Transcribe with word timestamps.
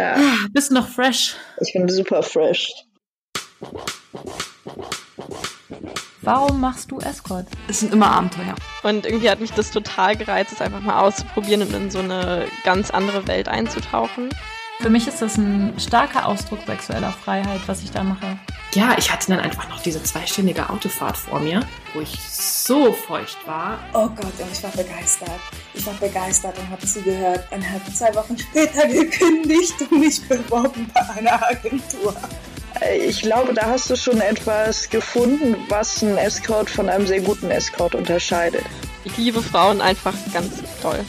Ja. 0.00 0.14
Ah, 0.16 0.46
Bist 0.52 0.70
noch 0.72 0.88
fresh. 0.88 1.36
Ich 1.60 1.74
bin 1.74 1.86
super 1.86 2.22
fresh. 2.22 2.72
Warum 6.22 6.58
machst 6.58 6.90
du 6.90 6.98
Escort? 7.00 7.46
Es 7.68 7.80
sind 7.80 7.92
immer 7.92 8.10
Abenteuer. 8.10 8.54
Und 8.82 9.04
irgendwie 9.04 9.28
hat 9.28 9.40
mich 9.40 9.52
das 9.52 9.70
total 9.70 10.16
gereizt, 10.16 10.52
es 10.52 10.62
einfach 10.62 10.80
mal 10.80 11.00
auszuprobieren 11.00 11.62
und 11.62 11.74
in 11.74 11.90
so 11.90 11.98
eine 11.98 12.46
ganz 12.64 12.90
andere 12.90 13.26
Welt 13.26 13.48
einzutauchen. 13.48 14.30
Für 14.80 14.88
mich 14.88 15.06
ist 15.06 15.20
das 15.20 15.36
ein 15.36 15.78
starker 15.78 16.26
Ausdruck 16.26 16.60
sexueller 16.66 17.12
Freiheit, 17.12 17.60
was 17.66 17.82
ich 17.82 17.90
da 17.90 18.02
mache. 18.02 18.38
Ja, 18.72 18.94
ich 18.96 19.12
hatte 19.12 19.28
dann 19.28 19.40
einfach 19.40 19.68
noch 19.68 19.82
diese 19.82 20.02
zweistündige 20.02 20.70
Autofahrt 20.70 21.18
vor 21.18 21.38
mir, 21.38 21.60
wo 21.92 22.00
ich 22.00 22.18
so 22.18 22.94
feucht 22.94 23.46
war. 23.46 23.78
Oh 23.92 24.08
Gott, 24.08 24.32
und 24.38 24.50
ich 24.50 24.62
war 24.62 24.70
begeistert. 24.70 25.40
Ich 25.74 25.84
war 25.84 25.92
begeistert 25.94 26.58
und 26.58 26.70
habe 26.70 26.86
sie 26.86 27.02
gehört 27.02 27.52
und 27.52 27.62
habe 27.70 27.92
zwei 27.92 28.14
Wochen 28.14 28.38
später 28.38 28.86
gekündigt 28.88 29.74
und 29.82 30.00
mich 30.00 30.26
beworben 30.26 30.90
bei 30.94 31.10
einer 31.10 31.46
Agentur. 31.46 32.16
Ich 32.96 33.20
glaube, 33.20 33.52
da 33.52 33.66
hast 33.66 33.90
du 33.90 33.96
schon 33.96 34.22
etwas 34.22 34.88
gefunden, 34.88 35.56
was 35.68 36.02
einen 36.02 36.16
Escort 36.16 36.70
von 36.70 36.88
einem 36.88 37.06
sehr 37.06 37.20
guten 37.20 37.50
Escort 37.50 37.94
unterscheidet. 37.94 38.64
Ich 39.04 39.14
liebe 39.18 39.42
Frauen 39.42 39.82
einfach 39.82 40.14
ganz 40.32 40.62
toll. 40.80 41.04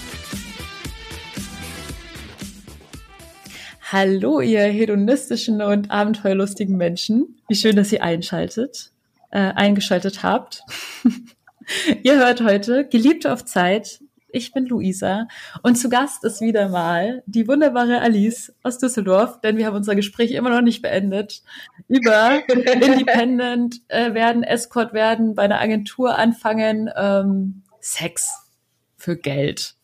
Hallo, 3.93 4.39
ihr 4.39 4.61
hedonistischen 4.61 5.61
und 5.61 5.91
abenteuerlustigen 5.91 6.77
Menschen. 6.77 7.41
Wie 7.49 7.55
schön, 7.55 7.75
dass 7.75 7.91
ihr 7.91 8.01
einschaltet, 8.01 8.93
äh, 9.31 9.39
eingeschaltet 9.39 10.23
habt. 10.23 10.63
ihr 12.01 12.15
hört 12.15 12.39
heute 12.39 12.87
Geliebte 12.87 13.33
auf 13.33 13.43
Zeit. 13.43 13.99
Ich 14.29 14.53
bin 14.53 14.65
Luisa 14.65 15.27
und 15.61 15.75
zu 15.75 15.89
Gast 15.89 16.23
ist 16.23 16.39
wieder 16.39 16.69
mal 16.69 17.21
die 17.25 17.49
wunderbare 17.49 17.99
Alice 17.99 18.55
aus 18.63 18.77
Düsseldorf, 18.77 19.41
denn 19.41 19.57
wir 19.57 19.65
haben 19.65 19.75
unser 19.75 19.95
Gespräch 19.95 20.31
immer 20.31 20.51
noch 20.51 20.61
nicht 20.61 20.81
beendet 20.81 21.43
über 21.89 22.41
Independent 22.47 23.81
äh, 23.89 24.13
werden, 24.13 24.43
Escort 24.43 24.93
werden, 24.93 25.35
bei 25.35 25.43
einer 25.43 25.59
Agentur 25.59 26.17
anfangen, 26.17 26.89
ähm, 26.95 27.63
Sex 27.81 28.48
für 28.95 29.17
Geld. 29.17 29.76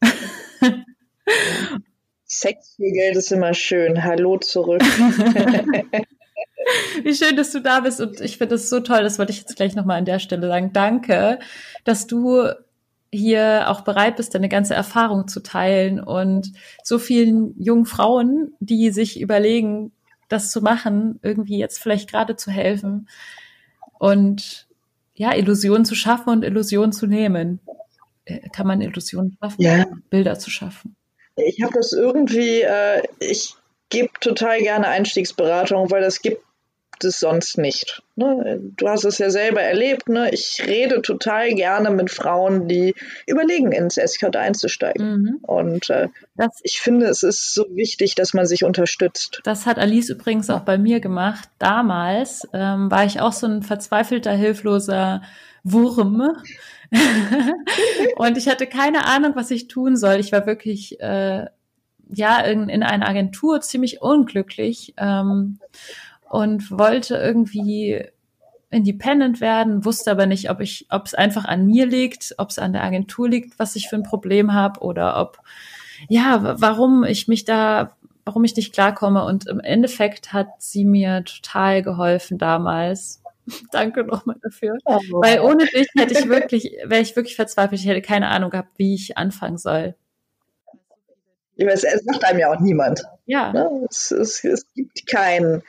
Sex 2.34 2.76
für 2.76 2.90
Geld 2.90 3.14
ist 3.14 3.30
immer 3.30 3.52
schön. 3.52 4.02
Hallo 4.02 4.38
zurück. 4.38 4.80
Wie 7.02 7.14
schön, 7.14 7.36
dass 7.36 7.52
du 7.52 7.60
da 7.60 7.80
bist 7.80 8.00
und 8.00 8.22
ich 8.22 8.38
finde 8.38 8.54
das 8.54 8.70
so 8.70 8.80
toll, 8.80 9.02
das 9.02 9.18
wollte 9.18 9.32
ich 9.32 9.40
jetzt 9.40 9.54
gleich 9.54 9.74
nochmal 9.74 9.98
an 9.98 10.06
der 10.06 10.18
Stelle 10.18 10.48
sagen. 10.48 10.72
Danke, 10.72 11.40
dass 11.84 12.06
du 12.06 12.48
hier 13.12 13.68
auch 13.68 13.82
bereit 13.82 14.16
bist, 14.16 14.34
deine 14.34 14.48
ganze 14.48 14.74
Erfahrung 14.74 15.28
zu 15.28 15.42
teilen 15.42 16.00
und 16.00 16.52
so 16.82 16.98
vielen 16.98 17.54
jungen 17.62 17.84
Frauen, 17.84 18.54
die 18.60 18.92
sich 18.92 19.20
überlegen, 19.20 19.92
das 20.30 20.50
zu 20.50 20.62
machen, 20.62 21.20
irgendwie 21.22 21.58
jetzt 21.58 21.82
vielleicht 21.82 22.10
gerade 22.10 22.36
zu 22.36 22.50
helfen 22.50 23.10
und 23.98 24.68
ja, 25.14 25.34
Illusionen 25.34 25.84
zu 25.84 25.94
schaffen 25.94 26.30
und 26.30 26.44
Illusionen 26.44 26.92
zu 26.92 27.06
nehmen. 27.06 27.60
Äh, 28.24 28.48
kann 28.48 28.66
man 28.66 28.80
Illusionen 28.80 29.36
schaffen? 29.38 29.60
Ja. 29.60 29.84
Bilder 30.08 30.38
zu 30.38 30.48
schaffen. 30.48 30.96
Ich 31.36 31.62
habe 31.62 31.72
das 31.74 31.92
irgendwie, 31.92 32.62
äh, 32.62 33.02
ich 33.18 33.54
gebe 33.88 34.10
total 34.20 34.58
gerne 34.60 34.88
Einstiegsberatung, 34.88 35.90
weil 35.90 36.02
das 36.02 36.22
gibt 36.22 36.42
es 37.04 37.18
sonst 37.18 37.58
nicht. 37.58 38.02
Ne? 38.16 38.60
Du 38.76 38.88
hast 38.88 39.04
es 39.04 39.18
ja 39.18 39.30
selber 39.30 39.60
erlebt. 39.60 40.08
Ne? 40.08 40.30
Ich 40.32 40.62
rede 40.66 41.02
total 41.02 41.54
gerne 41.54 41.90
mit 41.90 42.10
Frauen, 42.10 42.68
die 42.68 42.94
überlegen, 43.26 43.72
ins 43.72 43.96
Escort 43.96 44.36
einzusteigen. 44.36 45.12
Mhm. 45.12 45.38
Und 45.42 45.90
äh, 45.90 46.08
Das, 46.36 46.60
ich 46.62 46.80
finde, 46.80 47.06
es 47.06 47.22
ist 47.22 47.54
so 47.54 47.66
wichtig, 47.70 48.14
dass 48.14 48.34
man 48.34 48.46
sich 48.46 48.64
unterstützt. 48.64 49.40
das 49.44 49.66
hat 49.66 49.78
Alice 49.78 50.10
übrigens 50.10 50.50
auch 50.50 50.60
bei 50.60 50.78
mir 50.78 51.00
gemacht. 51.00 51.48
Damals 51.58 52.46
ähm, 52.52 52.90
war 52.90 53.04
ich 53.04 53.20
auch 53.20 53.32
so 53.32 53.46
ein 53.46 53.62
verzweifelter, 53.62 54.32
hilfloser 54.32 55.22
Wurm. 55.64 56.36
und 58.16 58.36
ich 58.36 58.48
hatte 58.48 58.66
keine 58.66 59.06
Ahnung, 59.06 59.32
was 59.34 59.50
ich 59.50 59.68
tun 59.68 59.96
soll. 59.96 60.16
Ich 60.16 60.32
war 60.32 60.46
wirklich 60.46 61.00
äh, 61.00 61.46
ja 62.14 62.40
in, 62.40 62.68
in 62.68 62.82
einer 62.82 63.08
Agentur 63.08 63.60
ziemlich 63.60 64.02
unglücklich 64.02 64.94
ähm, 64.98 65.58
und 66.28 66.70
wollte 66.70 67.16
irgendwie 67.16 68.04
independent 68.70 69.40
werden, 69.40 69.84
wusste 69.84 70.10
aber 70.10 70.26
nicht, 70.26 70.50
ob 70.50 70.60
ich, 70.60 70.86
ob 70.90 71.06
es 71.06 71.14
einfach 71.14 71.44
an 71.44 71.66
mir 71.66 71.86
liegt, 71.86 72.34
ob 72.38 72.50
es 72.50 72.58
an 72.58 72.72
der 72.72 72.84
Agentur 72.84 73.28
liegt, 73.28 73.58
was 73.58 73.76
ich 73.76 73.88
für 73.88 73.96
ein 73.96 74.02
Problem 74.02 74.52
habe 74.52 74.80
oder 74.80 75.20
ob 75.20 75.38
ja, 76.08 76.60
warum 76.60 77.04
ich 77.04 77.28
mich 77.28 77.44
da, 77.44 77.96
warum 78.24 78.44
ich 78.44 78.56
nicht 78.56 78.72
klarkomme. 78.72 79.24
Und 79.24 79.46
im 79.46 79.60
Endeffekt 79.60 80.32
hat 80.32 80.48
sie 80.58 80.84
mir 80.84 81.24
total 81.24 81.82
geholfen 81.82 82.38
damals. 82.38 83.21
Danke 83.72 84.04
nochmal 84.04 84.36
dafür. 84.42 84.78
Weil 84.84 85.40
ohne 85.40 85.66
dich 85.66 85.88
hätte 85.96 86.14
ich 86.14 86.28
wirklich, 86.28 86.76
wäre 86.84 87.02
ich 87.02 87.16
wirklich 87.16 87.36
verzweifelt. 87.36 87.80
Ich 87.80 87.86
hätte 87.86 88.02
keine 88.02 88.28
Ahnung 88.28 88.50
gehabt, 88.50 88.70
wie 88.76 88.94
ich 88.94 89.16
anfangen 89.16 89.58
soll. 89.58 89.94
Weiß, 91.58 91.84
es 91.84 92.04
sagt 92.04 92.24
einem 92.24 92.38
ja 92.40 92.52
auch 92.52 92.60
niemand. 92.60 93.04
Ja, 93.26 93.52
Ne? 93.52 93.86
Es, 93.88 94.10
es, 94.10 94.42
es 94.42 94.66
gibt 94.74 95.06
kein, 95.06 95.62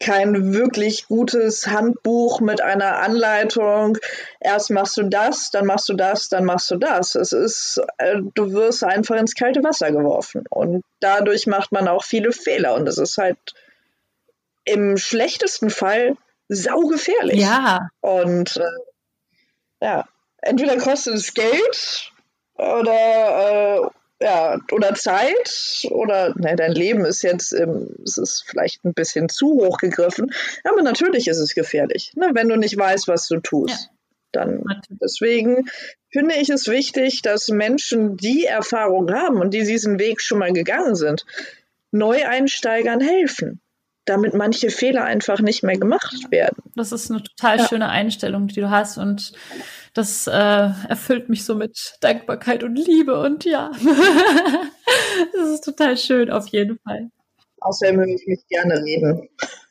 kein 0.00 0.52
wirklich 0.52 1.06
gutes 1.06 1.66
Handbuch 1.66 2.40
mit 2.40 2.60
einer 2.60 2.96
Anleitung. 2.98 3.98
Erst 4.40 4.70
machst 4.70 4.96
du 4.96 5.04
das, 5.04 5.50
dann 5.50 5.66
machst 5.66 5.88
du 5.88 5.94
das, 5.94 6.28
dann 6.28 6.44
machst 6.44 6.70
du 6.70 6.76
das. 6.76 7.14
Es 7.14 7.32
ist, 7.32 7.80
äh, 7.98 8.16
du 8.34 8.52
wirst 8.52 8.82
einfach 8.82 9.16
ins 9.16 9.34
kalte 9.34 9.62
Wasser 9.62 9.92
geworfen. 9.92 10.44
Und 10.50 10.82
dadurch 11.00 11.46
macht 11.46 11.70
man 11.70 11.86
auch 11.86 12.02
viele 12.02 12.32
Fehler. 12.32 12.74
Und 12.74 12.88
es 12.88 12.98
ist 12.98 13.18
halt 13.18 13.38
im 14.64 14.96
schlechtesten 14.96 15.70
Fall 15.70 16.16
saugefährlich. 16.48 17.40
ja, 17.40 17.88
Und 18.00 18.56
äh, 18.56 19.84
ja, 19.84 20.04
entweder 20.38 20.76
kostet 20.78 21.14
es 21.14 21.34
Geld 21.34 22.12
oder 22.54 23.82
äh, 23.82 23.88
ja, 24.18 24.58
oder 24.72 24.94
Zeit 24.94 25.86
oder 25.90 26.34
ne, 26.38 26.56
dein 26.56 26.72
Leben 26.72 27.04
ist 27.04 27.22
jetzt, 27.22 27.52
ähm, 27.52 27.94
es 28.02 28.16
ist 28.16 28.44
vielleicht 28.46 28.84
ein 28.84 28.94
bisschen 28.94 29.28
zu 29.28 29.48
hoch 29.48 29.76
gegriffen, 29.78 30.32
aber 30.64 30.82
natürlich 30.82 31.28
ist 31.28 31.38
es 31.38 31.54
gefährlich, 31.54 32.12
ne, 32.16 32.30
wenn 32.32 32.48
du 32.48 32.56
nicht 32.56 32.78
weißt, 32.78 33.08
was 33.08 33.28
du 33.28 33.40
tust. 33.40 33.84
Ja. 33.84 33.90
Dann 34.32 34.64
deswegen 34.88 35.68
finde 36.10 36.34
ich 36.34 36.50
es 36.50 36.68
wichtig, 36.68 37.22
dass 37.22 37.48
Menschen, 37.48 38.16
die 38.16 38.44
Erfahrung 38.44 39.12
haben 39.12 39.40
und 39.40 39.54
die 39.54 39.64
diesen 39.64 39.98
Weg 39.98 40.20
schon 40.20 40.38
mal 40.38 40.52
gegangen 40.52 40.94
sind, 40.94 41.24
Neueinsteigern 41.90 43.00
helfen, 43.00 43.60
damit 44.06 44.34
manche 44.34 44.70
Fehler 44.70 45.04
einfach 45.04 45.40
nicht 45.40 45.62
mehr 45.62 45.76
gemacht 45.78 46.30
werden. 46.30 46.62
das 46.74 46.92
ist 46.92 47.10
eine 47.10 47.22
total 47.22 47.58
Ja. 47.58 47.68
schöne 47.68 47.88
Einstellung, 47.88 48.46
die 48.48 48.60
du 48.60 48.70
hast 48.70 48.96
und 48.98 49.32
das 49.94 50.26
äh, 50.26 50.30
erfüllt 50.88 51.28
mich 51.28 51.44
so 51.44 51.54
mit 51.54 51.94
Dankbarkeit 52.00 52.62
und 52.64 52.76
Liebe 52.76 53.18
und 53.20 53.44
ja, 53.44 53.70
das 55.34 55.48
ist 55.50 55.64
total 55.64 55.96
schön 55.96 56.30
auf 56.30 56.48
jeden 56.48 56.78
Fall. 56.80 57.10
Außerdem 57.60 57.96
höre 57.96 58.06
ich 58.08 58.26
mich 58.26 58.46
gerne 58.48 58.74
reden. 58.84 59.28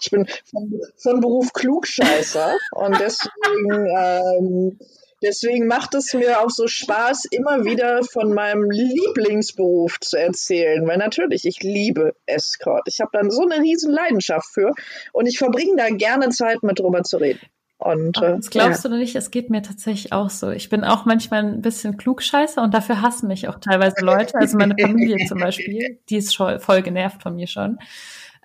ich 0.00 0.10
bin 0.10 0.26
von, 0.50 0.80
von 0.96 1.20
Beruf 1.20 1.52
Klugscheißer 1.52 2.54
und 2.72 3.00
deswegen, 3.00 3.86
ähm, 3.98 4.78
deswegen 5.22 5.66
macht 5.66 5.94
es 5.94 6.12
mir 6.14 6.40
auch 6.40 6.50
so 6.50 6.66
Spaß, 6.66 7.26
immer 7.30 7.64
wieder 7.64 8.02
von 8.04 8.32
meinem 8.32 8.70
Lieblingsberuf 8.70 9.98
zu 10.00 10.16
erzählen. 10.18 10.86
Weil 10.86 10.98
natürlich, 10.98 11.44
ich 11.44 11.62
liebe 11.62 12.14
Escort. 12.26 12.88
Ich 12.88 13.00
habe 13.00 13.10
dann 13.12 13.30
so 13.30 13.42
eine 13.42 13.62
riesen 13.62 13.92
Leidenschaft 13.92 14.48
für 14.52 14.72
und 15.12 15.26
ich 15.26 15.38
verbringe 15.38 15.76
da 15.76 15.88
gerne 15.90 16.28
Zeit 16.30 16.62
mit 16.62 16.78
drüber 16.78 17.02
zu 17.02 17.18
reden. 17.18 17.40
Und 17.78 18.16
äh, 18.22 18.36
Das 18.36 18.50
glaubst 18.50 18.84
du 18.84 18.88
nicht, 18.88 19.14
es 19.16 19.30
geht 19.30 19.50
mir 19.50 19.62
tatsächlich 19.62 20.12
auch 20.12 20.30
so. 20.30 20.50
Ich 20.50 20.70
bin 20.70 20.82
auch 20.82 21.04
manchmal 21.04 21.44
ein 21.44 21.60
bisschen 21.60 21.96
klugscheiße 21.98 22.60
und 22.60 22.72
dafür 22.72 23.02
hassen 23.02 23.28
mich 23.28 23.48
auch 23.48 23.58
teilweise 23.60 24.02
Leute. 24.02 24.34
Also 24.34 24.56
meine 24.56 24.74
Familie 24.80 25.26
zum 25.26 25.38
Beispiel, 25.38 26.00
die 26.08 26.16
ist 26.16 26.34
schon 26.34 26.58
voll 26.60 26.80
genervt 26.82 27.22
von 27.22 27.36
mir 27.36 27.46
schon. 27.46 27.78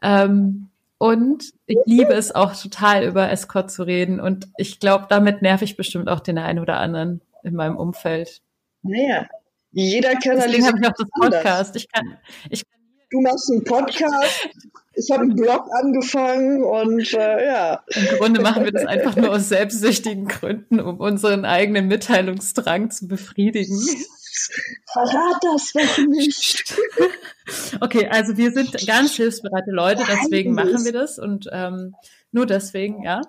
Ähm, 0.01 0.70
und 1.01 1.51
ich 1.65 1.79
liebe 1.85 2.13
es 2.13 2.35
auch 2.35 2.55
total 2.55 3.03
über 3.03 3.31
Escort 3.31 3.71
zu 3.71 3.81
reden 3.81 4.19
und 4.19 4.49
ich 4.57 4.79
glaube, 4.79 5.07
damit 5.09 5.41
nerv 5.41 5.63
ich 5.63 5.75
bestimmt 5.75 6.07
auch 6.07 6.19
den 6.19 6.37
einen 6.37 6.59
oder 6.59 6.77
anderen 6.77 7.21
in 7.43 7.55
meinem 7.55 7.75
Umfeld. 7.75 8.43
naja, 8.83 9.27
jeder 9.71 10.13
kanalisiert 10.13 10.67
habe 10.67 10.79
ich 10.79 10.87
auch 10.87 10.93
das. 10.93 11.09
Podcast. 11.09 11.75
Ich 11.75 11.91
kann, 11.91 12.19
ich 12.51 12.61
Du 13.09 13.19
machst 13.19 13.51
einen 13.51 13.63
Podcast, 13.63 14.47
ich 14.93 15.09
habe 15.09 15.23
einen 15.23 15.35
Blog 15.35 15.65
angefangen 15.81 16.63
und 16.63 17.11
äh, 17.15 17.47
ja. 17.47 17.83
Im 17.87 18.17
Grunde 18.19 18.41
machen 18.41 18.63
wir 18.63 18.71
das 18.71 18.85
einfach 18.85 19.15
nur 19.15 19.31
aus 19.31 19.49
selbstsüchtigen 19.49 20.27
Gründen, 20.27 20.79
um 20.79 20.99
unseren 20.99 21.45
eigenen 21.45 21.87
Mitteilungsdrang 21.87 22.91
zu 22.91 23.07
befriedigen. 23.07 23.75
Verrat 24.91 25.43
das 25.43 25.71
doch 25.73 25.97
nicht. 26.05 26.75
okay, 27.81 28.07
also 28.09 28.37
wir 28.37 28.51
sind 28.51 28.85
ganz 28.85 29.15
hilfsbereite 29.15 29.71
Leute, 29.71 30.03
deswegen 30.07 30.53
machen 30.53 30.85
wir 30.85 30.93
das 30.93 31.19
und 31.19 31.49
ähm, 31.51 31.95
nur 32.33 32.45
deswegen, 32.45 33.03
ja. 33.03 33.21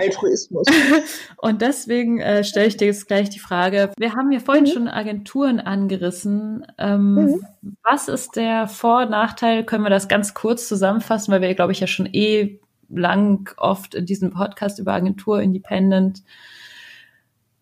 Altruismus. 0.00 0.66
Und 1.36 1.60
deswegen 1.60 2.18
äh, 2.18 2.44
stelle 2.44 2.66
ich 2.66 2.78
dir 2.78 2.86
jetzt 2.86 3.06
gleich 3.06 3.28
die 3.28 3.38
Frage. 3.38 3.92
Wir 3.98 4.14
haben 4.14 4.32
ja 4.32 4.40
vorhin 4.40 4.66
schon 4.66 4.88
Agenturen 4.88 5.60
angerissen. 5.60 6.66
Ähm, 6.78 7.14
Mhm. 7.14 7.46
Was 7.82 8.08
ist 8.08 8.36
der 8.36 8.68
Vor- 8.68 9.02
und 9.02 9.10
Nachteil? 9.10 9.64
Können 9.64 9.84
wir 9.84 9.90
das 9.90 10.08
ganz 10.08 10.32
kurz 10.32 10.66
zusammenfassen, 10.66 11.30
weil 11.30 11.42
wir, 11.42 11.54
glaube 11.54 11.72
ich, 11.72 11.80
ja 11.80 11.86
schon 11.86 12.06
eh 12.06 12.58
lang 12.88 13.50
oft 13.58 13.94
in 13.94 14.06
diesem 14.06 14.30
Podcast 14.30 14.78
über 14.78 14.94
Agentur 14.94 15.40
Independent 15.40 16.22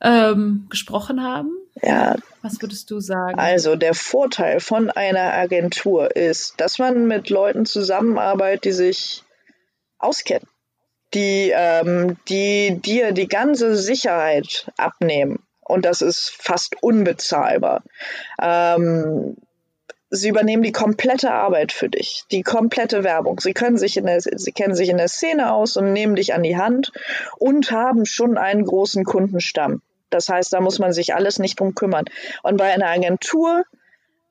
ähm, 0.00 0.66
gesprochen 0.70 1.22
haben. 1.22 1.50
Ja, 1.82 2.16
Was 2.42 2.60
würdest 2.60 2.90
du 2.90 3.00
sagen? 3.00 3.38
Also 3.38 3.76
der 3.76 3.94
Vorteil 3.94 4.60
von 4.60 4.90
einer 4.90 5.32
Agentur 5.32 6.14
ist, 6.16 6.60
dass 6.60 6.78
man 6.78 7.06
mit 7.06 7.30
Leuten 7.30 7.66
zusammenarbeitet, 7.66 8.64
die 8.64 8.72
sich 8.72 9.24
auskennen, 9.98 10.48
die, 11.14 11.52
ähm, 11.54 12.16
die 12.28 12.80
dir 12.80 13.12
die 13.12 13.28
ganze 13.28 13.76
Sicherheit 13.76 14.70
abnehmen. 14.76 15.42
Und 15.60 15.84
das 15.84 16.02
ist 16.02 16.30
fast 16.36 16.82
unbezahlbar. 16.82 17.84
Ähm, 18.42 19.36
sie 20.10 20.28
übernehmen 20.28 20.64
die 20.64 20.72
komplette 20.72 21.30
Arbeit 21.30 21.70
für 21.70 21.88
dich, 21.88 22.24
die 22.32 22.42
komplette 22.42 23.04
Werbung. 23.04 23.38
Sie 23.40 23.52
können 23.52 23.78
sich 23.78 23.96
in 23.96 24.06
der, 24.06 24.20
sie 24.20 24.52
kennen 24.52 24.74
sich 24.74 24.88
in 24.88 24.96
der 24.96 25.08
Szene 25.08 25.52
aus 25.52 25.76
und 25.76 25.92
nehmen 25.92 26.16
dich 26.16 26.34
an 26.34 26.42
die 26.42 26.56
Hand 26.56 26.90
und 27.38 27.70
haben 27.70 28.04
schon 28.04 28.36
einen 28.36 28.64
großen 28.64 29.04
Kundenstamm. 29.04 29.82
Das 30.10 30.28
heißt, 30.28 30.52
da 30.52 30.60
muss 30.60 30.78
man 30.78 30.92
sich 30.92 31.14
alles 31.14 31.38
nicht 31.38 31.58
drum 31.60 31.74
kümmern. 31.74 32.04
Und 32.42 32.56
bei 32.56 32.72
einer 32.72 32.88
Agentur 32.88 33.64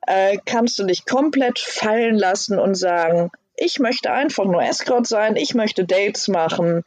äh, 0.06 0.38
kannst 0.44 0.78
du 0.78 0.84
dich 0.84 1.06
komplett 1.06 1.58
fallen 1.58 2.16
lassen 2.16 2.58
und 2.58 2.74
sagen, 2.74 3.30
ich 3.56 3.78
möchte 3.78 4.10
einfach 4.10 4.44
nur 4.44 4.62
Escort 4.62 5.06
sein, 5.06 5.36
ich 5.36 5.54
möchte 5.54 5.84
Dates 5.84 6.28
machen 6.28 6.82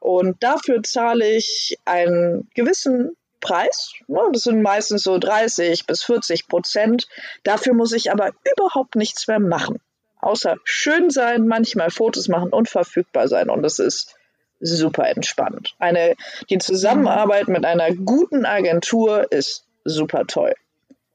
und 0.00 0.42
dafür 0.42 0.82
zahle 0.82 1.26
ich 1.28 1.78
einen 1.84 2.48
gewissen 2.54 3.16
Preis. 3.40 3.92
Ne, 4.06 4.20
das 4.32 4.42
sind 4.42 4.62
meistens 4.62 5.02
so 5.04 5.18
30 5.18 5.86
bis 5.86 6.02
40 6.04 6.48
Prozent. 6.48 7.06
Dafür 7.44 7.74
muss 7.74 7.92
ich 7.92 8.10
aber 8.10 8.32
überhaupt 8.56 8.96
nichts 8.96 9.26
mehr 9.28 9.40
machen. 9.40 9.80
Außer 10.20 10.56
schön 10.64 11.10
sein, 11.10 11.46
manchmal 11.46 11.90
Fotos 11.90 12.28
machen 12.28 12.50
und 12.50 12.68
verfügbar 12.68 13.28
sein. 13.28 13.48
Und 13.48 13.62
das 13.62 13.78
ist 13.78 14.16
super 14.60 15.08
entspannt. 15.08 15.74
Eine, 15.78 16.14
die 16.50 16.58
Zusammenarbeit 16.58 17.48
mit 17.48 17.64
einer 17.64 17.94
guten 17.94 18.44
Agentur 18.44 19.30
ist 19.30 19.64
super 19.84 20.26
toll. 20.26 20.54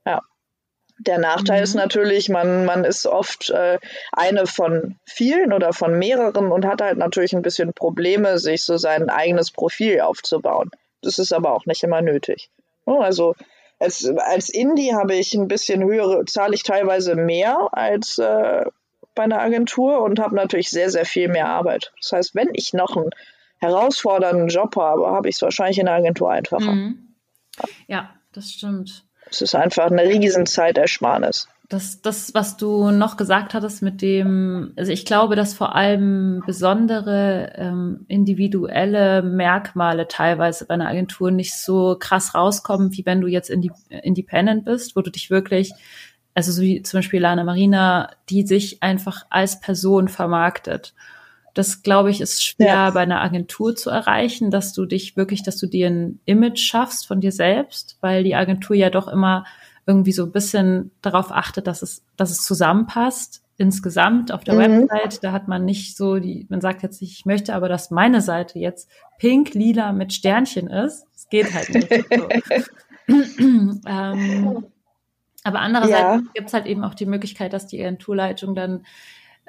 Ja. 0.06 0.22
Der 1.00 1.18
Nachteil 1.18 1.58
Mhm. 1.58 1.64
ist 1.64 1.74
natürlich, 1.76 2.30
man, 2.30 2.66
man 2.66 2.86
ist 2.86 3.06
oft 3.06 3.50
äh, 3.50 3.80
eine 4.12 4.46
von 4.46 4.96
vielen 5.06 5.52
oder 5.52 5.74
von 5.74 5.98
mehreren 5.98 6.52
und 6.52 6.66
hat 6.66 6.82
halt 6.82 6.98
natürlich 6.98 7.34
ein 7.36 7.42
bisschen 7.42 7.74
Probleme, 7.74 8.38
sich 8.38 8.64
so 8.64 8.78
sein 8.78 9.10
eigenes 9.10 9.52
Profil 9.52 10.02
aufzubauen. 10.02 10.72
Das 11.02 11.20
ist 11.20 11.34
aber 11.34 11.54
auch 11.54 11.66
nicht 11.66 11.84
immer 11.84 12.02
nötig. 12.02 12.50
Ja, 12.86 13.00
Also 13.00 13.36
als, 13.80 14.08
als 14.18 14.50
Indie 14.50 14.94
habe 14.94 15.16
ich 15.16 15.34
ein 15.34 15.48
bisschen 15.48 15.84
höhere, 15.84 16.24
zahle 16.26 16.56
ich 16.56 16.64
teilweise 16.64 17.16
mehr 17.16 17.70
als 17.72 18.18
äh, 18.20 18.66
bei 19.16 19.24
einer 19.24 19.42
Agentur 19.42 20.02
und 20.02 20.20
habe 20.20 20.36
natürlich 20.36 20.70
sehr, 20.70 20.90
sehr 20.90 21.06
viel 21.06 21.28
mehr 21.28 21.48
Arbeit. 21.48 21.92
Das 22.02 22.14
heißt, 22.14 22.36
wenn 22.36 22.50
ich 22.54 22.74
noch 22.74 22.96
einen 22.96 23.10
herausfordernden 23.64 24.48
Job 24.50 24.76
habe, 24.76 25.08
habe 25.08 25.30
ich 25.30 25.36
es 25.36 25.42
wahrscheinlich 25.42 25.80
in 25.80 25.86
der 25.86 25.96
Agentur 25.96 26.32
einfacher. 26.32 26.72
Mhm. 26.72 27.16
Ja, 27.88 28.12
das 28.32 28.52
stimmt. 28.52 29.06
Es 29.30 29.42
ist 29.42 29.56
einfach 29.56 29.90
eine 29.90 30.04
riesen 30.04 30.46
Zeitersparnis. 30.46 31.48
Das, 31.70 32.02
das, 32.02 32.34
was 32.36 32.58
du 32.58 32.92
noch 32.92 33.18
gesagt 33.18 33.54
hattest 33.54 33.82
mit 33.82 34.02
dem, 34.02 34.74
also 34.76 34.92
ich 34.92 35.06
glaube, 35.06 35.36
dass 35.36 35.56
vor 35.56 35.76
allem 35.76 36.44
besondere 36.46 37.54
ähm, 37.56 38.06
individuelle 38.08 39.24
Merkmale 39.24 40.08
teilweise 40.08 40.66
bei 40.66 40.76
einer 40.76 40.90
Agentur 40.90 41.32
nicht 41.32 41.56
so 41.56 41.96
krass 41.98 42.36
rauskommen, 42.36 42.92
wie 42.94 43.06
wenn 43.06 43.22
du 43.22 43.28
jetzt 43.28 43.50
indi 43.50 43.72
independent 43.90 44.66
bist, 44.66 44.96
wo 44.96 45.02
du 45.02 45.10
dich 45.10 45.32
wirklich, 45.32 45.74
also 46.36 46.52
so 46.52 46.62
wie 46.62 46.84
zum 46.84 47.00
Beispiel 47.00 47.22
Lana 47.22 47.44
Marina, 47.44 48.12
die 48.30 48.46
sich 48.46 48.84
einfach 48.84 49.26
als 49.30 49.60
Person 49.60 50.10
vermarktet. 50.10 50.94
Das, 51.54 51.84
glaube 51.84 52.10
ich, 52.10 52.20
ist 52.22 52.44
schwer 52.44 52.68
Ja. 52.68 52.90
bei 52.92 53.02
einer 53.02 53.22
Agentur 53.22 53.76
zu 53.76 53.90
erreichen, 53.90 54.50
dass 54.50 54.74
du 54.74 54.86
dich 54.86 55.16
wirklich, 55.16 55.44
dass 55.44 55.58
du 55.58 55.68
dir 55.68 55.88
ein 55.88 56.20
Image 56.26 56.60
schaffst 56.60 57.06
von 57.08 57.22
dir 57.22 57.32
selbst, 57.32 57.98
weil 58.02 58.24
die 58.24 58.36
Agentur 58.36 58.76
ja 58.76 58.90
doch 58.90 59.08
immer 59.08 59.46
irgendwie 59.86 60.14
so 60.14 60.24
ein 60.24 60.32
bisschen 60.32 60.92
darauf 61.02 61.32
achtet, 61.32 61.68
dass 61.68 61.82
es, 61.82 62.04
dass 62.18 62.32
es 62.32 62.44
zusammenpasst 62.46 63.42
insgesamt 63.58 64.32
auf 64.32 64.44
der 64.44 64.56
Mhm. 64.56 64.88
Website. 64.90 65.24
Da 65.24 65.32
hat 65.32 65.48
man 65.48 65.64
nicht 65.66 65.96
so 65.96 66.18
die, 66.18 66.48
man 66.50 66.60
sagt 66.62 66.82
jetzt 66.82 67.02
nicht, 67.02 67.12
ich 67.20 67.26
möchte 67.26 67.54
aber, 67.54 67.70
dass 67.70 67.92
meine 67.92 68.22
Seite 68.22 68.58
jetzt 68.58 68.90
pink, 69.20 69.54
lila 69.54 69.92
mit 69.92 70.12
Sternchen 70.12 70.68
ist. 70.68 71.06
Das 71.14 71.30
geht 71.30 71.54
halt 71.54 71.70
nicht. 71.70 71.88
So. 72.18 72.28
ähm, 73.86 74.66
aber 75.44 75.60
andererseits 75.60 76.00
Ja. 76.02 76.22
gibt 76.34 76.48
es 76.48 76.54
halt 76.54 76.66
eben 76.66 76.84
auch 76.84 76.94
die 76.96 77.06
Möglichkeit, 77.06 77.54
dass 77.54 77.68
die 77.68 77.82
Agenturleitung 77.82 78.56
dann 78.56 78.86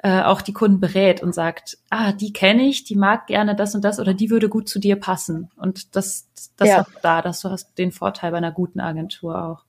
äh, 0.05 0.21
auch 0.21 0.43
die 0.43 0.53
Kunden 0.53 0.79
berät 0.79 1.23
und 1.23 1.33
sagt, 1.33 1.79
ah, 1.89 2.11
die 2.11 2.31
kenne 2.31 2.61
ich, 2.67 2.83
die 2.83 2.95
mag 2.95 3.25
gerne 3.25 3.55
das 3.55 3.73
und 3.73 3.83
das 3.83 3.99
oder 3.99 4.13
die 4.13 4.29
würde 4.29 4.49
gut 4.49 4.69
zu 4.69 4.77
dir 4.77 4.97
passen. 4.97 5.49
Und 5.55 5.95
das, 5.95 6.27
das 6.57 6.69
Ja. 6.69 6.83
du 6.83 6.91
da, 7.01 7.23
dass 7.23 7.41
du 7.41 7.49
hast 7.49 7.75
den 7.79 7.91
Vorteil 7.91 8.29
bei 8.29 8.37
einer 8.37 8.51
guten 8.51 8.79
Agentur 8.79 9.43
auch. 9.43 9.65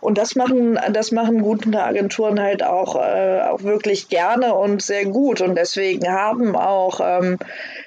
Und 0.00 0.18
das 0.18 0.34
machen, 0.34 0.78
das 0.92 1.10
machen 1.12 1.42
gute 1.42 1.82
Agenturen 1.82 2.40
halt 2.40 2.62
auch, 2.62 2.96
äh, 2.96 3.40
auch 3.40 3.62
wirklich 3.62 4.08
gerne 4.08 4.54
und 4.54 4.82
sehr 4.82 5.06
gut. 5.06 5.40
Und 5.40 5.56
deswegen 5.56 6.08
haben 6.08 6.54
auch, 6.54 7.00
ähm, 7.02 7.38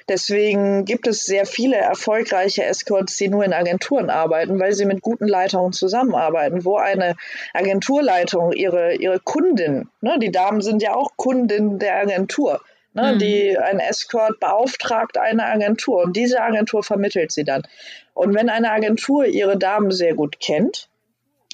deswegen 0.08 0.84
gibt 0.84 1.06
es 1.06 1.24
sehr 1.24 1.46
viele 1.46 1.76
erfolgreiche 1.76 2.64
Escorts, 2.64 3.16
die 3.16 3.28
nur 3.28 3.44
in 3.44 3.52
Agenturen 3.52 4.10
arbeiten, 4.10 4.58
weil 4.58 4.72
sie 4.72 4.86
mit 4.86 5.02
guten 5.02 5.28
Leitungen 5.28 5.72
zusammenarbeiten, 5.72 6.64
wo 6.64 6.76
eine 6.76 7.16
Agenturleitung 7.54 8.52
ihre, 8.52 8.94
ihre 8.94 9.20
Kundin, 9.20 9.88
ne, 10.00 10.18
die 10.20 10.32
Damen 10.32 10.60
sind 10.60 10.82
ja 10.82 10.94
auch 10.94 11.10
Kundin 11.16 11.78
der 11.78 11.96
Agentur. 11.96 12.60
Ne, 12.92 13.12
Mhm. 13.14 13.18
die 13.20 13.56
ein 13.56 13.78
Escort 13.78 14.40
beauftragt 14.40 15.16
eine 15.16 15.46
Agentur 15.46 16.02
und 16.02 16.16
diese 16.16 16.42
Agentur 16.42 16.82
vermittelt 16.82 17.30
sie 17.30 17.44
dann. 17.44 17.62
Und 18.14 18.34
wenn 18.34 18.48
eine 18.48 18.72
Agentur 18.72 19.26
ihre 19.26 19.56
Damen 19.56 19.92
sehr 19.92 20.14
gut 20.14 20.40
kennt, 20.40 20.89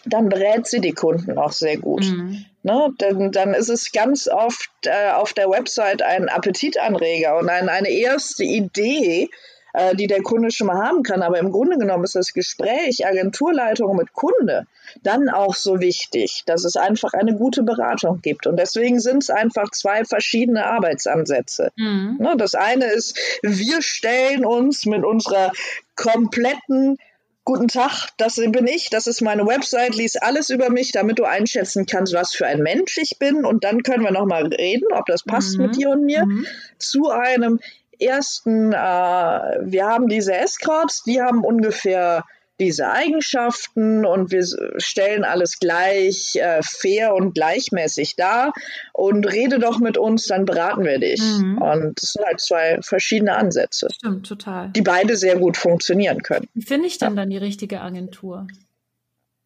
dann 0.07 0.29
berät 0.29 0.67
sie 0.67 0.81
die 0.81 0.93
Kunden 0.93 1.39
auch 1.39 1.53
sehr 1.53 1.77
gut. 1.77 2.05
Mhm. 2.05 2.45
Ne? 2.63 2.93
Dann, 2.99 3.33
dann 3.33 3.55
ist 3.55 3.69
es 3.69 3.93
ganz 3.93 4.29
oft 4.29 4.71
äh, 4.85 5.11
auf 5.13 5.33
der 5.33 5.51
Website 5.51 6.03
ein 6.03 6.29
Appetitanreger 6.29 7.37
und 7.39 7.49
ein, 7.49 7.69
eine 7.69 7.91
erste 7.91 8.45
Idee, 8.45 9.29
äh, 9.73 9.95
die 9.95 10.07
der 10.07 10.23
Kunde 10.23 10.51
schon 10.51 10.69
mal 10.69 10.83
haben 10.83 11.03
kann. 11.03 11.23
Aber 11.23 11.39
im 11.39 11.53
Grunde 11.53 11.79
genommen 11.79 12.05
ist 12.05 12.17
das 12.17 12.33
Gespräch 12.33 13.07
Agenturleitung 13.07 13.97
mit 13.97 14.13
Kunde 14.13 14.67
dann 15.03 15.29
auch 15.29 15.55
so 15.55 15.81
wichtig, 15.81 16.43
dass 16.47 16.65
es 16.65 16.77
einfach 16.77 17.13
eine 17.13 17.35
gute 17.37 17.63
Beratung 17.63 18.21
gibt. 18.23 18.47
Und 18.47 18.57
deswegen 18.57 19.01
sind 19.01 19.23
es 19.23 19.31
einfach 19.31 19.71
zwei 19.71 20.05
verschiedene 20.05 20.67
Arbeitsansätze. 20.67 21.71
Mhm. 21.77 22.17
Ne, 22.21 22.35
Das 22.37 22.55
eine 22.55 22.87
ist, 22.87 23.19
wir 23.43 23.83
stellen 23.83 24.45
uns 24.45 24.87
mit 24.87 25.05
unserer 25.05 25.53
kompletten 25.95 26.99
Guten 27.47 27.69
Tag, 27.69 28.09
das 28.17 28.35
bin 28.35 28.67
ich, 28.67 28.91
das 28.91 29.07
ist 29.07 29.21
meine 29.21 29.47
Website, 29.47 29.95
lies 29.95 30.17
alles 30.17 30.51
über 30.51 30.69
mich, 30.69 30.91
damit 30.91 31.21
du 31.21 31.25
einschätzen 31.25 31.87
kannst, 31.87 32.13
was 32.13 32.35
für 32.35 32.45
ein 32.45 32.61
Mensch 32.61 32.99
ich 32.99 33.21
bin. 33.21 33.45
Und 33.45 33.63
dann 33.63 33.85
können 33.85 34.03
wir 34.03 34.11
nochmal 34.11 34.47
reden, 34.49 34.89
ob 34.93 35.07
das 35.07 35.23
passt 35.23 35.57
Mhm. 35.57 35.63
mit 35.63 35.77
dir 35.77 35.91
und 35.91 36.05
mir. 36.05 36.27
Mhm. 36.27 36.45
Zu 36.79 37.09
einem 37.09 37.61
ersten, 38.01 38.73
äh, 38.73 38.77
wir 38.77 39.87
haben 39.87 40.09
diese 40.09 40.35
Escorts, 40.35 41.05
die 41.05 41.23
haben 41.23 41.45
ungefähr 41.45 42.25
diese 42.59 42.91
Eigenschaften 42.91 44.07
und 44.07 44.31
wir 44.31 44.45
stellen 44.79 45.25
alles 45.25 45.59
gleich 45.59 46.37
äh, 46.37 46.61
fair 46.63 47.15
und 47.15 47.35
gleichmäßig 47.35 48.17
dar 48.17 48.53
und 48.93 49.31
rede 49.31 49.59
doch 49.59 49.79
mit 49.79 49.99
uns, 49.99 50.27
dann 50.27 50.45
beraten 50.45 50.85
wir 50.85 50.99
dich. 50.99 51.21
Mhm. 51.21 51.59
Und 51.59 52.01
das 52.01 52.13
sind 52.13 52.25
halt 52.25 52.41
zwei 52.41 52.79
verschiedene 52.81 53.37
Ansätze, 53.37 53.89
Stimmt, 53.93 54.27
total. 54.27 54.71
die 54.71 54.83
beide 54.83 55.17
sehr 55.17 55.37
gut 55.37 55.57
funktionieren 55.57 56.23
können. 56.23 56.49
Wie 56.55 56.63
finde 56.63 56.87
ich 56.89 56.99
denn 56.99 57.17
dann 57.17 57.31
die 57.31 57.37
richtige 57.37 57.81
Agentur? 57.81 58.47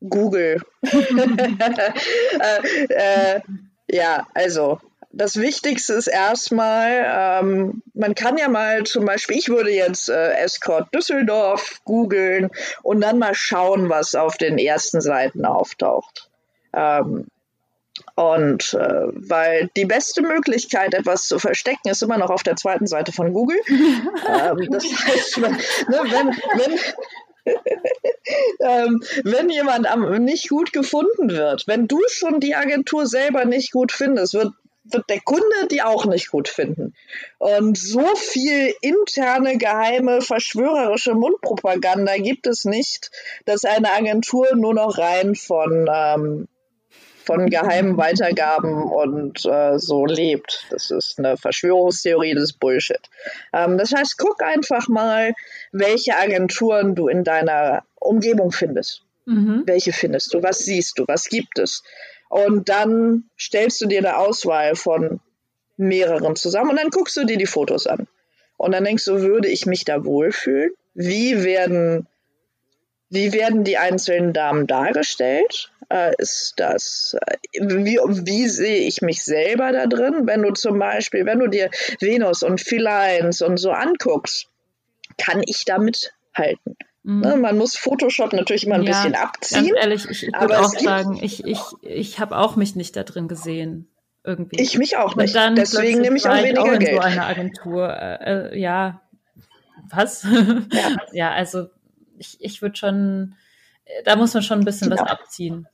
Google. 0.01 0.63
äh, 0.83 0.97
äh, 2.89 3.41
ja, 3.91 4.27
also 4.35 4.81
das 5.13 5.37
Wichtigste 5.37 5.95
ist 5.95 6.07
erstmal, 6.07 7.05
ähm, 7.43 7.83
man 7.95 8.15
kann 8.15 8.39
ja 8.39 8.49
mal 8.49 8.85
zum 8.85 9.05
Beispiel, 9.05 9.37
ich 9.37 9.49
würde 9.49 9.71
jetzt 9.71 10.09
äh, 10.09 10.33
Escort 10.35 10.95
Düsseldorf 10.95 11.81
googeln 11.85 12.51
und 12.83 13.01
dann 13.01 13.19
mal 13.19 13.35
schauen, 13.35 13.89
was 13.89 14.15
auf 14.15 14.37
den 14.37 14.59
ersten 14.59 15.01
Seiten 15.01 15.45
auftaucht. 15.45 16.31
Ähm, 16.73 17.27
und 18.15 18.75
äh, 18.75 19.07
weil 19.13 19.69
die 19.77 19.85
beste 19.85 20.23
Möglichkeit, 20.23 20.95
etwas 20.95 21.27
zu 21.27 21.39
verstecken, 21.39 21.89
ist 21.89 22.03
immer 22.03 22.19
noch 22.19 22.31
auf 22.31 22.43
der 22.43 22.57
zweiten 22.57 22.87
Seite 22.87 23.13
von 23.13 23.33
Google. 23.33 23.61
ähm, 23.69 24.69
das 24.71 24.85
heißt, 24.85 25.39
ne, 25.39 25.59
wenn, 25.89 26.29
wenn, 26.57 27.57
ähm, 28.61 29.03
wenn 29.25 29.51
jemand 29.51 29.91
am, 29.91 30.25
nicht 30.25 30.49
gut 30.49 30.73
gefunden 30.73 31.31
wird, 31.31 31.67
wenn 31.67 31.89
du 31.89 32.01
schon 32.09 32.39
die 32.39 32.55
Agentur 32.55 33.07
selber 33.07 33.45
nicht 33.45 33.73
gut 33.73 33.91
findest, 33.93 34.35
wird, 34.35 34.53
wird 34.93 35.09
der 35.09 35.21
Kunde 35.21 35.45
die 35.71 35.83
auch 35.83 36.07
nicht 36.07 36.31
gut 36.31 36.49
finden. 36.49 36.95
Und 37.39 37.79
so 37.79 38.15
viel 38.17 38.75
interne, 38.81 39.59
geheime, 39.59 40.21
verschwörerische 40.21 41.15
Mundpropaganda 41.15 42.17
gibt 42.17 42.47
es 42.47 42.65
nicht, 42.65 43.11
dass 43.45 43.65
eine 43.65 43.93
Agentur 43.93 44.55
nur 44.55 44.75
noch 44.75 44.99
rein 44.99 45.35
von 45.35 45.89
ähm, 45.93 46.49
von 47.31 47.49
geheimen 47.49 47.97
Weitergaben 47.97 48.83
und 48.83 49.45
äh, 49.45 49.79
so 49.79 50.05
lebt. 50.05 50.67
Das 50.71 50.91
ist 50.91 51.19
eine 51.19 51.37
Verschwörungstheorie, 51.37 52.35
das 52.35 52.45
ist 52.45 52.61
Bullshit. 52.61 53.01
Ähm, 53.53 53.79
das 53.79 53.93
heißt, 53.93 54.19
guck 54.19 54.43
einfach 54.43 54.89
mal, 54.89 55.35
welche 55.71 56.17
Agenturen 56.17 56.95
du 56.95 57.07
in 57.07 57.23
deiner 57.23 57.85
Umgebung 58.01 58.51
findest. 58.51 59.03
Mhm. 59.27 59.63
Welche 59.67 59.93
findest 59.93 60.35
du? 60.35 60.43
Was 60.43 60.59
siehst 60.59 60.99
du? 60.99 61.05
Was 61.07 61.27
gibt 61.27 61.59
es? 61.59 61.85
Und 62.31 62.71
dann 62.71 63.25
stellst 63.39 63.79
du 63.83 63.87
dir 63.87 63.99
eine 63.99 64.17
Auswahl 64.17 64.75
von 64.75 65.21
mehreren 65.77 66.35
zusammen 66.37 66.71
und 66.71 66.81
dann 66.81 66.89
guckst 66.89 67.19
du 67.19 67.25
dir 67.25 67.37
die 67.37 67.45
Fotos 67.45 67.87
an. 67.87 68.07
Und 68.57 68.73
dann 68.73 68.85
denkst 68.85 69.05
du, 69.05 69.21
würde 69.21 69.49
ich 69.49 69.67
mich 69.67 69.85
da 69.85 70.05
wohlfühlen? 70.05 70.71
Wie 70.95 71.45
werden, 71.45 72.07
wie 73.11 73.35
werden 73.35 73.65
die 73.65 73.77
einzelnen 73.77 74.33
Damen 74.33 74.67
dargestellt? 74.67 75.71
äh, 75.91 76.13
ist 76.19 76.55
das, 76.57 77.17
äh, 77.27 77.37
wie, 77.61 77.99
wie 77.99 78.49
sehe 78.49 78.87
ich 78.87 79.03
mich 79.03 79.23
selber 79.23 79.73
da 79.73 79.87
drin? 79.87 80.27
Wenn 80.27 80.43
du 80.43 80.53
zum 80.53 80.79
Beispiel, 80.79 81.27
wenn 81.27 81.41
du 81.41 81.49
dir 81.49 81.71
Venus 81.99 82.43
und 82.43 82.61
Philines 82.61 83.43
und 83.43 83.59
so 83.59 83.73
anguckst, 83.73 84.49
kann 85.19 85.43
ich 85.45 85.65
damit 85.65 86.15
halten? 86.35 86.77
Mhm. 87.03 87.21
Ne, 87.21 87.37
man 87.37 87.57
muss 87.57 87.77
Photoshop 87.77 88.33
natürlich 88.33 88.67
immer 88.67 88.77
ein 88.77 88.83
ja, 88.83 88.91
bisschen 88.91 89.15
abziehen. 89.15 89.69
Ganz 89.69 89.79
ehrlich, 89.81 90.11
ich, 90.11 90.23
ich 90.25 90.33
würde 90.41 90.61
auch 90.61 90.69
sagen, 90.69 91.19
ich, 91.23 91.45
ich, 91.45 91.61
ich 91.83 92.21
habe 92.21 92.37
auch 92.37 92.57
mich 92.57 92.77
nicht 92.77 92.97
da 92.97 93.05
drin 93.05 93.29
gesehen. 93.29 93.89
Irgendwie. 94.23 94.61
Ich 94.61 94.77
mich 94.77 94.99
auch 94.99 95.17
nicht. 95.17 95.35
Deswegen 95.35 96.03
nehme 96.03 96.19
ich 96.19 96.29
auch 96.29 96.37
weniger 96.37 96.63
auch 96.63 96.73
in 96.73 96.79
Geld. 96.81 96.97
So 96.97 97.01
eine 97.01 97.25
Agentur, 97.25 97.89
äh, 97.89 98.51
äh 98.51 98.59
ja, 98.59 99.01
was? 99.89 100.25
Ja, 100.25 100.97
ja 101.13 101.31
also 101.31 101.69
ich, 102.19 102.37
ich 102.41 102.61
würde 102.61 102.77
schon, 102.77 103.35
da 104.05 104.17
muss 104.17 104.35
man 104.35 104.43
schon 104.43 104.59
ein 104.59 104.65
bisschen 104.67 104.91
genau. 104.91 105.03
was 105.03 105.11
abziehen 105.11 105.67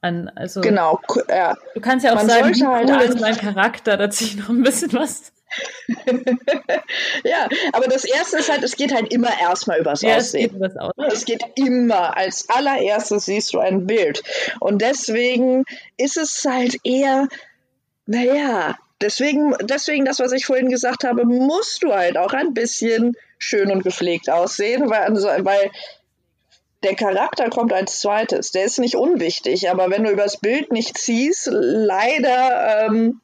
an. 0.00 0.28
Also, 0.34 0.60
genau, 0.60 1.00
ja. 1.28 1.56
Du 1.74 1.80
kannst 1.80 2.04
ja 2.04 2.12
auch 2.12 2.16
Man 2.16 2.28
sagen, 2.28 2.54
wie 2.54 2.66
halt 2.66 2.90
cool 2.90 3.02
ist 3.02 3.20
mein 3.20 3.36
Charakter, 3.36 3.96
da 3.96 4.10
ziehe 4.10 4.30
ich 4.30 4.36
noch 4.36 4.48
ein 4.48 4.62
bisschen 4.62 4.92
was. 4.94 5.32
ja, 7.24 7.48
aber 7.72 7.86
das 7.86 8.04
erste 8.04 8.38
ist 8.38 8.50
halt, 8.50 8.62
es 8.62 8.76
geht 8.76 8.94
halt 8.94 9.12
immer 9.12 9.30
erstmal 9.40 9.80
übers 9.80 10.02
ja, 10.02 10.16
Aussehen. 10.16 10.62
Es 10.62 10.72
geht, 10.72 10.80
Aussehen. 10.80 11.12
es 11.12 11.24
geht 11.24 11.42
immer, 11.56 12.16
als 12.16 12.48
allererstes 12.48 13.26
siehst 13.26 13.54
du 13.54 13.58
ein 13.58 13.86
Bild. 13.86 14.22
Und 14.60 14.82
deswegen 14.82 15.64
ist 15.96 16.16
es 16.16 16.44
halt 16.44 16.76
eher, 16.84 17.28
naja, 18.06 18.76
deswegen, 19.00 19.54
deswegen 19.62 20.04
das, 20.04 20.20
was 20.20 20.32
ich 20.32 20.46
vorhin 20.46 20.70
gesagt 20.70 21.04
habe, 21.04 21.24
musst 21.24 21.82
du 21.82 21.92
halt 21.92 22.16
auch 22.16 22.32
ein 22.32 22.54
bisschen 22.54 23.16
schön 23.38 23.70
und 23.70 23.82
gepflegt 23.82 24.30
aussehen, 24.30 24.88
weil, 24.88 25.02
also, 25.02 25.28
weil 25.28 25.70
der 26.82 26.96
Charakter 26.96 27.48
kommt 27.48 27.72
als 27.72 28.00
zweites. 28.00 28.50
Der 28.50 28.64
ist 28.64 28.78
nicht 28.78 28.96
unwichtig, 28.96 29.70
aber 29.70 29.90
wenn 29.90 30.04
du 30.04 30.10
übers 30.10 30.38
Bild 30.38 30.72
nicht 30.72 30.98
ziehst, 30.98 31.48
leider 31.50 32.86
ähm, 32.86 33.20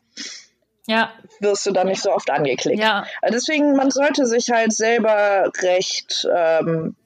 ja. 0.88 1.12
wirst 1.40 1.66
du 1.66 1.72
dann 1.72 1.86
nicht 1.86 2.02
so 2.02 2.12
oft 2.12 2.30
angeklickt. 2.30 2.80
Ja. 2.80 3.06
Deswegen, 3.28 3.76
man 3.76 3.90
sollte 3.90 4.26
sich 4.26 4.50
halt 4.50 4.72
selber 4.72 5.50
recht 5.62 6.26
ähm, 6.34 6.96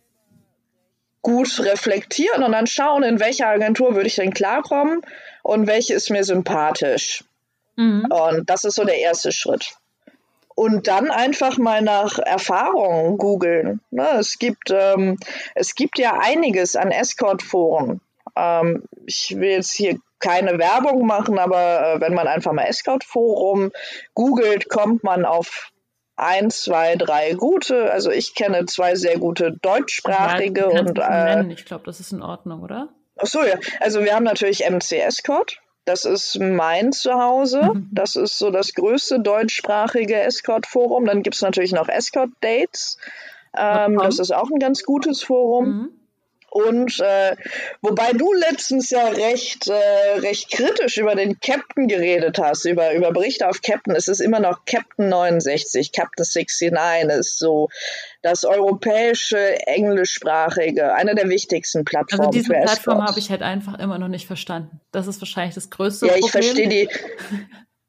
gut 1.21 1.61
reflektieren 1.61 2.43
und 2.43 2.53
dann 2.53 2.67
schauen, 2.67 3.03
in 3.03 3.21
welcher 3.21 3.49
Agentur 3.49 3.95
würde 3.95 4.07
ich 4.07 4.17
denn 4.17 4.33
klarkommen 4.33 5.03
und 5.43 5.67
welche 5.67 5.95
ist 5.95 6.11
mir 6.11 6.25
sympathisch. 6.25 7.25
Mhm. 7.77 8.07
Und 8.11 8.51
das 8.51 8.65
ist 8.65 8.77
so 8.77 8.85
der 8.85 8.99
erste 8.99 9.33
Schritt 9.33 9.77
und 10.55 10.87
dann 10.87 11.11
einfach 11.11 11.59
mal 11.59 11.83
nach 11.83 12.19
Erfahrungen 12.19 13.19
googeln. 13.19 13.81
Ne, 13.91 14.09
es, 14.19 14.39
gibt, 14.39 14.71
ähm, 14.71 15.17
es 15.55 15.75
gibt 15.75 15.99
ja 15.99 16.19
einiges 16.21 16.77
an 16.77 16.91
Escort-Foren. 16.91 18.01
Ähm, 18.37 18.85
ich 19.07 19.35
will 19.37 19.51
jetzt 19.51 19.73
hier 19.73 19.97
keine 20.19 20.59
Werbung 20.59 21.07
machen, 21.07 21.39
aber 21.39 21.95
äh, 21.97 22.01
wenn 22.01 22.15
man 22.15 22.29
einfach 22.29 22.53
mal 22.53 22.65
Escort-Forum 22.65 23.73
googelt, 24.15 24.69
kommt 24.69 25.05
man 25.05 25.25
auf 25.25 25.73
ein, 26.17 26.51
zwei, 26.51 26.97
drei 26.97 27.35
gute. 27.35 27.91
Also 27.91 28.11
ich 28.11 28.35
kenne 28.35 28.67
zwei 28.67 28.95
sehr 28.95 29.19
gute 29.19 29.53
deutschsprachige 29.61 30.71
ja, 30.73 30.81
und 30.81 30.99
äh, 30.99 31.53
ich 31.53 31.65
glaube, 31.65 31.85
das 31.85 32.01
ist 32.01 32.13
in 32.13 32.23
Ordnung, 32.23 32.63
oder? 32.63 32.91
Ach 33.19 33.27
so 33.27 33.45
ja. 33.45 33.57
Also 33.81 34.05
wir 34.05 34.15
haben 34.15 34.25
natürlich 34.25 34.69
MC 34.69 34.93
Escort. 34.93 35.59
Das 35.85 36.05
ist 36.05 36.39
mein 36.39 36.93
Zuhause. 36.93 37.63
Mhm. 37.75 37.89
Das 37.91 38.15
ist 38.15 38.39
so 38.39 38.51
das 38.51 38.75
größte 38.75 39.21
deutschsprachige 39.21 40.21
Escort-Forum. 40.21 41.07
Dann 41.07 41.23
gibt 41.23 41.35
es 41.35 41.43
natürlich 41.43 41.73
noch 41.73 41.89
Escort-Dates. 41.89 42.99
Ähm, 43.57 43.99
das 43.99 44.19
ist 44.21 44.33
auch 44.33 44.51
ein 44.51 44.61
ganz 44.61 44.85
gutes 44.85 45.23
Forum. 45.25 45.67
Mhm. 45.67 46.02
Und 46.55 47.01
äh, 47.01 47.35
wobei 47.81 48.13
du 48.13 48.31
letztens 48.35 48.91
ja 48.91 49.09
recht, 49.09 49.69
äh, 49.69 50.19
recht 50.19 50.51
kritisch 50.51 50.99
über 50.99 51.15
den 51.15 51.41
Captain 51.41 51.89
geredet 51.89 52.39
hast, 52.39 52.67
über, 52.67 52.93
über 52.93 53.11
Berichte 53.11 53.49
auf 53.49 53.63
Captain, 53.63 53.97
es 53.97 54.07
ist 54.07 54.21
immer 54.21 54.39
noch 54.39 54.67
Captain 54.67 55.09
69, 55.09 55.93
Captain 55.93 56.27
69 56.27 57.19
ist 57.19 57.39
so 57.39 57.71
das 58.21 58.45
europäische, 58.45 59.67
englischsprachige, 59.67 60.93
eine 60.95 61.15
der 61.15 61.31
wichtigsten 61.31 61.87
Plattformen. 61.87 62.27
Also 62.27 62.39
diese 62.39 62.53
Plattform 62.53 63.03
habe 63.03 63.19
ich 63.19 63.31
halt 63.31 63.41
einfach 63.41 63.79
immer 63.79 63.99
noch 63.99 64.09
nicht 64.09 64.27
verstanden. 64.27 64.79
Das 64.91 65.07
ist 65.07 65.23
wahrscheinlich 65.23 65.55
das 65.55 65.71
größte 65.71 66.07
ja, 66.07 66.13
Problem. 66.13 66.23
Ja, 66.23 66.27
ich 66.27 66.45
verstehe 66.45 66.69
die. 66.69 66.89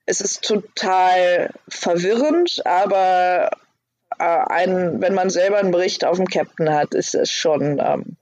Es 0.05 0.19
ist 0.19 0.43
total 0.43 1.49
verwirrend, 1.69 2.61
aber 2.65 3.51
äh, 4.19 4.23
ein, 4.23 5.01
wenn 5.01 5.13
man 5.13 5.29
selber 5.29 5.59
einen 5.59 5.71
Bericht 5.71 6.03
auf 6.03 6.17
dem 6.17 6.27
Captain 6.27 6.73
hat, 6.73 6.93
ist 6.93 7.15
es 7.15 7.31
schon 7.31 7.79
ähm, 7.79 8.17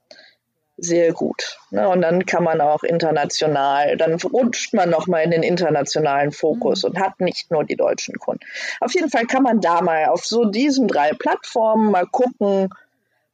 sehr 0.84 1.12
gut. 1.12 1.58
Ne? 1.70 1.88
Und 1.88 2.02
dann 2.02 2.26
kann 2.26 2.44
man 2.44 2.60
auch 2.60 2.82
international, 2.82 3.96
dann 3.96 4.14
rutscht 4.20 4.74
man 4.74 4.90
nochmal 4.90 5.22
in 5.22 5.30
den 5.30 5.42
internationalen 5.42 6.32
Fokus 6.32 6.82
mhm. 6.82 6.90
und 6.90 7.00
hat 7.00 7.20
nicht 7.20 7.50
nur 7.50 7.64
die 7.64 7.76
deutschen 7.76 8.18
Kunden. 8.18 8.44
Auf 8.80 8.94
jeden 8.94 9.08
Fall 9.08 9.26
kann 9.26 9.42
man 9.42 9.60
da 9.60 9.80
mal 9.80 10.06
auf 10.06 10.24
so 10.24 10.44
diesen 10.44 10.88
drei 10.88 11.12
Plattformen 11.12 11.90
mal 11.90 12.06
gucken, 12.06 12.68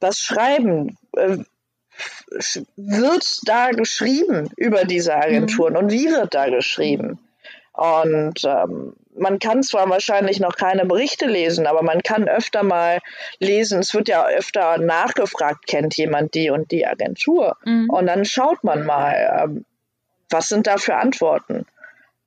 was 0.00 0.19
schreiben. 0.19 0.99
Äh, 1.17 1.38
wird 2.76 3.40
da 3.45 3.71
geschrieben 3.71 4.50
über 4.57 4.85
diese 4.85 5.17
Agenturen 5.17 5.73
mhm. 5.73 5.78
und 5.78 5.90
wie 5.90 6.11
wird 6.11 6.35
da 6.35 6.49
geschrieben? 6.49 7.19
Und 7.73 8.45
ähm, 8.45 8.95
man 9.19 9.39
kann 9.39 9.63
zwar 9.63 9.89
wahrscheinlich 9.89 10.41
noch 10.41 10.57
keine 10.57 10.85
Berichte 10.85 11.27
lesen, 11.27 11.67
aber 11.67 11.83
man 11.83 12.03
kann 12.03 12.29
öfter 12.29 12.63
mal 12.63 13.01
lesen. 13.39 13.81
Es 13.81 13.95
wird 13.95 14.09
ja 14.09 14.27
öfter 14.27 14.79
nachgefragt, 14.79 15.67
kennt 15.67 15.97
jemand 15.97 16.35
die 16.35 16.51
und 16.51 16.71
die 16.71 16.87
Agentur? 16.87 17.57
Mhm. 17.65 17.91
Und 17.91 18.07
dann 18.07 18.25
schaut 18.25 18.65
man 18.65 18.85
mal, 18.85 19.41
ähm, 19.43 19.65
was 20.31 20.49
sind 20.49 20.67
da 20.67 20.77
für 20.77 20.97
Antworten? 20.97 21.67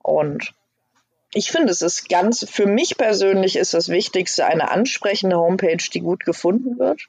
Und 0.02 0.54
ich 1.34 1.52
finde, 1.52 1.72
es 1.72 1.82
ist 1.82 2.10
ganz, 2.10 2.46
für 2.50 2.66
mich 2.66 2.98
persönlich 2.98 3.56
ist 3.56 3.74
das 3.74 3.90
Wichtigste 3.90 4.46
eine 4.46 4.70
ansprechende 4.72 5.38
Homepage, 5.38 5.78
die 5.94 6.02
gut 6.02 6.26
gefunden 6.26 6.78
wird. 6.78 7.08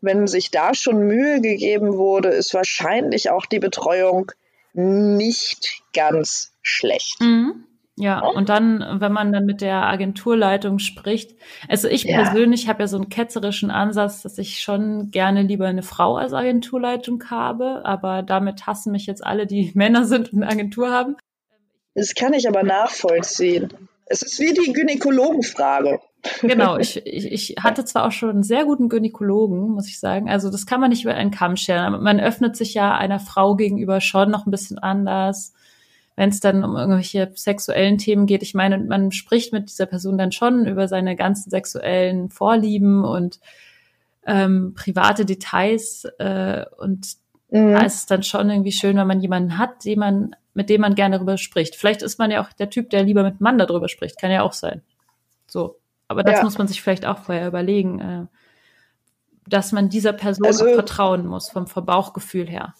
Wenn 0.00 0.26
sich 0.26 0.50
da 0.50 0.74
schon 0.74 1.06
Mühe 1.06 1.40
gegeben 1.40 1.96
wurde, 1.96 2.28
ist 2.28 2.54
wahrscheinlich 2.54 3.30
auch 3.30 3.46
die 3.46 3.58
Betreuung 3.58 4.30
nicht 4.72 5.82
ganz 5.92 6.52
schlecht. 6.62 7.20
Mhm. 7.20 7.65
Ja, 7.98 8.20
und 8.20 8.50
dann, 8.50 9.00
wenn 9.00 9.12
man 9.12 9.32
dann 9.32 9.46
mit 9.46 9.62
der 9.62 9.86
Agenturleitung 9.86 10.78
spricht, 10.78 11.34
also 11.66 11.88
ich 11.88 12.04
ja. 12.04 12.22
persönlich 12.22 12.68
habe 12.68 12.82
ja 12.82 12.88
so 12.88 12.96
einen 12.98 13.08
ketzerischen 13.08 13.70
Ansatz, 13.70 14.20
dass 14.20 14.36
ich 14.36 14.60
schon 14.60 15.10
gerne 15.10 15.42
lieber 15.42 15.66
eine 15.66 15.82
Frau 15.82 16.16
als 16.16 16.34
Agenturleitung 16.34 17.24
habe, 17.30 17.86
aber 17.86 18.22
damit 18.22 18.66
hassen 18.66 18.92
mich 18.92 19.06
jetzt 19.06 19.24
alle, 19.24 19.46
die 19.46 19.72
Männer 19.74 20.04
sind 20.04 20.32
und 20.32 20.42
eine 20.42 20.52
Agentur 20.52 20.90
haben. 20.90 21.16
Das 21.94 22.14
kann 22.14 22.34
ich 22.34 22.46
aber 22.46 22.62
nachvollziehen. 22.62 23.72
Es 24.04 24.20
ist 24.20 24.38
wie 24.40 24.52
die 24.52 24.74
Gynäkologenfrage. 24.74 25.98
Genau, 26.42 26.76
ich, 26.78 27.04
ich, 27.06 27.32
ich 27.32 27.56
hatte 27.62 27.86
zwar 27.86 28.06
auch 28.06 28.12
schon 28.12 28.28
einen 28.28 28.42
sehr 28.42 28.66
guten 28.66 28.90
Gynäkologen, 28.90 29.70
muss 29.70 29.88
ich 29.88 29.98
sagen. 29.98 30.28
Also 30.28 30.50
das 30.50 30.66
kann 30.66 30.82
man 30.82 30.90
nicht 30.90 31.04
über 31.04 31.14
einen 31.14 31.30
Kamm 31.30 31.56
scheren. 31.56 31.94
Aber 31.94 31.98
man 31.98 32.20
öffnet 32.20 32.56
sich 32.56 32.74
ja 32.74 32.94
einer 32.94 33.20
Frau 33.20 33.56
gegenüber 33.56 34.02
schon 34.02 34.30
noch 34.30 34.46
ein 34.46 34.50
bisschen 34.50 34.78
anders 34.78 35.54
wenn 36.16 36.30
es 36.30 36.40
dann 36.40 36.64
um 36.64 36.76
irgendwelche 36.76 37.30
sexuellen 37.34 37.98
Themen 37.98 38.26
geht. 38.26 38.42
Ich 38.42 38.54
meine, 38.54 38.78
man 38.78 39.12
spricht 39.12 39.52
mit 39.52 39.68
dieser 39.68 39.86
Person 39.86 40.18
dann 40.18 40.32
schon 40.32 40.66
über 40.66 40.88
seine 40.88 41.14
ganzen 41.14 41.50
sexuellen 41.50 42.30
Vorlieben 42.30 43.04
und 43.04 43.38
ähm, 44.26 44.74
private 44.74 45.24
Details 45.24 46.04
äh, 46.18 46.64
und 46.78 47.06
mhm. 47.50 47.72
da 47.72 47.82
ist 47.82 47.94
es 47.94 48.06
dann 48.06 48.22
schon 48.22 48.50
irgendwie 48.50 48.72
schön, 48.72 48.96
wenn 48.96 49.06
man 49.06 49.20
jemanden 49.20 49.58
hat, 49.58 49.84
den 49.84 49.98
man, 49.98 50.36
mit 50.54 50.70
dem 50.70 50.80
man 50.80 50.94
gerne 50.94 51.16
darüber 51.16 51.36
spricht. 51.36 51.76
Vielleicht 51.76 52.02
ist 52.02 52.18
man 52.18 52.30
ja 52.30 52.42
auch 52.42 52.52
der 52.52 52.70
Typ, 52.70 52.90
der 52.90 53.04
lieber 53.04 53.22
mit 53.22 53.40
Mann 53.40 53.58
darüber 53.58 53.88
spricht, 53.88 54.18
kann 54.18 54.30
ja 54.30 54.42
auch 54.42 54.54
sein. 54.54 54.82
So. 55.46 55.78
Aber 56.08 56.22
das 56.22 56.38
ja. 56.38 56.44
muss 56.44 56.56
man 56.56 56.66
sich 56.66 56.82
vielleicht 56.82 57.04
auch 57.04 57.18
vorher 57.18 57.46
überlegen. 57.46 58.00
Äh, 58.00 58.26
dass 59.48 59.72
man 59.72 59.88
dieser 59.88 60.12
Person 60.12 60.46
Also- 60.46 60.66
auch 60.66 60.74
vertrauen 60.74 61.26
muss, 61.26 61.50
vom, 61.50 61.66
vom 61.66 61.84
Bauchgefühl 61.84 62.48
her. 62.48 62.74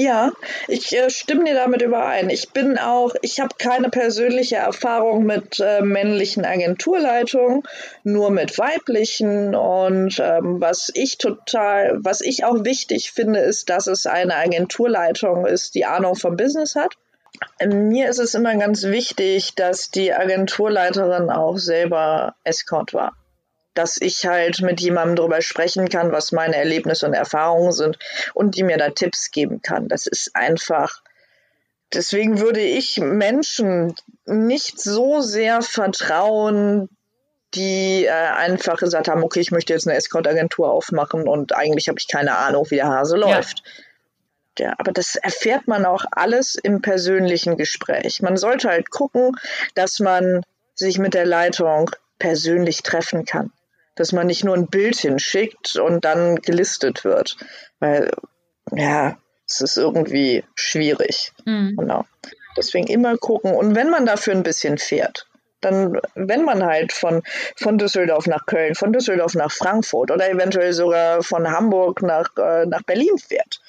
Ja, 0.00 0.30
ich 0.68 0.96
äh, 0.96 1.10
stimme 1.10 1.42
dir 1.42 1.54
damit 1.54 1.82
überein. 1.82 2.30
Ich 2.30 2.50
bin 2.50 2.78
auch, 2.78 3.16
ich 3.20 3.40
habe 3.40 3.56
keine 3.58 3.88
persönliche 3.90 4.54
Erfahrung 4.54 5.24
mit 5.24 5.58
äh, 5.58 5.80
männlichen 5.80 6.44
Agenturleitungen, 6.44 7.64
nur 8.04 8.30
mit 8.30 8.56
weiblichen. 8.58 9.56
Und 9.56 10.20
ähm, 10.20 10.60
was 10.60 10.92
ich 10.94 11.18
total, 11.18 11.98
was 12.00 12.20
ich 12.20 12.44
auch 12.44 12.64
wichtig 12.64 13.10
finde, 13.10 13.40
ist, 13.40 13.70
dass 13.70 13.88
es 13.88 14.06
eine 14.06 14.36
Agenturleitung 14.36 15.46
ist, 15.46 15.74
die 15.74 15.84
Ahnung 15.84 16.14
vom 16.14 16.36
Business 16.36 16.76
hat. 16.76 16.94
Mir 17.66 18.08
ist 18.08 18.20
es 18.20 18.36
immer 18.36 18.54
ganz 18.54 18.84
wichtig, 18.84 19.56
dass 19.56 19.90
die 19.90 20.12
Agenturleiterin 20.12 21.28
auch 21.28 21.58
selber 21.58 22.36
Escort 22.44 22.94
war. 22.94 23.17
Dass 23.78 23.96
ich 24.00 24.26
halt 24.26 24.60
mit 24.60 24.80
jemandem 24.80 25.14
darüber 25.14 25.40
sprechen 25.40 25.88
kann, 25.88 26.10
was 26.10 26.32
meine 26.32 26.56
Erlebnisse 26.56 27.06
und 27.06 27.14
Erfahrungen 27.14 27.70
sind 27.70 27.96
und 28.34 28.56
die 28.56 28.64
mir 28.64 28.76
da 28.76 28.90
Tipps 28.90 29.30
geben 29.30 29.62
kann. 29.62 29.86
Das 29.86 30.08
ist 30.08 30.34
einfach. 30.34 31.00
Deswegen 31.94 32.40
würde 32.40 32.60
ich 32.60 32.98
Menschen 32.98 33.94
nicht 34.26 34.80
so 34.80 35.20
sehr 35.20 35.62
vertrauen, 35.62 36.88
die 37.54 38.04
äh, 38.04 38.10
einfach 38.10 38.78
gesagt 38.78 39.06
haben, 39.06 39.22
okay, 39.22 39.38
ich 39.38 39.52
möchte 39.52 39.74
jetzt 39.74 39.86
eine 39.86 39.96
Escort-Agentur 39.96 40.72
aufmachen 40.72 41.28
und 41.28 41.54
eigentlich 41.54 41.88
habe 41.88 41.98
ich 42.00 42.08
keine 42.08 42.36
Ahnung, 42.36 42.66
wie 42.70 42.76
der 42.76 42.88
Hase 42.88 43.16
Ja. 43.16 43.36
läuft. 43.36 43.62
Ja, 44.58 44.74
aber 44.78 44.90
das 44.90 45.14
erfährt 45.14 45.68
man 45.68 45.86
auch 45.86 46.04
alles 46.10 46.56
im 46.56 46.82
persönlichen 46.82 47.56
Gespräch. 47.56 48.22
Man 48.22 48.36
sollte 48.36 48.68
halt 48.68 48.90
gucken, 48.90 49.36
dass 49.76 50.00
man 50.00 50.42
sich 50.74 50.98
mit 50.98 51.14
der 51.14 51.26
Leitung 51.26 51.92
persönlich 52.18 52.82
treffen 52.82 53.24
kann. 53.24 53.52
Dass 53.98 54.12
man 54.12 54.26
nicht 54.26 54.44
nur 54.44 54.54
ein 54.54 54.68
Bild 54.68 54.96
hinschickt 54.96 55.76
und 55.76 56.04
dann 56.04 56.36
gelistet 56.36 57.04
wird. 57.04 57.36
Weil, 57.80 58.10
ja, 58.72 59.18
es 59.46 59.60
ist 59.60 59.76
irgendwie 59.76 60.44
schwierig. 60.54 61.32
Mhm. 61.44 61.76
Genau. 61.76 62.04
Deswegen 62.56 62.86
immer 62.86 63.16
gucken. 63.16 63.54
Und 63.54 63.74
wenn 63.74 63.90
man 63.90 64.06
dafür 64.06 64.34
ein 64.34 64.42
bisschen 64.42 64.78
fährt, 64.78 65.26
dann, 65.60 66.00
wenn 66.14 66.44
man 66.44 66.64
halt 66.64 66.92
von, 66.92 67.22
von 67.56 67.78
Düsseldorf 67.78 68.26
nach 68.26 68.46
Köln, 68.46 68.74
von 68.74 68.92
Düsseldorf 68.92 69.34
nach 69.34 69.50
Frankfurt 69.50 70.10
oder 70.10 70.30
eventuell 70.30 70.72
sogar 70.72 71.22
von 71.22 71.50
Hamburg 71.50 72.02
nach, 72.02 72.28
äh, 72.36 72.66
nach 72.66 72.82
Berlin 72.82 73.18
fährt, 73.18 73.60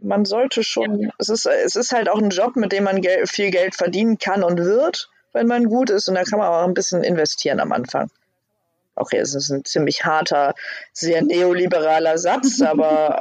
man 0.00 0.24
sollte 0.24 0.62
schon, 0.62 1.10
es, 1.18 1.28
ist, 1.28 1.46
es 1.46 1.76
ist 1.76 1.92
halt 1.92 2.08
auch 2.08 2.20
ein 2.20 2.30
Job, 2.30 2.56
mit 2.56 2.72
dem 2.72 2.84
man 2.84 3.00
Gel 3.00 3.26
viel 3.26 3.50
Geld 3.50 3.74
verdienen 3.74 4.18
kann 4.18 4.44
und 4.44 4.58
wird, 4.58 5.08
wenn 5.32 5.46
man 5.46 5.64
gut 5.64 5.90
ist. 5.90 6.08
Und 6.08 6.14
da 6.14 6.24
kann 6.24 6.38
man 6.38 6.48
auch 6.48 6.66
ein 6.66 6.74
bisschen 6.74 7.02
investieren 7.02 7.58
am 7.58 7.72
Anfang. 7.72 8.10
Okay, 8.96 9.18
es 9.18 9.34
ist 9.34 9.50
ein 9.50 9.64
ziemlich 9.64 10.04
harter, 10.04 10.54
sehr 10.92 11.22
neoliberaler 11.22 12.18
Satz, 12.18 12.60
aber 12.62 13.20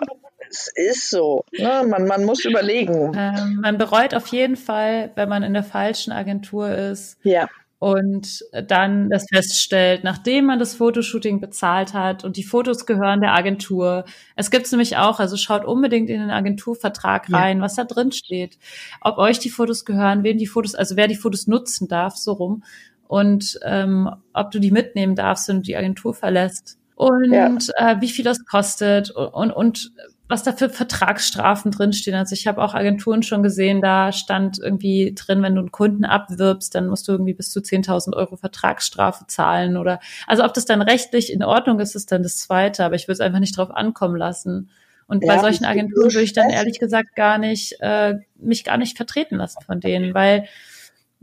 es 0.49 0.71
ist 0.75 1.09
so. 1.09 1.45
Ne? 1.51 1.85
Man, 1.87 2.05
man 2.05 2.25
muss 2.25 2.45
überlegen. 2.45 3.13
Ähm, 3.15 3.59
man 3.61 3.77
bereut 3.77 4.13
auf 4.13 4.27
jeden 4.27 4.55
Fall, 4.55 5.11
wenn 5.15 5.29
man 5.29 5.43
in 5.43 5.53
der 5.53 5.63
falschen 5.63 6.11
Agentur 6.11 6.69
ist 6.69 7.17
Ja, 7.23 7.47
und 7.83 8.45
dann 8.69 9.09
das 9.09 9.25
feststellt, 9.29 10.05
nachdem 10.05 10.45
man 10.45 10.57
das 10.57 10.73
Fotoshooting 10.73 11.41
bezahlt 11.41 11.93
hat 11.93 12.23
und 12.23 12.37
die 12.37 12.45
Fotos 12.45 12.85
gehören 12.85 13.19
der 13.19 13.33
Agentur. 13.33 14.05
Es 14.37 14.51
gibt's 14.51 14.71
nämlich 14.71 14.95
auch, 14.95 15.19
also 15.19 15.35
schaut 15.35 15.65
unbedingt 15.65 16.09
in 16.09 16.21
den 16.21 16.29
Agenturvertrag 16.29 17.27
Ja. 17.27 17.37
rein, 17.39 17.59
was 17.59 17.75
da 17.75 17.83
drin 17.83 18.13
steht, 18.13 18.57
ob 19.01 19.17
euch 19.17 19.37
die 19.39 19.49
Fotos 19.49 19.83
gehören, 19.83 20.23
wem 20.23 20.37
die 20.37 20.47
Fotos, 20.47 20.75
also 20.75 20.95
wer 20.95 21.09
die 21.09 21.17
Fotos 21.17 21.45
nutzen 21.47 21.89
darf, 21.89 22.15
so 22.15 22.31
rum 22.31 22.63
und 23.07 23.59
ähm, 23.63 24.09
ob 24.33 24.51
du 24.51 24.59
die 24.59 24.71
mitnehmen 24.71 25.15
darfst, 25.15 25.49
du 25.49 25.59
die 25.59 25.75
Agentur 25.77 26.13
verlässt 26.13 26.77
und 26.95 27.29
Ja. 27.29 27.57
äh, 27.77 27.95
wie 27.99 28.09
viel 28.09 28.25
das 28.25 28.45
kostet 28.45 29.11
und, 29.11 29.27
und, 29.33 29.51
und 29.51 29.91
was 30.29 30.43
da 30.43 30.53
für 30.53 30.69
Vertragsstrafen 30.69 31.69
drinstehen. 31.71 32.15
Also 32.15 32.33
ich 32.33 32.47
habe 32.47 32.61
auch 32.63 32.73
Agenturen 32.73 33.23
schon 33.23 33.43
gesehen, 33.43 33.81
da 33.81 34.11
stand 34.11 34.57
irgendwie 34.57 35.13
drin, 35.15 35.43
wenn 35.43 35.53
du 35.53 35.59
einen 35.61 35.71
Kunden 35.71 36.05
abwirbst, 36.05 36.73
dann 36.73 36.87
musst 36.87 37.07
du 37.07 37.11
irgendwie 37.11 37.33
bis 37.33 37.51
zu 37.51 37.59
10.000 37.61 38.15
Euro 38.15 38.37
Vertragsstrafe 38.37 39.25
zahlen 39.27 39.77
oder, 39.77 39.99
also 40.25 40.43
ob 40.43 40.53
das 40.53 40.65
dann 40.65 40.81
rechtlich 40.81 41.31
in 41.31 41.43
Ordnung 41.43 41.79
ist, 41.79 41.95
ist 41.95 42.11
dann 42.11 42.23
das 42.23 42.37
Zweite, 42.37 42.85
aber 42.85 42.95
ich 42.95 43.03
würde 43.07 43.13
es 43.13 43.19
einfach 43.19 43.39
nicht 43.39 43.57
drauf 43.57 43.69
ankommen 43.69 44.15
lassen. 44.15 44.69
Und 45.07 45.25
bei 45.25 45.37
Ja, 45.37 45.37
solchen 45.37 45.65
das 45.65 45.71
ist 45.71 45.71
Agenturen 45.71 46.13
würde 46.13 46.23
ich 46.23 46.33
dann 46.33 46.49
ehrlich 46.49 46.79
gesagt 46.79 47.15
gar 47.15 47.37
nicht, 47.37 47.75
äh, 47.81 48.15
mich 48.37 48.63
gar 48.63 48.77
nicht 48.77 48.95
vertreten 48.97 49.35
lassen 49.35 49.61
von 49.61 49.79
denen, 49.81 50.13
weil 50.13 50.45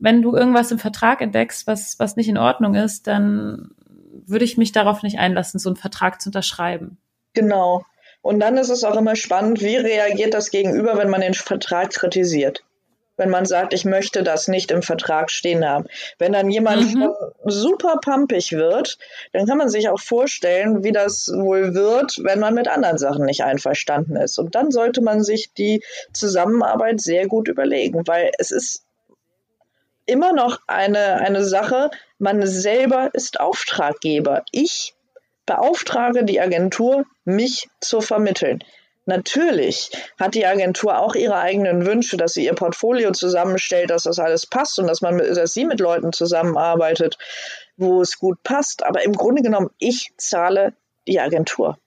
wenn 0.00 0.22
du 0.22 0.34
irgendwas 0.34 0.72
im 0.72 0.78
Vertrag 0.78 1.20
entdeckst, 1.20 1.66
was, 1.66 1.98
was 1.98 2.16
nicht 2.16 2.28
in 2.28 2.38
Ordnung 2.38 2.74
ist, 2.74 3.06
dann 3.06 3.70
würde 4.26 4.44
ich 4.44 4.58
mich 4.58 4.72
darauf 4.72 5.02
nicht 5.02 5.18
einlassen, 5.18 5.60
so 5.60 5.68
einen 5.68 5.76
Vertrag 5.76 6.20
zu 6.20 6.30
unterschreiben. 6.30 6.98
Genau. 7.34 7.84
Und 8.22 8.40
dann 8.40 8.56
ist 8.56 8.70
es 8.70 8.84
auch 8.84 8.96
immer 8.96 9.16
spannend, 9.16 9.60
wie 9.60 9.76
reagiert 9.76 10.34
das 10.34 10.50
Gegenüber, 10.50 10.96
wenn 10.98 11.10
man 11.10 11.20
den 11.20 11.34
Vertrag 11.34 11.90
kritisiert. 11.90 12.64
Wenn 13.16 13.30
man 13.30 13.44
sagt, 13.44 13.74
ich 13.74 13.84
möchte 13.84 14.22
das 14.22 14.48
nicht 14.48 14.70
im 14.70 14.80
Vertrag 14.82 15.30
stehen 15.30 15.66
haben. 15.68 15.84
Wenn 16.18 16.32
dann 16.32 16.50
jemand 16.50 16.82
Mhm. 16.82 16.90
schon 16.90 17.14
super 17.44 17.98
pampig 18.02 18.52
wird, 18.52 18.96
dann 19.32 19.46
kann 19.46 19.58
man 19.58 19.68
sich 19.68 19.90
auch 19.90 20.00
vorstellen, 20.00 20.84
wie 20.84 20.92
das 20.92 21.30
wohl 21.34 21.74
wird, 21.74 22.18
wenn 22.22 22.40
man 22.40 22.54
mit 22.54 22.68
anderen 22.68 22.96
Sachen 22.96 23.26
nicht 23.26 23.44
einverstanden 23.44 24.16
ist. 24.16 24.38
Und 24.38 24.54
dann 24.54 24.70
sollte 24.70 25.02
man 25.02 25.22
sich 25.22 25.52
die 25.52 25.82
Zusammenarbeit 26.14 27.00
sehr 27.02 27.26
gut 27.26 27.48
überlegen, 27.48 28.06
weil 28.06 28.30
es 28.38 28.50
ist 28.52 28.84
immer 30.10 30.32
noch 30.32 30.58
eine, 30.66 31.16
eine 31.16 31.44
Sache, 31.44 31.90
man 32.18 32.46
selber 32.46 33.10
ist 33.12 33.40
Auftraggeber. 33.40 34.44
Ich 34.50 34.94
beauftrage 35.46 36.24
die 36.24 36.40
Agentur, 36.40 37.04
mich 37.24 37.68
zu 37.80 38.00
vermitteln. 38.00 38.62
Natürlich 39.06 39.90
hat 40.18 40.34
die 40.34 40.46
Agentur 40.46 40.98
auch 40.98 41.14
ihre 41.14 41.38
eigenen 41.38 41.86
Wünsche, 41.86 42.16
dass 42.16 42.34
sie 42.34 42.44
ihr 42.44 42.54
Portfolio 42.54 43.12
zusammenstellt, 43.12 43.90
dass 43.90 44.04
das 44.04 44.18
alles 44.18 44.46
passt 44.46 44.78
und 44.78 44.86
dass 44.86 45.00
man, 45.00 45.18
dass 45.18 45.52
sie 45.54 45.64
mit 45.64 45.80
Leuten 45.80 46.12
zusammenarbeitet, 46.12 47.18
wo 47.76 48.02
es 48.02 48.18
gut 48.18 48.42
passt. 48.42 48.84
Aber 48.84 49.02
im 49.02 49.14
Grunde 49.14 49.42
genommen, 49.42 49.70
ich 49.78 50.12
zahle 50.16 50.74
die 51.08 51.18
Agentur. 51.18 51.78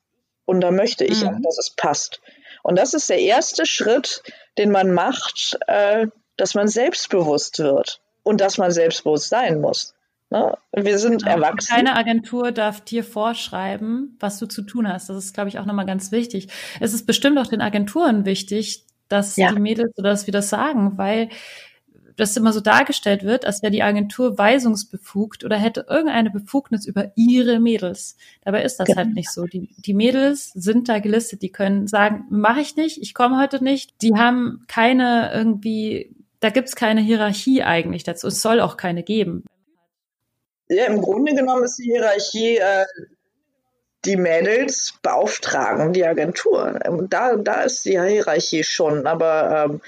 Und 0.45 0.61
da 0.61 0.71
möchte 0.71 1.05
ich 1.05 1.21
Mhm. 1.23 1.29
auch, 1.29 1.41
dass 1.43 1.57
es 1.59 1.69
passt. 1.69 2.19
Und 2.63 2.77
das 2.77 2.93
ist 2.93 3.09
der 3.09 3.19
erste 3.19 3.65
Schritt, 3.65 4.23
den 4.57 4.71
man 4.71 4.91
macht, 4.91 5.57
äh, 5.67 6.07
dass 6.35 6.55
man 6.55 6.67
selbstbewusst 6.67 7.59
wird 7.59 8.01
und 8.23 8.41
dass 8.41 8.57
man 8.57 8.71
selbstbewusst 8.71 9.29
sein 9.29 9.61
muss. 9.61 9.93
Ne? 10.29 10.57
Wir 10.71 10.97
sind 10.97 11.21
Ja, 11.23 11.29
erwachsen. 11.33 11.73
Keine 11.75 11.95
Agentur 11.95 12.51
darf 12.51 12.81
dir 12.81 13.03
vorschreiben, 13.03 14.17
was 14.19 14.39
du 14.39 14.47
zu 14.47 14.63
tun 14.63 14.87
hast. 14.91 15.09
Das 15.09 15.17
ist, 15.17 15.33
glaube 15.33 15.49
ich, 15.49 15.59
auch 15.59 15.65
nochmal 15.65 15.85
ganz 15.85 16.11
wichtig. 16.11 16.47
Es 16.79 16.93
ist 16.93 17.05
bestimmt 17.05 17.37
auch 17.37 17.47
den 17.47 17.61
Agenturen 17.61 18.25
wichtig, 18.25 18.85
dass 19.09 19.35
Ja. 19.35 19.51
die 19.51 19.59
Mädels 19.59 19.95
oder 19.97 20.09
dass 20.09 20.25
wir 20.25 20.31
das 20.31 20.49
sagen, 20.49 20.97
weil 20.97 21.29
das 22.15 22.37
immer 22.37 22.53
so 22.53 22.59
dargestellt 22.61 23.23
wird, 23.23 23.43
als 23.45 23.63
wäre 23.63 23.71
die 23.71 23.81
Agentur 23.81 24.37
weisungsbefugt 24.37 25.43
oder 25.43 25.57
hätte 25.57 25.87
irgendeine 25.89 26.29
Befugnis 26.29 26.85
über 26.85 27.11
ihre 27.15 27.59
Mädels. 27.59 28.17
Dabei 28.43 28.63
ist 28.63 28.77
das 28.79 28.85
Genau. 28.87 28.97
halt 28.99 29.13
nicht 29.15 29.31
so. 29.31 29.45
Die, 29.45 29.69
die 29.77 29.95
Mädels 29.95 30.51
sind 30.53 30.89
da 30.89 30.99
gelistet, 30.99 31.41
die 31.41 31.51
können 31.51 31.87
sagen, 31.87 32.25
mache 32.29 32.61
ich 32.61 32.75
nicht, 32.75 33.01
ich 33.01 33.13
komme 33.15 33.39
heute 33.41 33.63
nicht. 33.63 33.99
Die 34.03 34.13
haben 34.15 34.63
keine 34.67 35.31
irgendwie, 35.33 36.15
da 36.43 36.49
gibt's 36.49 36.75
keine 36.75 36.99
Hierarchie 36.99 37.63
eigentlich 37.63 38.03
dazu. 38.03 38.27
Es 38.27 38.41
soll 38.41 38.59
auch 38.59 38.75
keine 38.75 39.03
geben. 39.03 39.45
Ja, 40.67 40.85
im 40.85 41.01
Grunde 41.01 41.33
genommen 41.33 41.63
ist 41.63 41.77
die 41.77 41.85
Hierarchie, 41.85 42.57
äh, 42.57 42.85
die 44.03 44.17
Mädels 44.17 44.95
beauftragen 45.01 45.93
die 45.93 46.05
Agentur. 46.05 46.79
Ähm, 46.83 47.07
Da, 47.09 47.37
da 47.37 47.61
ist 47.61 47.85
die 47.85 47.99
Hierarchie 47.99 48.63
schon. 48.63 49.07
Aber 49.07 49.69
ähm, 49.69 49.81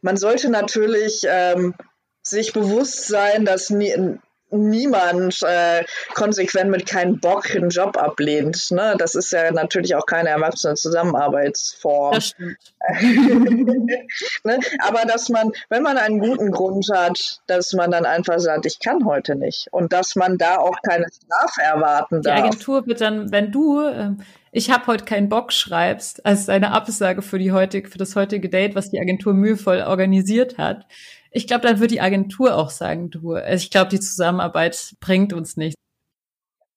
man 0.00 0.16
sollte 0.16 0.48
natürlich 0.48 1.26
ähm, 1.28 1.74
sich 2.22 2.54
bewusst 2.54 3.06
sein, 3.06 3.44
dass 3.44 3.68
nie, 3.68 4.18
niemand 4.50 5.42
äh, 5.42 5.84
konsequent 6.14 6.70
mit 6.70 6.86
keinem 6.86 7.20
Bock 7.20 7.54
einen 7.54 7.68
Job 7.70 7.96
ablehnt. 7.96 8.70
Ne? 8.70 8.94
Das 8.98 9.14
ist 9.14 9.32
ja 9.32 9.50
natürlich 9.50 9.94
auch 9.94 10.06
keine 10.06 10.30
erwachsene 10.30 10.74
Zusammenarbeitsform. 10.74 12.14
Das 12.14 12.34
ne? 13.00 14.58
Aber 14.80 15.04
dass 15.06 15.28
man, 15.28 15.52
wenn 15.68 15.82
man 15.82 15.98
einen 15.98 16.20
guten 16.20 16.50
Grund 16.50 16.86
hat, 16.92 17.40
dass 17.46 17.72
man 17.74 17.90
dann 17.90 18.06
einfach 18.06 18.38
sagt, 18.38 18.66
ich 18.66 18.78
kann 18.80 19.04
heute 19.04 19.36
nicht. 19.36 19.68
Und 19.70 19.92
dass 19.92 20.16
man 20.16 20.38
da 20.38 20.56
auch 20.56 20.76
keine 20.82 21.06
Strafe 21.08 21.62
erwarten 21.62 22.22
Die 22.22 22.28
darf. 22.28 22.38
Agentur 22.38 22.86
wird 22.86 23.00
dann, 23.00 23.30
wenn 23.30 23.52
du, 23.52 23.82
ähm, 23.82 24.18
ich 24.50 24.70
habe 24.70 24.86
heute 24.86 25.04
keinen 25.04 25.28
Bock 25.28 25.52
schreibst, 25.52 26.24
als 26.24 26.48
eine 26.48 26.72
Absage 26.72 27.20
für 27.20 27.38
die 27.38 27.52
heutige, 27.52 27.88
für 27.88 27.98
das 27.98 28.16
heutige 28.16 28.48
Date, 28.48 28.74
was 28.74 28.90
die 28.90 29.00
Agentur 29.00 29.34
mühevoll 29.34 29.82
organisiert 29.82 30.56
hat. 30.56 30.86
Ich 31.30 31.46
glaube, 31.46 31.66
dann 31.66 31.80
wird 31.80 31.90
die 31.90 32.00
Agentur 32.00 32.56
auch 32.56 32.70
sagen, 32.70 33.10
du, 33.10 33.34
also 33.34 33.62
ich 33.62 33.70
glaube, 33.70 33.90
die 33.90 34.00
Zusammenarbeit 34.00 34.94
bringt 35.00 35.32
uns 35.32 35.56
nichts. 35.56 35.76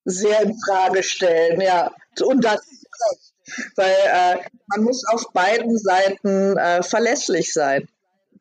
Sehr 0.05 0.41
in 0.41 0.57
Frage 0.67 1.03
stellen, 1.03 1.61
ja. 1.61 1.91
Und 2.23 2.43
das. 2.43 2.61
Weil 3.75 3.91
äh, 3.91 4.37
man 4.67 4.83
muss 4.83 5.03
auf 5.07 5.31
beiden 5.33 5.77
Seiten 5.77 6.57
äh, 6.57 6.83
verlässlich 6.83 7.51
sein. 7.53 7.87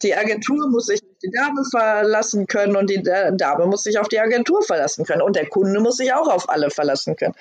Die 0.02 0.14
Agentur 0.14 0.68
muss 0.70 0.86
sich 0.86 1.02
auf 1.02 1.18
die 1.22 1.30
Dame 1.30 1.62
verlassen 1.70 2.46
können 2.46 2.76
und 2.76 2.88
die 2.88 3.02
Da- 3.02 3.30
Dame 3.32 3.66
muss 3.66 3.82
sich 3.82 3.98
auf 3.98 4.08
die 4.08 4.20
Agentur 4.20 4.62
verlassen 4.62 5.04
können. 5.04 5.22
Und 5.22 5.36
der 5.36 5.48
Kunde 5.48 5.80
muss 5.80 5.96
sich 5.96 6.12
auch 6.14 6.28
auf 6.28 6.48
alle 6.48 6.70
verlassen 6.70 7.16
können. 7.16 7.34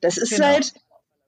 Das 0.00 0.16
ist 0.16 0.30
Genau. 0.30 0.46
halt, 0.46 0.72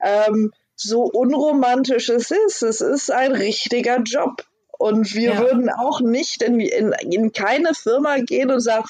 ähm, 0.01 0.53
so 0.77 1.03
unromantisch 1.03 2.09
es 2.09 2.31
ist, 2.31 2.63
es 2.63 2.81
ist 2.81 3.11
ein 3.11 3.33
richtiger 3.33 3.99
Job. 3.99 4.45
Und 4.79 5.15
wir 5.15 5.33
ja. 5.33 5.39
würden 5.41 5.71
auch 5.71 6.01
nicht 6.01 6.43
in, 6.43 6.61
in, 6.61 6.93
in 6.93 7.33
keine 7.33 7.75
Firma 7.75 8.19
gehen 8.19 8.51
und 8.51 8.61
sagen, 8.61 8.87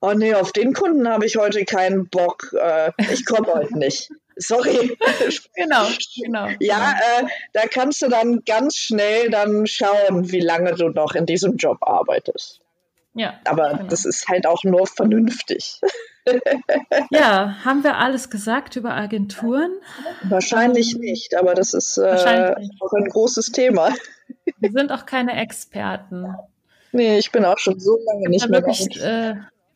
oh 0.00 0.12
nee, 0.12 0.34
auf 0.34 0.52
den 0.52 0.72
Kunden 0.72 1.08
habe 1.08 1.24
ich 1.24 1.36
heute 1.36 1.64
keinen 1.64 2.08
Bock, 2.08 2.52
äh, 2.60 2.92
ich 3.12 3.24
komme 3.24 3.46
heute 3.54 3.78
nicht. 3.78 4.10
Sorry. 4.36 4.96
Genau, 5.54 5.86
genau. 6.16 6.48
Ja. 6.60 6.94
Äh, 6.98 7.26
da 7.52 7.62
kannst 7.66 8.00
du 8.02 8.08
dann 8.08 8.42
ganz 8.46 8.76
schnell 8.76 9.30
dann 9.30 9.66
schauen, 9.66 10.32
wie 10.32 10.40
lange 10.40 10.74
du 10.74 10.88
noch 10.88 11.14
in 11.14 11.26
diesem 11.26 11.56
Job 11.56 11.78
arbeitest. 11.82 12.60
Ja. 13.14 13.38
Aber 13.44 13.74
genau. 13.74 13.88
das 13.88 14.04
ist 14.04 14.28
halt 14.28 14.46
auch 14.46 14.64
nur 14.64 14.86
vernünftig. 14.86 15.80
Ja, 17.10 17.56
haben 17.64 17.82
wir 17.82 17.96
alles 17.96 18.30
gesagt 18.30 18.76
über 18.76 18.94
Agenturen? 18.94 19.72
Wahrscheinlich 20.24 20.94
ähm, 20.94 21.00
nicht, 21.00 21.36
aber 21.36 21.54
das 21.54 21.74
ist 21.74 21.98
äh, 21.98 22.54
auch 22.80 22.92
ein 22.92 23.08
großes 23.08 23.52
Thema. 23.52 23.94
Wir 24.58 24.72
sind 24.72 24.92
auch 24.92 25.06
keine 25.06 25.40
Experten. 25.40 26.34
Nee, 26.92 27.18
ich 27.18 27.32
bin 27.32 27.44
auch 27.44 27.58
schon 27.58 27.78
so 27.78 27.98
lange 28.06 28.28
nicht 28.28 28.48
mehr 28.48 28.62
wirklich, 28.62 29.02
äh, 29.02 29.34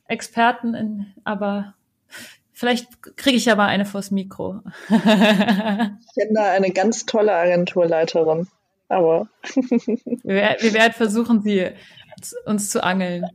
Experten, 0.08 0.74
in, 0.74 1.06
aber 1.24 1.74
vielleicht 2.52 3.16
kriege 3.16 3.36
ich 3.36 3.46
ja 3.46 3.56
mal 3.56 3.68
eine 3.68 3.86
vors 3.86 4.10
Mikro. 4.10 4.60
ich 4.88 4.98
kenne 4.98 6.32
da 6.34 6.50
eine 6.50 6.70
ganz 6.70 7.06
tolle 7.06 7.32
Agenturleiterin, 7.32 8.48
aber 8.88 9.28
wir, 10.22 10.56
wir 10.60 10.74
werden 10.74 10.92
versuchen, 10.92 11.42
sie 11.42 11.70
uns 12.44 12.70
zu 12.70 12.82
angeln. 12.82 13.26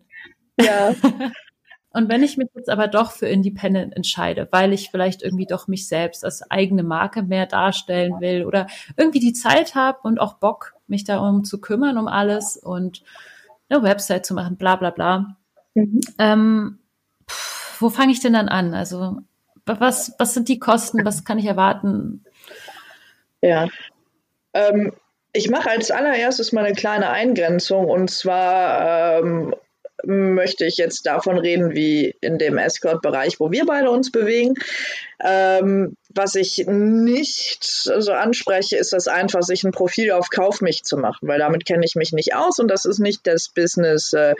Ja. 0.60 0.94
Und 1.92 2.08
wenn 2.08 2.22
ich 2.22 2.38
mich 2.38 2.50
jetzt 2.54 2.70
aber 2.70 2.88
doch 2.88 3.12
für 3.12 3.28
Independent 3.28 3.96
entscheide, 3.96 4.48
weil 4.52 4.74
ich 4.74 4.92
vielleicht 4.92 5.24
irgendwie 5.24 5.48
doch 5.48 5.68
mich 5.68 5.88
selbst 5.88 6.24
als 6.24 6.50
eigene 6.52 6.84
Marke 6.84 7.24
mehr 7.24 7.48
darstellen 7.48 8.20
will 8.20 8.46
oder 8.46 8.68
irgendwie 8.96 9.20
die 9.20 9.34
Zeit 9.34 9.74
habe 9.74 10.00
und 10.04 10.20
auch 10.20 10.36
Bock, 10.36 10.76
mich 10.88 11.04
darum 11.04 11.44
zu 11.44 11.60
kümmern, 11.60 11.98
um 11.98 12.08
alles 12.08 12.58
und 12.58 13.04
eine 13.70 13.82
Website 13.82 14.26
zu 14.26 14.36
machen, 14.36 14.58
bla 14.58 14.76
bla 14.76 14.92
bla. 14.92 15.36
Mhm. 15.74 16.02
Ähm, 16.20 16.80
pff, 17.28 17.82
wo 17.82 17.90
fange 17.90 18.12
ich 18.12 18.20
denn 18.20 18.34
dann 18.34 18.50
an? 18.50 18.74
Also 18.76 19.18
was, 19.66 20.14
was 20.18 20.34
sind 20.34 20.48
die 20.48 20.60
Kosten? 20.60 21.06
Was 21.06 21.24
kann 21.24 21.40
ich 21.40 21.46
erwarten? 21.46 22.24
Ja. 23.42 23.68
Ähm, 24.54 24.94
ich 25.34 25.50
mache 25.50 25.70
als 25.70 25.92
allererstes 25.92 26.52
mal 26.52 26.66
eine 26.66 26.76
kleine 26.76 27.10
Eingrenzung 27.10 27.86
und 27.86 28.10
zwar 28.10 29.20
ähm, 29.20 29.56
möchte 30.40 30.66
ich 30.66 30.78
jetzt 30.78 31.06
davon 31.06 31.38
reden, 31.38 31.76
wie 31.76 32.16
in 32.22 32.38
dem 32.38 32.58
Escort-Bereich, 32.58 33.42
wo 33.42 33.52
wir 33.52 33.66
beide 33.66 33.92
uns 33.92 34.10
bewegen. 34.10 34.54
Ähm, 35.22 35.98
was 36.16 36.36
ich 36.36 36.66
nicht 36.66 37.66
so 37.66 38.14
anspreche, 38.14 38.78
ist 38.78 38.94
das 38.94 39.10
einfach, 39.10 39.44
sich 39.44 39.66
ein 39.66 39.72
Profil 39.72 40.12
auf 40.12 40.30
Kauf 40.30 40.62
mich 40.62 40.84
zu 40.84 40.96
machen, 40.96 41.28
weil 41.28 41.40
damit 41.40 41.66
kenne 41.66 41.84
ich 41.86 41.96
mich 41.96 42.14
nicht 42.14 42.36
aus 42.36 42.58
und 42.60 42.70
das 42.70 42.86
ist 42.86 43.00
nicht 43.00 43.28
das 43.28 43.50
Business, 43.50 44.14
äh, 44.14 44.34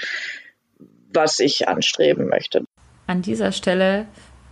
was 1.12 1.40
ich 1.40 1.68
anstreben 1.68 2.30
möchte. 2.30 2.64
An 3.06 3.22
dieser 3.22 3.52
Stelle 3.52 4.06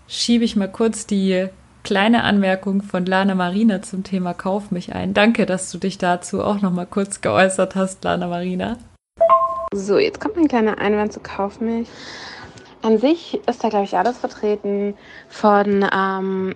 schiebe 0.10 0.43
ich 0.43 0.57
mal 0.57 0.69
kurz 0.69 1.07
die 1.07 1.47
kleine 1.83 2.23
Anmerkung 2.23 2.81
von 2.81 3.05
Lana 3.05 3.36
Marina 3.36 3.81
zum 3.81 4.03
Thema 4.03 4.33
Kauf 4.33 4.71
mich 4.71 4.93
ein. 4.93 5.13
Danke, 5.13 5.45
dass 5.45 5.71
du 5.71 5.77
dich 5.77 5.97
dazu 5.97 6.43
auch 6.43 6.62
noch 6.62 6.73
mal 6.73 6.86
kurz 6.86 7.21
geäußert 7.21 7.75
hast, 7.75 8.03
Lana 8.03 8.27
Marina. 8.27 8.77
So, 9.73 9.97
jetzt 9.97 10.21
kommt 10.21 10.38
ein 10.38 10.47
kleiner 10.47 10.77
Einwand 10.77 11.12
zu 11.12 11.19
Kauf 11.19 11.60
mich. 11.60 11.89
An 12.82 12.99
sich 12.99 13.41
ist 13.47 13.63
da, 13.63 13.69
glaube 13.69 13.84
ich, 13.84 13.97
alles 13.97 14.17
vertreten 14.17 14.93
von 15.27 15.86
ähm, 15.93 16.56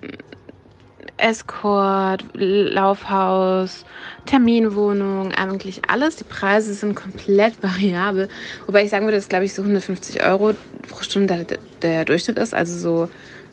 Escort, 1.18 2.24
Laufhaus, 2.34 3.86
Terminwohnung, 4.26 5.34
eigentlich 5.34 5.82
alles. 5.90 6.16
Die 6.16 6.24
Preise 6.24 6.74
sind 6.74 6.96
komplett 6.96 7.62
variabel. 7.62 8.30
Wobei 8.66 8.86
ich 8.86 8.90
sagen 8.90 9.06
würde, 9.06 9.18
dass, 9.18 9.28
glaube 9.28 9.44
ich, 9.44 9.54
so 9.54 9.62
150 9.62 10.24
Euro 10.24 10.54
pro 10.88 11.04
Stunde 11.04 11.44
der, 11.44 11.60
der 11.82 12.06
Durchschnitt 12.06 12.38
ist. 12.38 12.54
Also 12.54 12.78
so 12.78 13.10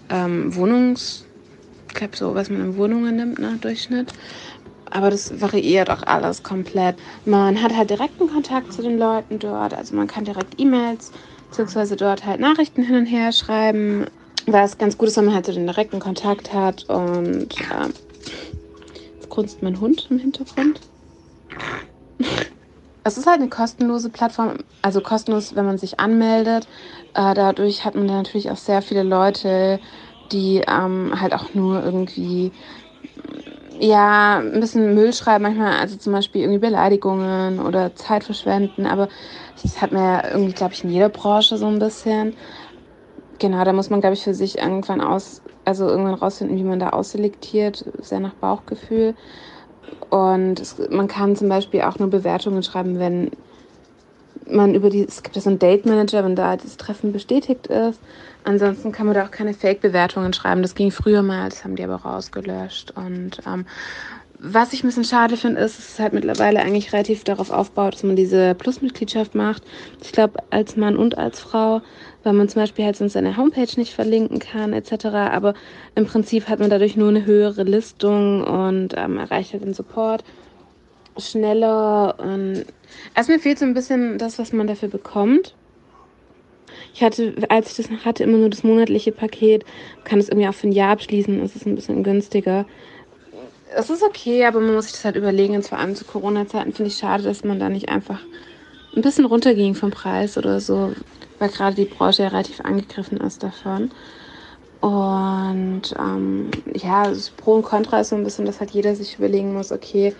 ähm, 0.09 0.55
Wohnungs... 0.55 1.25
Ich 1.89 1.95
glaube, 1.95 2.17
so, 2.17 2.35
was 2.35 2.49
man 2.49 2.61
in 2.61 2.77
Wohnungen 2.77 3.17
nimmt, 3.17 3.39
ne, 3.41 3.59
Durchschnitt. 3.61 4.13
Aber 4.91 5.11
das 5.11 5.41
variiert 5.41 5.91
auch 5.91 6.03
alles 6.03 6.43
komplett. 6.43 6.97
Man 7.25 7.63
hat 7.63 7.77
halt 7.77 7.91
direkten 7.91 8.29
Kontakt 8.29 8.73
zu 8.73 8.83
den 8.83 8.99
Leuten 8.99 9.39
dort. 9.39 9.75
Also 9.75 9.95
man 9.95 10.07
kann 10.07 10.25
direkt 10.25 10.59
E-Mails 10.59 11.13
beziehungsweise 11.51 11.97
dort 11.97 12.25
halt 12.25 12.41
Nachrichten 12.41 12.83
hin 12.83 12.97
und 12.97 13.07
her 13.07 13.33
schreiben. 13.33 14.07
Was 14.47 14.79
ganz 14.79 14.97
gut 14.97 15.09
ist, 15.09 15.17
wenn 15.17 15.27
man 15.27 15.35
halt 15.35 15.47
so 15.47 15.53
den 15.53 15.67
direkten 15.67 16.01
Kontakt 16.01 16.53
hat. 16.53 16.89
Und 16.89 17.55
ähm, 17.73 17.93
jetzt 19.15 19.29
grunzt 19.29 19.63
mein 19.63 19.81
Hund 19.81 20.07
im 20.11 20.19
Hintergrund. 20.19 20.81
Es 23.05 23.17
ist 23.17 23.27
halt 23.27 23.41
eine 23.41 23.49
kostenlose 23.49 24.11
Plattform, 24.11 24.59
also 24.83 25.01
kostenlos, 25.01 25.57
wenn 25.57 25.65
man 25.65 25.79
sich 25.79 25.99
anmeldet. 25.99 26.69
Äh, 27.15 27.33
dadurch 27.33 27.87
hat 27.87 27.95
man 27.95 28.05
natürlich 28.05 28.51
auch 28.51 28.59
sehr 28.59 28.83
viele 28.83 29.03
Leute, 29.03 29.81
die 30.31 30.63
ähm, 30.69 31.19
halt 31.19 31.33
auch 31.33 31.55
nur 31.55 31.83
irgendwie 31.83 32.53
ja, 33.81 34.39
ein 34.39 34.61
bisschen 34.61 34.95
Müll 34.95 35.13
schreiben 35.13 35.43
manchmal, 35.43 35.79
also 35.79 35.97
zum 35.97 36.13
Beispiel 36.13 36.43
irgendwie 36.43 36.59
Beleidigungen 36.61 37.61
oder 37.61 37.95
Zeit 37.95 38.25
verschwenden, 38.25 38.87
aber 38.87 39.09
das 39.63 39.81
hat 39.81 39.93
man 39.93 40.03
ja 40.03 40.31
irgendwie, 40.33 40.53
glaube 40.55 40.75
ich, 40.75 40.85
in 40.85 40.91
jeder 40.91 41.09
Branche 41.09 41.57
so 41.59 41.67
ein 41.67 41.79
bisschen. 41.79 42.37
Genau, 43.39 43.65
da 43.65 43.73
muss 43.73 43.91
man, 43.91 44.01
glaube 44.01 44.15
ich, 44.15 44.25
für 44.25 44.35
sich 44.35 44.59
irgendwann 44.59 45.01
aus, 45.01 45.43
also 45.65 45.89
irgendwann 45.89 46.15
rausfinden, 46.15 46.57
wie 46.57 46.65
man 46.65 46.81
da 46.81 46.91
ausselektiert, 46.91 47.85
sehr 47.99 48.21
nach 48.21 48.35
Bauchgefühl. 48.35 49.15
Und 50.11 50.61
es, 50.61 50.79
man 50.91 51.09
kann 51.09 51.37
zum 51.37 51.49
Beispiel 51.49 51.83
auch 51.83 51.99
nur 51.99 52.11
Bewertungen 52.11 52.63
schreiben, 52.63 52.99
wenn 52.99 53.31
man 54.51 54.75
über 54.75 54.91
die, 54.91 55.05
es 55.05 55.23
gibt 55.23 55.37
ja 55.37 55.43
so 55.43 55.51
einen 55.51 55.59
Date 55.59 55.87
Manager, 55.87 56.25
wenn 56.25 56.37
da 56.37 56.57
das 56.57 56.77
Treffen 56.77 57.13
bestätigt 57.13 57.67
ist. 57.67 58.01
Ansonsten 58.45 58.93
kann 58.93 59.07
man 59.07 59.15
da 59.15 59.27
auch 59.27 59.31
keine 59.31 59.55
Fake-Bewertungen 59.55 60.33
schreiben. 60.33 60.63
Das 60.63 60.75
ging 60.75 60.91
früher 60.91 61.23
mal, 61.23 61.49
das 61.49 61.65
haben 61.65 61.77
die 61.77 61.85
aber 61.85 61.97
rausgelöscht. 61.97 62.93
Und 62.97 63.41
ähm, 63.47 63.67
was 64.41 64.73
ich 64.73 64.85
ein 64.85 64.87
bisschen 64.87 65.05
schade 65.05 65.37
finde, 65.37 65.61
ist, 65.61 65.79
dass 65.79 65.89
es 65.89 65.99
halt 65.99 66.13
mittlerweile 66.13 66.61
eigentlich 66.61 66.93
relativ 66.93 67.25
darauf 67.25 67.51
aufbaut, 67.51 67.95
dass 67.95 68.05
man 68.05 68.15
diese 68.15 68.55
Plusmitgliedschaft 68.55 69.35
macht. 69.35 69.65
Ich 70.01 70.13
glaube, 70.13 70.39
als 70.51 70.77
Mann 70.77 70.97
und 70.97 71.19
als 71.19 71.41
Frau, 71.41 71.83
weil 72.23 72.33
man 72.35 72.49
zum 72.49 72.63
Beispiel 72.63 72.85
halt 72.85 72.97
sonst 72.97 73.15
seine 73.15 73.37
Homepage 73.37 73.69
nicht 73.77 73.93
verlinken 73.93 74.39
kann, 74.39 74.73
etc. 74.73 75.07
Aber 75.07 75.55
im 75.97 76.07
Prinzip 76.07 76.49
hat 76.49 76.61
man 76.61 76.71
dadurch 76.71 76.97
nur 76.97 77.09
eine 77.09 77.27
höhere 77.27 77.65
Listung 77.65 78.45
und 78.45 78.95
ähm, 78.97 79.19
erreicht 79.19 79.53
halt 79.53 79.65
den 79.65 79.75
Support 79.75 80.23
schneller. 81.21 82.17
Und 82.19 82.65
also 83.15 83.33
mir 83.33 83.39
fehlt 83.39 83.59
so 83.59 83.65
ein 83.65 83.75
bisschen 83.75 84.19
das, 84.19 84.39
was 84.39 84.53
man 84.53 84.67
dafür 84.67 84.89
bekommt. 84.89 85.55
Ich 86.95 87.03
hatte, 87.03 87.35
als 87.49 87.71
ich 87.71 87.77
das 87.77 87.91
noch 87.91 88.05
hatte, 88.05 88.25
immer 88.25 88.39
nur 88.39 88.51
das 88.51 88.65
monatliche 88.65 89.13
Paket. 89.13 89.65
Man 89.97 90.05
kann 90.05 90.19
es 90.19 90.29
irgendwie 90.29 90.49
auch 90.49 90.55
für 90.55 90.69
ein 90.69 90.73
Jahr 90.73 90.93
abschließen. 90.93 91.41
Es 91.43 91.57
ist 91.57 91.67
ein 91.67 91.75
bisschen 91.75 92.03
günstiger. 92.03 92.67
Es 93.75 93.91
ist 93.91 94.03
okay, 94.03 94.45
aber 94.47 94.61
man 94.61 94.75
muss 94.75 94.87
sich 94.87 94.95
das 94.95 95.05
halt 95.05 95.17
überlegen. 95.17 95.55
Und 95.55 95.67
vor 95.67 95.79
allem 95.79 95.95
zu 95.95 96.05
Corona-Zeiten 96.05 96.73
finde 96.73 96.91
ich 96.91 96.99
schade, 96.99 97.23
dass 97.23 97.45
man 97.45 97.59
da 97.61 97.69
nicht 97.69 97.89
einfach 97.89 98.21
ein 98.97 99.03
bisschen 99.03 99.27
runterging 99.27 99.75
vom 99.75 99.91
Preis 99.91 100.39
oder 100.39 100.61
so, 100.61 100.93
weil 101.39 101.51
gerade 101.51 101.77
die 101.77 101.85
Branche 101.85 102.23
ja 102.23 102.29
relativ 102.29 102.61
angegriffen 102.61 103.19
ist 103.19 103.43
davon. 103.43 103.91
Und 104.81 105.83
ähm, 105.99 106.51
ja, 106.75 107.09
das 107.09 107.31
Pro 107.31 107.55
und 107.55 107.63
Contra 107.63 108.01
ist 108.01 108.11
so 108.11 108.17
ein 108.17 108.25
bisschen, 108.25 108.45
dass 108.45 108.61
halt 108.61 108.71
jeder 108.71 108.95
sich 108.95 109.19
überlegen 109.19 109.53
muss, 109.53 109.73
okay, 109.73 110.15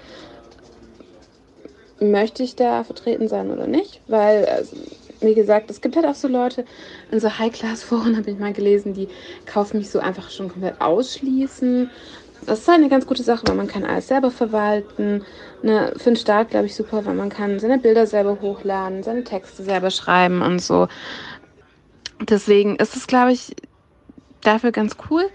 möchte 2.01 2.43
ich 2.43 2.57
da 2.57 2.85
vertreten 2.85 3.29
sein 3.29 3.51
oder 3.51 3.67
nicht? 3.67 4.01
Weil, 4.07 4.47
also, 4.47 4.77
wie 5.21 5.35
gesagt, 5.35 5.71
es 5.71 5.81
gibt 5.81 5.97
halt 5.97 6.07
auch 6.07 6.15
so 6.15 6.29
Leute, 6.29 6.65
in 7.11 7.21
so 7.21 7.39
High-Class-Foren 7.39 8.17
habe 8.19 8.31
ich 8.31 8.39
mal 8.39 8.53
gelesen, 8.53 8.95
die 8.95 9.09
kaufen 9.47 9.79
mich 9.79 9.91
so 9.91 9.99
einfach 9.99 10.31
schon 10.31 10.49
komplett 10.49 10.81
ausschließen. 10.81 11.91
Das 12.47 12.61
ist 12.61 12.69
halt 12.69 12.79
eine 12.79 12.89
ganz 12.89 13.07
gute 13.07 13.23
Sache, 13.23 13.43
weil 13.47 13.57
man 13.57 13.67
kann 13.67 13.85
alles 13.85 14.09
selber 14.09 14.31
verwalten. 14.31 15.25
Ne, 15.63 15.93
für 15.97 16.11
den 16.11 16.17
Start, 16.17 16.51
glaube 16.51 16.67
ich, 16.67 16.75
super, 16.77 17.05
weil 17.05 17.15
man 17.15 17.31
kann 17.31 17.59
seine 17.59 17.79
Bilder 17.79 18.07
selber 18.07 18.41
hochladen, 18.41 19.03
seine 19.03 19.25
Texte 19.25 19.65
selber 19.65 19.91
schreiben 19.91 20.41
und 20.41 20.61
so. 20.61 20.87
Deswegen 22.21 22.77
ist 22.77 22.95
es, 22.95 23.09
glaube 23.09 23.33
ich, 23.33 23.57
dafür 24.43 24.71
ganz 24.73 24.97
cool. 25.11 25.29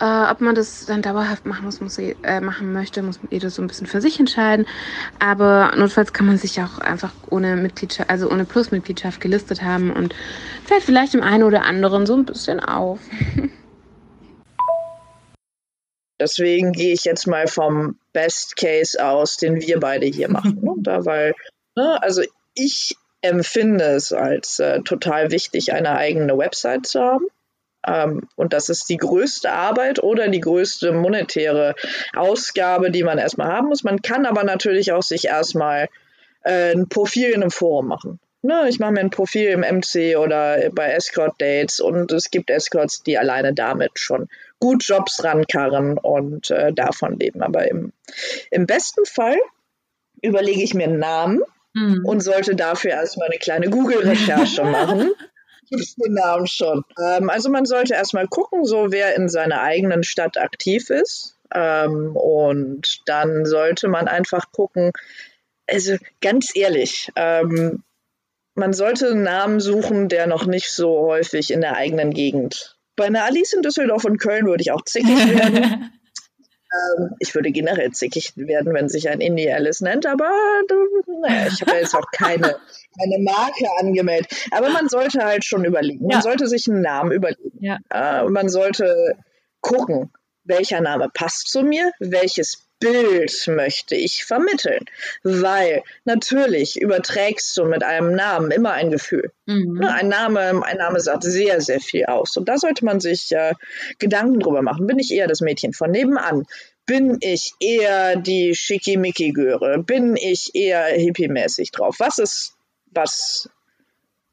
Äh, 0.00 0.30
ob 0.30 0.40
man 0.40 0.54
das 0.54 0.86
dann 0.86 1.02
dauerhaft 1.02 1.44
machen 1.44 1.64
muss, 1.64 1.80
muss 1.80 1.98
äh, 1.98 2.40
machen 2.40 2.72
möchte, 2.72 3.02
muss 3.02 3.18
jeder 3.30 3.50
so 3.50 3.60
ein 3.62 3.66
bisschen 3.66 3.88
für 3.88 4.00
sich 4.00 4.20
entscheiden. 4.20 4.64
Aber 5.18 5.72
notfalls 5.76 6.12
kann 6.12 6.26
man 6.26 6.38
sich 6.38 6.60
auch 6.60 6.78
einfach 6.78 7.12
ohne 7.30 7.56
Mitgliedschaft, 7.56 8.08
also 8.08 8.30
ohne 8.30 8.44
Plusmitgliedschaft 8.44 9.20
gelistet 9.20 9.62
haben 9.62 9.92
und 9.92 10.14
fällt 10.64 10.84
vielleicht 10.84 11.14
dem 11.14 11.24
einen 11.24 11.42
oder 11.42 11.64
anderen 11.64 12.06
so 12.06 12.14
ein 12.14 12.24
bisschen 12.24 12.60
auf. 12.60 13.00
Deswegen 16.20 16.72
gehe 16.72 16.92
ich 16.92 17.04
jetzt 17.04 17.26
mal 17.26 17.48
vom 17.48 17.96
Best 18.12 18.56
Case 18.56 19.04
aus, 19.04 19.36
den 19.36 19.60
wir 19.60 19.80
beide 19.80 20.06
hier 20.06 20.28
machen. 20.30 20.60
Ne? 20.62 20.74
Da, 20.78 21.04
weil, 21.06 21.34
ne, 21.74 22.00
also 22.02 22.22
ich 22.54 22.96
empfinde 23.20 23.84
es 23.84 24.12
als 24.12 24.60
äh, 24.60 24.80
total 24.82 25.32
wichtig, 25.32 25.72
eine 25.72 25.96
eigene 25.96 26.38
Website 26.38 26.86
zu 26.86 27.00
haben 27.00 27.26
und 27.86 28.52
das 28.52 28.68
ist 28.68 28.88
die 28.88 28.96
größte 28.96 29.50
Arbeit 29.50 30.02
oder 30.02 30.28
die 30.28 30.40
größte 30.40 30.92
monetäre 30.92 31.74
Ausgabe, 32.14 32.90
die 32.90 33.04
man 33.04 33.18
erstmal 33.18 33.48
haben 33.48 33.68
muss. 33.68 33.84
Man 33.84 34.02
kann 34.02 34.26
aber 34.26 34.44
natürlich 34.44 34.92
auch 34.92 35.02
sich 35.02 35.26
erstmal 35.26 35.88
äh, 36.42 36.72
ein 36.72 36.88
Profil 36.88 37.30
in 37.30 37.42
einem 37.42 37.50
Forum 37.50 37.88
machen. 37.88 38.20
Ne, 38.40 38.66
ich 38.68 38.78
mache 38.78 38.92
mir 38.92 39.00
ein 39.00 39.10
Profil 39.10 39.48
im 39.48 39.60
MC 39.60 40.16
oder 40.16 40.70
bei 40.70 40.92
Escort 40.92 41.40
Dates 41.40 41.80
und 41.80 42.12
es 42.12 42.30
gibt 42.30 42.50
Escorts, 42.50 43.02
die 43.02 43.18
alleine 43.18 43.52
damit 43.52 43.98
schon 43.98 44.28
gut 44.60 44.84
Jobs 44.84 45.24
rankarren 45.24 45.98
und 45.98 46.50
äh, 46.50 46.72
davon 46.72 47.18
leben. 47.18 47.42
Aber 47.42 47.68
im, 47.68 47.92
im 48.52 48.66
besten 48.66 49.04
Fall 49.06 49.36
überlege 50.22 50.62
ich 50.62 50.72
mir 50.72 50.84
einen 50.84 51.00
Namen 51.00 51.40
mhm. 51.74 52.04
und 52.04 52.20
sollte 52.20 52.54
dafür 52.54 52.92
erstmal 52.92 53.28
eine 53.28 53.38
kleine 53.38 53.70
Google-Recherche 53.70 54.62
machen. 54.64 55.10
Gibt 55.70 55.82
es 55.82 55.94
den 55.96 56.14
Namen 56.14 56.46
schon? 56.46 56.84
Ähm, 57.00 57.30
also 57.30 57.50
man 57.50 57.66
sollte 57.66 57.94
erstmal 57.94 58.28
gucken, 58.28 58.64
so 58.64 58.90
wer 58.90 59.14
in 59.16 59.28
seiner 59.28 59.60
eigenen 59.62 60.02
Stadt 60.02 60.36
aktiv 60.38 60.90
ist. 60.90 61.36
Ähm, 61.54 62.14
und 62.14 63.00
dann 63.06 63.44
sollte 63.44 63.88
man 63.88 64.08
einfach 64.08 64.52
gucken, 64.52 64.92
also 65.66 65.96
ganz 66.20 66.54
ehrlich, 66.54 67.10
ähm, 67.16 67.82
man 68.54 68.72
sollte 68.72 69.10
einen 69.10 69.22
Namen 69.22 69.60
suchen, 69.60 70.08
der 70.08 70.26
noch 70.26 70.46
nicht 70.46 70.70
so 70.70 71.00
häufig 71.00 71.52
in 71.52 71.60
der 71.60 71.76
eigenen 71.76 72.12
Gegend. 72.12 72.76
Bei 72.96 73.06
einer 73.06 73.24
Alice 73.24 73.52
in 73.52 73.62
Düsseldorf 73.62 74.04
und 74.04 74.18
Köln 74.18 74.46
würde 74.46 74.62
ich 74.62 74.72
auch 74.72 74.82
zickig 74.82 75.08
werden. 75.38 75.92
Ähm, 76.72 77.14
ich 77.18 77.34
würde 77.34 77.50
generell 77.50 77.90
zickig 77.92 78.32
werden, 78.36 78.74
wenn 78.74 78.88
sich 78.88 79.08
ein 79.08 79.20
Indie 79.20 79.50
Alice 79.50 79.80
nennt, 79.80 80.06
aber 80.06 80.30
naja, 81.22 81.46
ich 81.46 81.60
habe 81.62 81.72
ja 81.72 81.78
jetzt 81.78 81.94
auch 81.94 82.06
keine, 82.12 82.56
keine 82.98 83.18
Marke 83.22 83.66
angemeldet. 83.78 84.30
Aber 84.50 84.68
man 84.70 84.88
sollte 84.88 85.24
halt 85.24 85.44
schon 85.44 85.64
überlegen. 85.64 86.06
Man 86.06 86.18
ja. 86.18 86.22
sollte 86.22 86.46
sich 86.46 86.68
einen 86.68 86.82
Namen 86.82 87.12
überlegen. 87.12 87.58
Ja. 87.60 87.78
Äh, 87.90 88.28
man 88.28 88.48
sollte 88.48 89.14
gucken, 89.60 90.12
welcher 90.44 90.80
Name 90.80 91.08
passt 91.12 91.50
zu 91.50 91.62
mir, 91.62 91.92
welches 92.00 92.67
Bild 92.80 93.46
möchte 93.48 93.94
ich 93.94 94.24
vermitteln. 94.24 94.84
Weil 95.22 95.82
natürlich 96.04 96.80
überträgst 96.80 97.56
du 97.56 97.64
mit 97.64 97.82
einem 97.82 98.14
Namen 98.14 98.50
immer 98.50 98.72
ein 98.72 98.90
Gefühl. 98.90 99.32
Mhm. 99.46 99.78
Ne, 99.80 99.92
ein, 99.92 100.08
Name, 100.08 100.64
ein 100.64 100.76
Name 100.76 101.00
sagt 101.00 101.24
sehr, 101.24 101.60
sehr 101.60 101.80
viel 101.80 102.06
aus. 102.06 102.36
Und 102.36 102.48
da 102.48 102.58
sollte 102.58 102.84
man 102.84 103.00
sich 103.00 103.32
äh, 103.32 103.54
Gedanken 103.98 104.40
drüber 104.40 104.62
machen. 104.62 104.86
Bin 104.86 104.98
ich 104.98 105.12
eher 105.12 105.26
das 105.26 105.40
Mädchen 105.40 105.72
von 105.72 105.90
nebenan? 105.90 106.46
Bin 106.86 107.18
ich 107.20 107.52
eher 107.60 108.16
die 108.16 108.54
Schickimicki-Göre? 108.54 109.82
Bin 109.82 110.16
ich 110.16 110.54
eher 110.54 110.86
hippie-mäßig 110.86 111.70
drauf? 111.72 111.96
Was 111.98 112.18
ist 112.18 112.54
was 112.90 113.50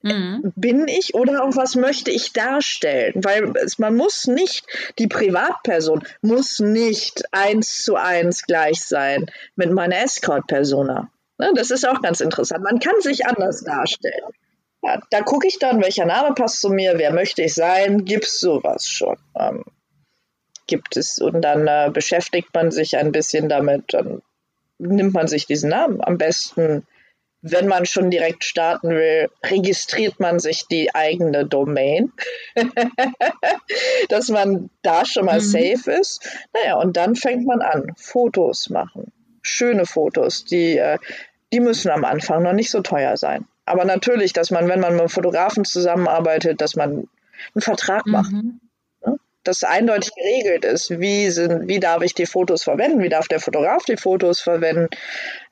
Mhm. 0.05 0.53
Bin 0.55 0.87
ich 0.87 1.15
oder 1.15 1.43
auch 1.43 1.55
was 1.55 1.75
möchte 1.75 2.11
ich 2.11 2.31
darstellen? 2.31 3.13
Weil 3.15 3.53
es, 3.63 3.79
man 3.79 3.95
muss 3.95 4.27
nicht, 4.27 4.67
die 4.99 5.07
Privatperson 5.07 6.03
muss 6.21 6.59
nicht 6.59 7.23
eins 7.31 7.83
zu 7.83 7.95
eins 7.95 8.43
gleich 8.43 8.85
sein 8.85 9.25
mit 9.55 9.71
meiner 9.71 9.97
Escort-Persona. 10.03 11.09
Ne, 11.39 11.51
das 11.55 11.71
ist 11.71 11.87
auch 11.87 12.03
ganz 12.03 12.21
interessant. 12.21 12.63
Man 12.63 12.79
kann 12.79 13.01
sich 13.01 13.25
anders 13.25 13.63
darstellen. 13.63 14.29
Ja, 14.83 15.01
da 15.09 15.21
gucke 15.21 15.47
ich 15.47 15.57
dann, 15.57 15.81
welcher 15.81 16.05
Name 16.05 16.35
passt 16.35 16.61
zu 16.61 16.69
mir, 16.69 16.99
wer 16.99 17.11
möchte 17.11 17.41
ich 17.41 17.55
sein, 17.55 18.05
gibt 18.05 18.25
es 18.25 18.39
sowas 18.39 18.87
schon. 18.87 19.17
Ähm, 19.35 19.63
gibt 20.67 20.97
es 20.97 21.17
und 21.17 21.41
dann 21.41 21.65
äh, 21.65 21.89
beschäftigt 21.91 22.49
man 22.53 22.69
sich 22.69 22.95
ein 22.95 23.11
bisschen 23.11 23.49
damit, 23.49 23.85
dann 23.87 24.21
nimmt 24.77 25.15
man 25.15 25.27
sich 25.27 25.47
diesen 25.47 25.71
Namen. 25.71 25.99
Am 26.03 26.19
besten 26.19 26.85
wenn 27.47 27.67
man 27.67 27.85
schon 27.85 28.09
direkt 28.09 28.43
starten 28.43 28.89
will, 28.89 29.29
registriert 29.43 30.19
man 30.19 30.39
sich 30.39 30.65
die 30.67 30.95
eigene 30.95 31.45
Domain, 31.45 32.11
dass 34.09 34.29
man 34.29 34.71
da 34.81 35.05
schon 35.05 35.25
mal 35.25 35.39
mhm. 35.39 35.43
safe 35.43 35.91
ist. 35.91 36.27
Naja, 36.53 36.77
und 36.77 36.97
dann 36.97 37.15
fängt 37.15 37.45
man 37.45 37.61
an, 37.61 37.93
Fotos 37.97 38.71
machen. 38.71 39.11
Schöne 39.43 39.85
Fotos, 39.85 40.45
die, 40.45 40.79
äh, 40.79 40.97
die 41.53 41.59
müssen 41.59 41.91
am 41.91 42.03
Anfang 42.03 42.41
noch 42.41 42.53
nicht 42.53 42.71
so 42.71 42.81
teuer 42.81 43.15
sein. 43.15 43.45
Aber 43.65 43.85
natürlich, 43.85 44.33
dass 44.33 44.49
man, 44.49 44.67
wenn 44.67 44.79
man 44.79 44.93
mit 44.93 45.01
einem 45.01 45.09
Fotografen 45.09 45.65
zusammenarbeitet, 45.65 46.61
dass 46.61 46.75
man 46.75 47.07
einen 47.53 47.61
Vertrag 47.61 48.07
macht. 48.07 48.31
Mhm 48.31 48.59
ne? 49.05 49.19
dass 49.43 49.63
eindeutig 49.63 50.09
geregelt 50.15 50.65
ist, 50.65 50.99
wie, 50.99 51.29
sind, 51.29 51.67
wie 51.67 51.79
darf 51.79 52.01
ich 52.01 52.15
die 52.15 52.25
Fotos 52.25 52.63
verwenden, 52.63 53.03
wie 53.03 53.09
darf 53.09 53.27
der 53.27 53.39
Fotograf 53.39 53.85
die 53.85 53.97
Fotos 53.97 54.41
verwenden, 54.41 54.87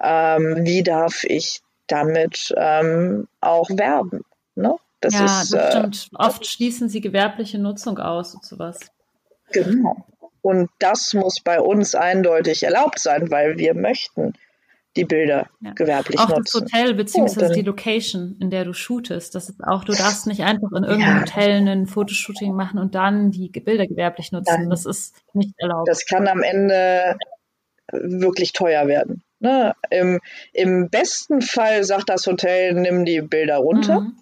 ähm, 0.01 0.65
wie 0.65 0.81
darf 0.81 1.23
ich 1.25 1.61
damit 1.87 2.53
ähm, 2.57 3.27
auch 3.41 3.69
werben. 3.69 4.21
Ne? 4.55 4.75
Das 5.01 5.13
ja, 5.13 5.25
ist, 5.25 5.53
das 5.53 5.73
stimmt. 5.73 6.09
Äh, 6.13 6.23
Oft 6.25 6.45
schließen 6.45 6.89
sie 6.89 7.01
gewerbliche 7.01 7.59
Nutzung 7.59 7.99
aus 7.99 8.33
und 8.33 8.45
sowas. 8.45 8.79
Genau. 9.51 10.05
Und 10.41 10.69
das 10.79 11.13
muss 11.13 11.39
bei 11.41 11.59
uns 11.59 11.95
eindeutig 11.95 12.63
erlaubt 12.63 12.99
sein, 12.99 13.31
weil 13.31 13.57
wir 13.57 13.73
möchten 13.73 14.33
die 14.95 15.05
Bilder 15.05 15.49
ja. 15.61 15.71
gewerblich 15.71 16.19
auch 16.19 16.29
nutzen. 16.29 16.57
Auch 16.57 16.61
das 16.61 16.73
Hotel 16.73 16.93
beziehungsweise 16.93 17.51
oh, 17.51 17.55
die 17.55 17.61
Location, 17.61 18.37
in 18.39 18.49
der 18.49 18.65
du 18.65 18.73
shootest. 18.73 19.33
Das 19.35 19.49
ist 19.49 19.63
auch, 19.63 19.83
du 19.83 19.93
darfst 19.93 20.27
nicht 20.27 20.41
einfach 20.41 20.71
in 20.71 20.83
irgendeinem 20.83 21.15
ja. 21.15 21.21
Hotel 21.21 21.67
ein 21.67 21.87
Fotoshooting 21.87 22.53
machen 22.53 22.79
und 22.79 22.93
dann 22.93 23.31
die 23.31 23.49
Bilder 23.49 23.87
gewerblich 23.87 24.31
nutzen. 24.31 24.53
Nein. 24.53 24.69
Das 24.69 24.85
ist 24.85 25.15
nicht 25.33 25.53
erlaubt. 25.57 25.87
Das 25.87 26.05
kann 26.05 26.27
am 26.27 26.43
Ende 26.43 27.17
wirklich 27.91 28.53
teuer 28.53 28.87
werden. 28.87 29.23
Ne? 29.43 29.75
Im, 29.89 30.21
Im 30.53 30.89
besten 30.89 31.41
Fall 31.41 31.83
sagt 31.83 32.07
das 32.07 32.25
Hotel, 32.27 32.73
nimm 32.75 33.03
die 33.03 33.19
Bilder 33.19 33.57
runter. 33.57 33.99
Mhm. 33.99 34.17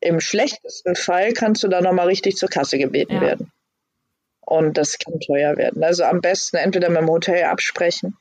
Im 0.00 0.18
schlechtesten 0.18 0.96
Fall 0.96 1.32
kannst 1.32 1.62
du 1.62 1.68
da 1.68 1.80
nochmal 1.80 2.08
richtig 2.08 2.34
zur 2.34 2.48
Kasse 2.48 2.76
gebeten 2.76 3.14
ja. 3.14 3.20
werden. 3.20 3.52
Und 4.40 4.78
das 4.78 4.98
kann 4.98 5.20
teuer 5.20 5.56
werden. 5.56 5.84
Also 5.84 6.02
am 6.02 6.20
besten 6.20 6.56
entweder 6.56 6.88
mit 6.88 7.02
dem 7.02 7.08
Hotel 7.08 7.44
absprechen. 7.44 8.16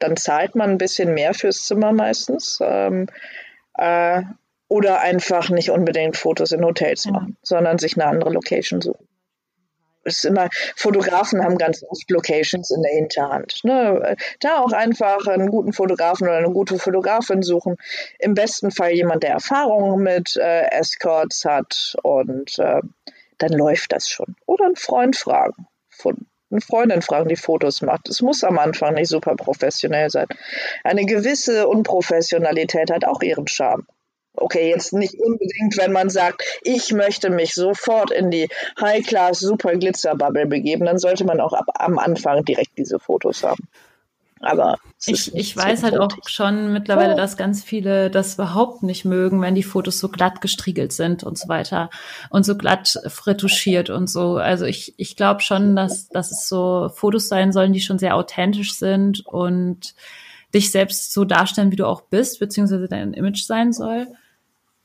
Dann 0.00 0.16
zahlt 0.16 0.56
man 0.56 0.70
ein 0.70 0.78
bisschen 0.78 1.14
mehr 1.14 1.34
fürs 1.34 1.62
Zimmer 1.62 1.92
meistens. 1.92 2.58
Ähm, 2.60 3.06
äh, 3.74 4.22
oder 4.66 5.02
einfach 5.02 5.50
nicht 5.50 5.70
unbedingt 5.70 6.16
Fotos 6.16 6.50
in 6.50 6.64
Hotels 6.64 7.06
machen, 7.06 7.28
ja. 7.30 7.38
sondern 7.42 7.78
sich 7.78 7.96
eine 7.96 8.06
andere 8.06 8.30
Location 8.30 8.80
suchen 8.80 9.06
ist 10.04 10.24
immer, 10.24 10.48
Fotografen 10.76 11.42
haben 11.44 11.58
ganz 11.58 11.84
oft 11.88 12.10
Locations 12.10 12.70
in 12.70 12.82
der 12.82 12.92
Hinterhand. 12.92 13.60
Ne? 13.64 14.16
Da 14.40 14.60
auch 14.60 14.72
einfach 14.72 15.26
einen 15.26 15.48
guten 15.48 15.72
Fotografen 15.72 16.28
oder 16.28 16.38
eine 16.38 16.50
gute 16.50 16.78
Fotografin 16.78 17.42
suchen. 17.42 17.76
Im 18.18 18.34
besten 18.34 18.70
Fall 18.70 18.92
jemand, 18.92 19.22
der 19.22 19.30
Erfahrung 19.30 20.02
mit 20.02 20.36
äh, 20.36 20.66
Escorts 20.70 21.44
hat 21.44 21.96
und 22.02 22.58
äh, 22.58 22.80
dann 23.38 23.52
läuft 23.52 23.92
das 23.92 24.08
schon. 24.08 24.36
Oder 24.46 24.66
einen 24.66 24.76
Freund 24.76 25.16
fragen. 25.16 25.66
Von, 25.88 26.26
eine 26.50 26.60
Freundin 26.60 27.02
fragen, 27.02 27.28
die 27.28 27.36
Fotos 27.36 27.82
macht. 27.82 28.08
Es 28.08 28.20
muss 28.22 28.44
am 28.44 28.58
Anfang 28.58 28.94
nicht 28.94 29.08
super 29.08 29.36
professionell 29.36 30.10
sein. 30.10 30.26
Eine 30.84 31.06
gewisse 31.06 31.66
Unprofessionalität 31.66 32.90
hat 32.90 33.04
auch 33.04 33.22
ihren 33.22 33.46
Charme. 33.46 33.86
Okay, 34.34 34.70
jetzt 34.70 34.92
nicht 34.92 35.14
unbedingt, 35.14 35.76
wenn 35.76 35.92
man 35.92 36.08
sagt, 36.08 36.42
ich 36.62 36.92
möchte 36.92 37.28
mich 37.28 37.54
sofort 37.54 38.10
in 38.10 38.30
die 38.30 38.48
High-Class 38.80 39.40
Super 39.40 39.76
Glitzer 39.76 40.16
Bubble 40.16 40.46
begeben, 40.46 40.86
dann 40.86 40.98
sollte 40.98 41.24
man 41.24 41.40
auch 41.40 41.52
ab, 41.52 41.66
am 41.74 41.98
Anfang 41.98 42.44
direkt 42.44 42.78
diese 42.78 42.98
Fotos 42.98 43.42
haben. 43.42 43.68
Aber 44.42 44.78
ich, 45.06 45.32
ich 45.36 45.56
weiß 45.56 45.84
halt 45.84 45.96
auch 45.98 46.16
schon 46.26 46.72
mittlerweile, 46.72 47.14
dass 47.14 47.36
ganz 47.36 47.62
viele 47.62 48.10
das 48.10 48.34
überhaupt 48.34 48.82
nicht 48.82 49.04
mögen, 49.04 49.40
wenn 49.40 49.54
die 49.54 49.62
Fotos 49.62 50.00
so 50.00 50.08
glatt 50.08 50.40
gestriegelt 50.40 50.92
sind 50.92 51.22
und 51.22 51.38
so 51.38 51.48
weiter 51.48 51.90
und 52.28 52.44
so 52.44 52.56
glatt 52.56 52.98
retuschiert 53.24 53.88
und 53.88 54.10
so. 54.10 54.38
Also 54.38 54.64
ich, 54.64 54.94
ich 54.96 55.14
glaube 55.14 55.42
schon, 55.42 55.76
dass, 55.76 56.08
dass 56.08 56.32
es 56.32 56.48
so 56.48 56.90
Fotos 56.92 57.28
sein 57.28 57.52
sollen, 57.52 57.72
die 57.72 57.80
schon 57.80 58.00
sehr 58.00 58.16
authentisch 58.16 58.74
sind 58.74 59.24
und 59.24 59.94
dich 60.52 60.72
selbst 60.72 61.12
so 61.12 61.24
darstellen, 61.24 61.70
wie 61.70 61.76
du 61.76 61.86
auch 61.86 62.02
bist, 62.02 62.40
beziehungsweise 62.40 62.88
dein 62.88 63.14
Image 63.14 63.44
sein 63.44 63.72
soll. 63.72 64.08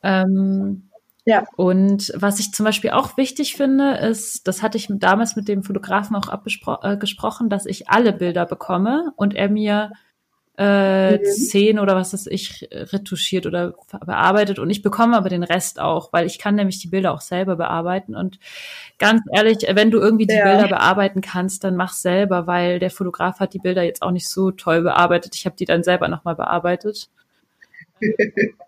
Ähm, 0.03 0.89
ja. 1.27 1.43
Und 1.57 2.13
was 2.15 2.39
ich 2.39 2.53
zum 2.53 2.63
Beispiel 2.63 2.91
auch 2.91 3.17
wichtig 3.17 3.57
finde, 3.57 3.97
ist, 3.97 4.47
das 4.47 4.63
hatte 4.63 4.77
ich 4.77 4.88
damals 4.89 5.36
mit 5.36 5.49
dem 5.49 5.62
Fotografen 5.62 6.15
auch 6.15 6.29
abgesprochen, 6.29 7.47
äh, 7.47 7.49
dass 7.49 7.65
ich 7.65 7.89
alle 7.89 8.13
Bilder 8.13 8.45
bekomme 8.45 9.12
und 9.17 9.36
er 9.36 9.49
mir 9.49 9.91
äh, 10.57 11.17
mhm. 11.17 11.23
zehn 11.25 11.79
oder 11.79 11.97
was 11.97 12.12
das 12.12 12.27
ich 12.27 12.69
retuschiert 12.71 13.45
oder 13.45 13.75
bearbeitet 14.05 14.57
und 14.57 14.69
ich 14.69 14.81
bekomme 14.81 15.17
aber 15.17 15.27
den 15.27 15.43
Rest 15.43 15.81
auch, 15.81 16.13
weil 16.13 16.25
ich 16.25 16.39
kann 16.39 16.55
nämlich 16.55 16.79
die 16.79 16.88
Bilder 16.88 17.13
auch 17.13 17.21
selber 17.21 17.57
bearbeiten 17.57 18.15
und 18.15 18.39
ganz 18.97 19.21
ehrlich, 19.36 19.67
wenn 19.69 19.91
du 19.91 19.99
irgendwie 19.99 20.27
die 20.27 20.33
ja. 20.33 20.45
Bilder 20.45 20.69
bearbeiten 20.69 21.19
kannst, 21.19 21.65
dann 21.65 21.75
mach 21.75 21.91
selber, 21.91 22.47
weil 22.47 22.79
der 22.79 22.89
Fotograf 22.89 23.41
hat 23.41 23.53
die 23.53 23.60
Bilder 23.60 23.83
jetzt 23.83 24.01
auch 24.01 24.12
nicht 24.12 24.29
so 24.29 24.51
toll 24.51 24.81
bearbeitet. 24.81 25.36
Ich 25.36 25.45
habe 25.45 25.57
die 25.57 25.65
dann 25.65 25.83
selber 25.83 26.07
nochmal 26.07 26.36
bearbeitet. 26.36 27.10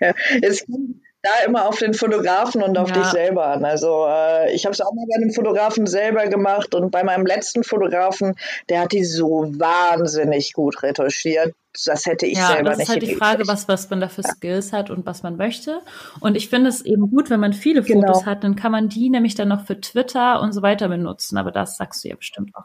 Ja, 0.00 0.14
es 0.42 0.64
kommt 0.66 1.00
da 1.22 1.30
immer 1.46 1.68
auf 1.68 1.78
den 1.78 1.92
Fotografen 1.92 2.62
und 2.62 2.78
auf 2.78 2.88
ja. 2.88 2.94
dich 2.96 3.06
selber 3.06 3.46
an. 3.46 3.64
Also 3.64 4.06
äh, 4.08 4.54
ich 4.54 4.64
habe 4.64 4.72
es 4.72 4.80
auch 4.80 4.92
mal 4.94 5.04
bei 5.08 5.16
einem 5.16 5.32
Fotografen 5.32 5.86
selber 5.86 6.26
gemacht 6.28 6.74
und 6.74 6.90
bei 6.90 7.04
meinem 7.04 7.26
letzten 7.26 7.62
Fotografen, 7.62 8.36
der 8.68 8.80
hat 8.80 8.92
die 8.92 9.04
so 9.04 9.46
wahnsinnig 9.58 10.54
gut 10.54 10.82
retuschiert. 10.82 11.54
das 11.84 12.06
hätte 12.06 12.26
ich 12.26 12.38
ja, 12.38 12.46
selber 12.46 12.70
das 12.70 12.78
nicht 12.78 12.88
ist 12.88 12.92
halt 12.92 13.02
die 13.02 13.14
Frage, 13.14 13.46
was, 13.46 13.68
was 13.68 13.90
man 13.90 14.00
da 14.00 14.08
für 14.08 14.22
Skills 14.22 14.72
hat 14.72 14.88
und 14.90 15.04
was 15.04 15.22
man 15.22 15.36
möchte. 15.36 15.82
Und 16.20 16.36
ich 16.36 16.48
finde 16.48 16.70
es 16.70 16.80
eben 16.80 17.10
gut, 17.10 17.28
wenn 17.28 17.40
man 17.40 17.52
viele 17.52 17.82
Genau. 17.82 18.06
Fotos 18.06 18.26
hat, 18.26 18.44
dann 18.44 18.56
kann 18.56 18.72
man 18.72 18.88
die 18.88 19.10
nämlich 19.10 19.34
dann 19.34 19.48
noch 19.48 19.66
für 19.66 19.80
Twitter 19.80 20.40
und 20.40 20.52
so 20.52 20.62
weiter 20.62 20.88
benutzen. 20.88 21.36
Aber 21.36 21.50
das 21.50 21.76
sagst 21.76 22.04
du 22.04 22.08
ja 22.08 22.16
bestimmt 22.16 22.54
auch. 22.54 22.64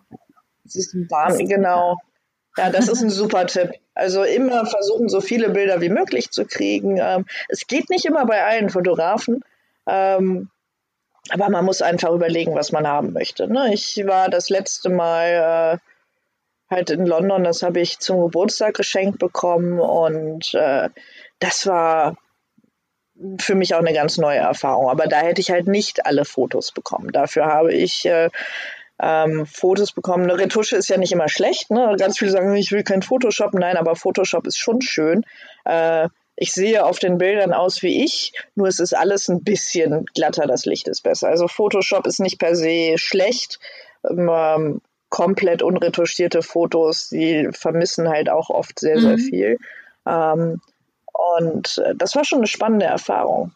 Das 0.64 0.76
ist 0.76 0.94
ein 0.94 1.08
Wahnsinn, 1.10 1.48
genau. 1.48 1.98
Ja, 2.58 2.70
das 2.70 2.88
ist 2.88 3.02
ein 3.02 3.10
super 3.10 3.46
Tipp. 3.48 3.72
Also 3.94 4.24
immer 4.24 4.66
versuchen, 4.66 5.10
so 5.10 5.22
viele 5.22 5.50
Bilder 5.50 5.82
wie 5.82 5.90
möglich 5.90 6.32
zu 6.32 6.46
kriegen. 6.46 6.98
Ähm, 7.02 7.26
es 7.50 7.68
geht 7.68 7.90
nicht 7.90 8.06
immer 8.06 8.26
bei 8.26 8.44
allen 8.44 8.70
Fotografen, 8.70 9.44
ähm, 9.88 10.50
aber 11.30 11.50
man 11.50 11.66
muss 11.66 11.82
einfach 11.82 12.12
überlegen, 12.12 12.56
was 12.56 12.72
man 12.72 12.88
haben 12.88 13.14
möchte. 13.14 13.48
Ne? 13.52 13.74
Ich 13.74 13.98
war 14.06 14.30
das 14.30 14.50
letzte 14.50 14.90
Mal 14.90 15.80
äh, 16.70 16.74
halt 16.74 16.90
in 16.92 17.06
London, 17.06 17.44
das 17.44 17.62
habe 17.64 17.80
ich 17.80 18.00
zum 18.00 18.22
Geburtstag 18.22 18.76
geschenkt 18.76 19.20
bekommen 19.20 19.80
und 19.80 20.54
äh, 20.54 20.90
das 21.40 21.68
war 21.68 22.18
für 23.40 23.56
mich 23.56 23.74
auch 23.74 23.80
eine 23.80 23.94
ganz 23.94 24.18
neue 24.18 24.40
Erfahrung. 24.40 24.90
Aber 24.90 25.08
da 25.08 25.18
hätte 25.18 25.42
ich 25.42 25.52
halt 25.52 25.68
nicht 25.68 26.06
alle 26.06 26.26
Fotos 26.26 26.72
bekommen. 26.72 27.12
Dafür 27.12 27.46
habe 27.46 27.74
ich 27.74 28.06
äh, 28.06 28.30
ähm, 29.02 29.46
Fotos 29.46 29.92
bekommen. 29.92 30.24
Eine 30.24 30.38
Retusche 30.40 30.76
ist 30.78 30.88
ja 30.90 30.98
nicht 30.98 31.12
immer 31.12 31.30
schlecht. 31.30 31.72
Ne? 31.72 31.96
Ganz 31.98 32.18
viele 32.18 32.32
sagen, 32.32 32.56
ich 32.56 32.72
will 32.72 32.84
kein 32.84 33.02
Photoshop. 33.02 33.54
Nein, 33.54 33.78
aber 33.78 33.96
Photoshop 33.96 34.48
ist 34.48 34.58
schon 34.58 34.82
schön. 34.82 35.26
Äh, 35.66 36.10
ich 36.38 36.52
sehe 36.52 36.86
auf 36.86 37.00
den 37.00 37.18
Bildern 37.18 37.54
aus 37.54 37.82
wie 37.82 38.04
ich, 38.04 38.34
nur 38.56 38.68
es 38.68 38.80
ist 38.82 38.94
alles 38.94 39.30
ein 39.30 39.44
bisschen 39.44 40.06
glatter, 40.16 40.48
das 40.48 40.66
Licht 40.66 40.88
ist 40.90 41.02
besser. 41.02 41.30
Also 41.30 41.48
Photoshop 41.48 42.06
ist 42.08 42.20
nicht 42.20 42.40
per 42.40 42.56
se 42.56 42.96
schlecht. 42.98 43.60
Ähm, 44.10 44.82
komplett 45.10 45.62
unretuschierte 45.62 46.42
Fotos, 46.42 47.08
die 47.08 47.48
vermissen 47.54 48.10
halt 48.10 48.30
auch 48.30 48.50
oft 48.50 48.80
sehr, 48.80 49.00
sehr 49.00 49.14
Mhm. 49.14 49.18
viel. 49.18 49.58
Ähm, 50.06 50.62
und 51.14 51.78
äh, 51.78 51.96
das 51.96 52.16
war 52.16 52.26
schon 52.26 52.40
eine 52.40 52.48
spannende 52.48 52.86
Erfahrung. 52.86 53.54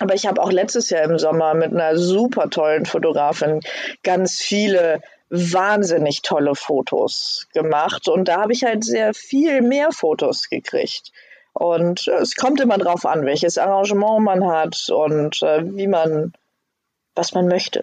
Aber 0.00 0.14
ich 0.14 0.26
habe 0.26 0.42
auch 0.42 0.52
letztes 0.52 0.90
Jahr 0.90 1.02
im 1.02 1.18
Sommer 1.18 1.54
mit 1.54 1.72
einer 1.72 1.96
super 1.96 2.50
tollen 2.50 2.86
Fotografin 2.86 3.60
ganz 4.02 4.40
viele 4.40 5.02
wahnsinnig 5.30 6.22
tolle 6.22 6.54
Fotos 6.54 7.46
gemacht. 7.54 8.08
Und 8.08 8.26
da 8.28 8.42
habe 8.42 8.52
ich 8.52 8.64
halt 8.64 8.84
sehr 8.84 9.14
viel 9.14 9.62
mehr 9.62 9.92
Fotos 9.92 10.48
gekriegt. 10.48 11.12
Und 11.52 12.06
äh, 12.08 12.16
es 12.16 12.34
kommt 12.34 12.60
immer 12.60 12.78
drauf 12.78 13.06
an, 13.06 13.24
welches 13.24 13.58
Arrangement 13.58 14.22
man 14.22 14.46
hat 14.46 14.88
und 14.90 15.42
äh, 15.42 15.62
wie 15.76 15.86
man, 15.86 16.32
was 17.14 17.32
man 17.32 17.46
möchte. 17.46 17.82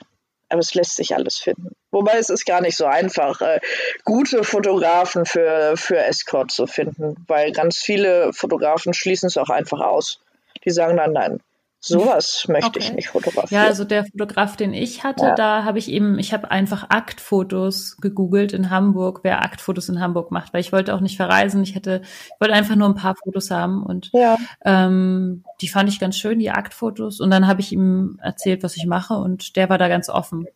Aber 0.49 0.59
es 0.59 0.73
lässt 0.73 0.95
sich 0.95 1.15
alles 1.15 1.37
finden. 1.37 1.71
Wobei 1.91 2.17
es 2.17 2.29
ist 2.29 2.45
gar 2.45 2.61
nicht 2.61 2.77
so 2.77 2.85
einfach, 2.85 3.41
äh, 3.41 3.59
gute 4.05 4.43
Fotografen 4.43 5.25
für, 5.25 5.75
für 5.75 5.97
Escort 5.97 6.51
zu 6.51 6.67
finden, 6.67 7.15
weil 7.27 7.51
ganz 7.51 7.79
viele 7.79 8.31
Fotografen 8.33 8.93
schließen 8.93 9.27
es 9.27 9.37
auch 9.37 9.49
einfach 9.49 9.81
aus. 9.81 10.21
Die 10.63 10.71
sagen 10.71 10.97
dann, 10.97 11.13
nein, 11.13 11.39
sowas 11.87 12.45
möchte 12.47 12.79
ich 12.79 12.85
Okay. 12.87 12.95
nicht 12.95 13.09
fotografieren. 13.09 13.61
Ja, 13.63 13.67
also 13.67 13.83
der 13.83 14.05
Fotograf, 14.05 14.55
den 14.57 14.73
ich 14.73 15.03
hatte, 15.03 15.25
Ja. 15.25 15.35
da 15.35 15.63
habe 15.63 15.79
ich 15.79 15.89
eben, 15.91 16.19
ich 16.19 16.33
habe 16.33 16.51
einfach 16.51 16.89
Aktfotos 16.89 17.97
gegoogelt 17.97 18.53
in 18.53 18.69
Hamburg, 18.69 19.21
wer 19.23 19.41
Aktfotos 19.43 19.89
in 19.89 19.99
Hamburg 19.99 20.31
macht, 20.31 20.53
weil 20.53 20.61
ich 20.61 20.71
wollte 20.71 20.93
auch 20.93 20.99
nicht 21.01 21.17
verreisen. 21.17 21.63
Ich 21.63 21.75
hätte, 21.75 22.01
ich 22.03 22.39
wollte 22.41 22.53
einfach 22.53 22.75
nur 22.75 22.87
ein 22.89 22.95
paar 22.95 23.15
Fotos 23.15 23.51
haben 23.51 23.83
und 23.83 24.09
ja. 24.13 24.37
ähm, 24.65 25.43
die 25.61 25.67
fand 25.67 25.89
ich 25.89 25.99
ganz 25.99 26.17
schön, 26.17 26.39
die 26.39 26.51
Aktfotos. 26.51 27.19
Und 27.19 27.31
dann 27.31 27.47
habe 27.47 27.61
ich 27.61 27.71
ihm 27.71 28.19
erzählt, 28.21 28.63
was 28.63 28.75
ich 28.77 28.85
mache 28.85 29.15
und 29.15 29.55
der 29.55 29.69
war 29.69 29.77
da 29.77 29.87
ganz 29.87 30.09
offen. 30.09 30.47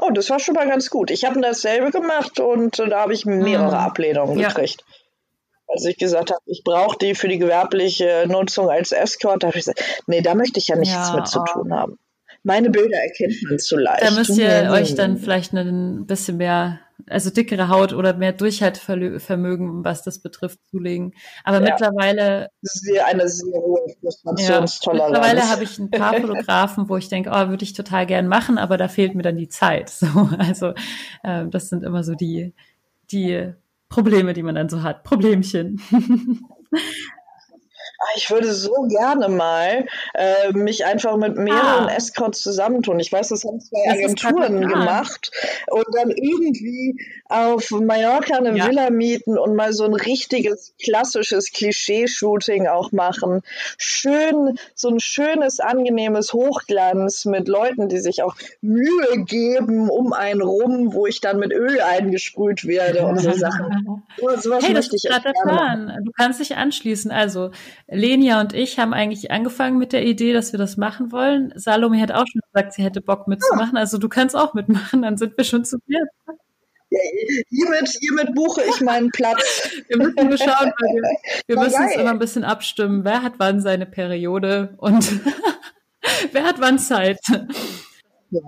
Oh, 0.00 0.10
das 0.12 0.30
war 0.30 0.38
schon 0.38 0.54
mal 0.54 0.68
ganz 0.68 0.90
gut. 0.90 1.10
Ich 1.10 1.24
habe 1.24 1.40
dasselbe 1.40 1.90
gemacht 1.90 2.38
und 2.38 2.78
äh, 2.78 2.88
da 2.88 3.00
habe 3.00 3.12
ich 3.12 3.26
mehrere 3.26 3.68
Mhm. 3.72 3.74
Ablehnungen 3.74 4.38
Ja. 4.38 4.48
gekriegt. 4.48 4.84
Als 5.68 5.84
ich 5.84 5.96
gesagt 5.98 6.30
habe, 6.30 6.40
ich 6.46 6.62
brauche 6.64 6.96
die 6.98 7.14
für 7.14 7.28
die 7.28 7.38
gewerbliche 7.38 8.24
Nutzung 8.26 8.70
als 8.70 8.92
Escort, 8.92 9.42
da 9.42 9.48
habe 9.48 9.58
ich 9.58 9.64
gesagt, 9.66 10.02
nee, 10.06 10.22
da 10.22 10.34
möchte 10.34 10.58
ich 10.58 10.68
ja 10.68 10.76
nichts 10.76 10.94
Ja, 11.10 11.16
mit 11.16 11.28
zu 11.28 11.40
oh. 11.40 11.44
tun 11.44 11.72
haben. 11.72 11.98
Meine 12.42 12.70
Bilder 12.70 12.96
erkennt 12.98 13.34
man 13.48 13.58
zu 13.58 13.76
leicht. 13.76 14.02
Da 14.02 14.10
müsst 14.12 14.38
ihr 14.38 14.66
Hm. 14.68 14.70
euch 14.72 14.94
dann 14.94 15.18
vielleicht 15.18 15.52
ein 15.52 16.06
bisschen 16.06 16.36
mehr, 16.38 16.80
also 17.08 17.30
dickere 17.30 17.68
Haut 17.68 17.92
oder 17.92 18.14
mehr 18.14 18.32
Durchhaltevermögen, 18.32 19.84
was 19.84 20.02
das 20.04 20.20
betrifft, 20.20 20.58
zulegen. 20.70 21.12
Aber 21.44 21.56
Ja. 21.60 21.72
mittlerweile 21.72 22.48
sehr, 22.62 23.06
eine 23.06 23.28
sehr 23.28 23.52
hohe 23.60 23.80
Ja, 23.88 23.94
Frustrationstoleranz. 24.00 25.10
mittlerweile 25.12 25.50
habe 25.50 25.64
ich 25.64 25.78
ein 25.78 25.90
paar 25.90 26.14
Fotografen, 26.14 26.88
wo 26.88 26.96
ich 26.96 27.08
denke, 27.08 27.30
oh, 27.30 27.48
würde 27.48 27.64
ich 27.64 27.72
total 27.74 28.06
gern 28.06 28.28
machen, 28.28 28.56
aber 28.56 28.76
da 28.76 28.88
fehlt 28.88 29.14
mir 29.14 29.22
dann 29.22 29.36
die 29.36 29.48
Zeit. 29.48 29.90
So, 30.00 30.28
also 30.38 30.72
ähm, 31.24 31.50
das 31.50 31.68
sind 31.68 31.82
immer 31.84 32.04
so 32.04 32.14
die 32.14 32.54
die 33.10 33.52
Probleme, 33.88 34.32
die 34.34 34.42
man 34.42 34.54
dann 34.54 34.68
so 34.68 34.82
hat. 34.82 35.04
Problemchen. 35.04 35.80
Ah, 38.00 38.14
Ich 38.16 38.30
würde 38.30 38.52
so 38.52 38.72
gerne 38.88 39.28
mal 39.28 39.86
äh, 40.14 40.52
mich 40.52 40.84
einfach 40.84 41.16
mit 41.16 41.36
mehreren 41.36 41.88
Ah. 41.88 41.94
Escorts 41.96 42.40
zusammentun. 42.42 43.00
Ich 43.00 43.10
weiß, 43.12 43.28
das 43.28 43.44
haben 43.44 43.60
zwei 43.60 43.78
Das 43.86 43.94
Agenturen 43.98 44.60
gemacht 44.68 45.32
und 45.70 45.86
dann 45.96 46.10
irgendwie 46.10 46.96
auf 47.28 47.70
Mallorca 47.70 48.36
eine 48.38 48.56
Ja. 48.56 48.66
Villa 48.68 48.90
mieten 48.90 49.38
und 49.38 49.54
mal 49.54 49.72
so 49.72 49.84
ein 49.84 49.94
richtiges 49.94 50.74
klassisches 50.82 51.52
Klischee-Shooting 51.52 52.66
auch 52.66 52.92
machen. 52.92 53.42
Schön, 53.76 54.58
so 54.74 54.88
ein 54.88 55.00
schönes, 55.00 55.60
angenehmes 55.60 56.32
Hochglanz 56.32 57.24
mit 57.26 57.48
Leuten, 57.48 57.88
die 57.88 57.98
sich 57.98 58.22
auch 58.22 58.34
Mühe 58.60 59.24
geben 59.24 59.90
um 59.90 60.12
einen 60.12 60.42
rum, 60.42 60.92
wo 60.94 61.06
ich 61.06 61.20
dann 61.20 61.38
mit 61.38 61.52
Öl 61.52 61.80
eingesprüht 61.80 62.66
werde 62.66 63.06
und 63.06 63.18
so 63.20 63.32
Sachen. 63.32 64.02
So, 64.18 64.28
sowas 64.36 64.64
Hey, 64.64 64.74
das 64.74 64.90
möchte 64.90 64.96
ich 64.96 65.04
echt. 65.04 65.22
Plan. 65.44 65.92
Du 66.04 66.10
kannst 66.12 66.40
dich 66.40 66.56
anschließen. 66.56 67.10
Also 67.10 67.50
Lenia 67.86 68.40
und 68.40 68.52
ich 68.52 68.78
haben 68.78 68.92
eigentlich 68.92 69.30
angefangen 69.30 69.78
mit 69.78 69.92
der 69.92 70.04
Idee, 70.04 70.32
dass 70.32 70.52
wir 70.52 70.58
das 70.58 70.76
machen 70.76 71.12
wollen. 71.12 71.52
Salome 71.54 72.00
hat 72.00 72.10
auch 72.10 72.24
schon 72.26 72.40
gesagt, 72.52 72.72
sie 72.74 72.82
hätte 72.82 73.00
Bock 73.00 73.28
mitzumachen. 73.28 73.76
Also 73.76 73.98
du 73.98 74.08
kannst 74.08 74.34
auch 74.36 74.54
mitmachen, 74.54 75.02
dann 75.02 75.16
sind 75.16 75.36
wir 75.36 75.44
schon 75.44 75.64
zu 75.64 75.78
viert. 75.86 76.08
Hiermit, 76.90 77.88
hiermit 78.00 78.34
buche 78.34 78.62
ich 78.62 78.80
meinen 78.80 79.10
Platz. 79.10 79.70
Wir 79.88 79.98
müssen 79.98 80.28
nur 80.28 80.38
schauen, 80.38 80.72
weil 80.78 80.94
wir, 80.94 81.02
wir 81.46 81.56
müssen 81.56 81.84
es 81.84 81.92
geil. 81.92 82.00
immer 82.00 82.10
ein 82.10 82.18
bisschen 82.18 82.44
abstimmen. 82.44 83.04
Wer 83.04 83.22
hat 83.22 83.34
wann 83.38 83.60
seine 83.60 83.86
Periode 83.86 84.74
und 84.78 85.06
wer 86.32 86.44
hat 86.44 86.60
wann 86.60 86.78
Zeit? 86.78 87.20
Ja, 88.30 88.40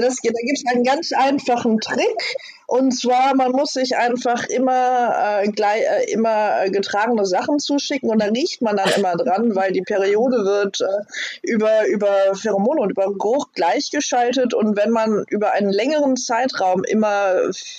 das, 0.00 0.16
da 0.22 0.30
gibt 0.30 0.58
es 0.58 0.64
einen 0.72 0.84
ganz 0.84 1.12
einfachen 1.12 1.78
Trick. 1.80 2.36
Und 2.66 2.92
zwar, 2.92 3.34
man 3.34 3.52
muss 3.52 3.74
sich 3.74 3.96
einfach 3.96 4.44
immer, 4.46 5.42
äh, 5.42 5.48
gleich, 5.50 5.82
äh, 5.82 6.10
immer 6.10 6.70
getragene 6.70 7.26
Sachen 7.26 7.58
zuschicken 7.58 8.08
und 8.08 8.22
da 8.22 8.26
riecht 8.26 8.62
man 8.62 8.76
dann 8.78 8.88
immer 8.96 9.14
dran, 9.16 9.54
weil 9.54 9.72
die 9.72 9.82
Periode 9.82 10.38
wird 10.44 10.80
äh, 10.80 11.42
über, 11.42 11.86
über 11.88 12.34
Pheromone 12.34 12.80
und 12.80 12.90
über 12.90 13.12
Geruch 13.12 13.52
gleichgeschaltet. 13.52 14.54
Und 14.54 14.76
wenn 14.76 14.90
man 14.90 15.24
über 15.28 15.52
einen 15.52 15.70
längeren 15.70 16.16
Zeitraum 16.16 16.82
immer 16.84 17.34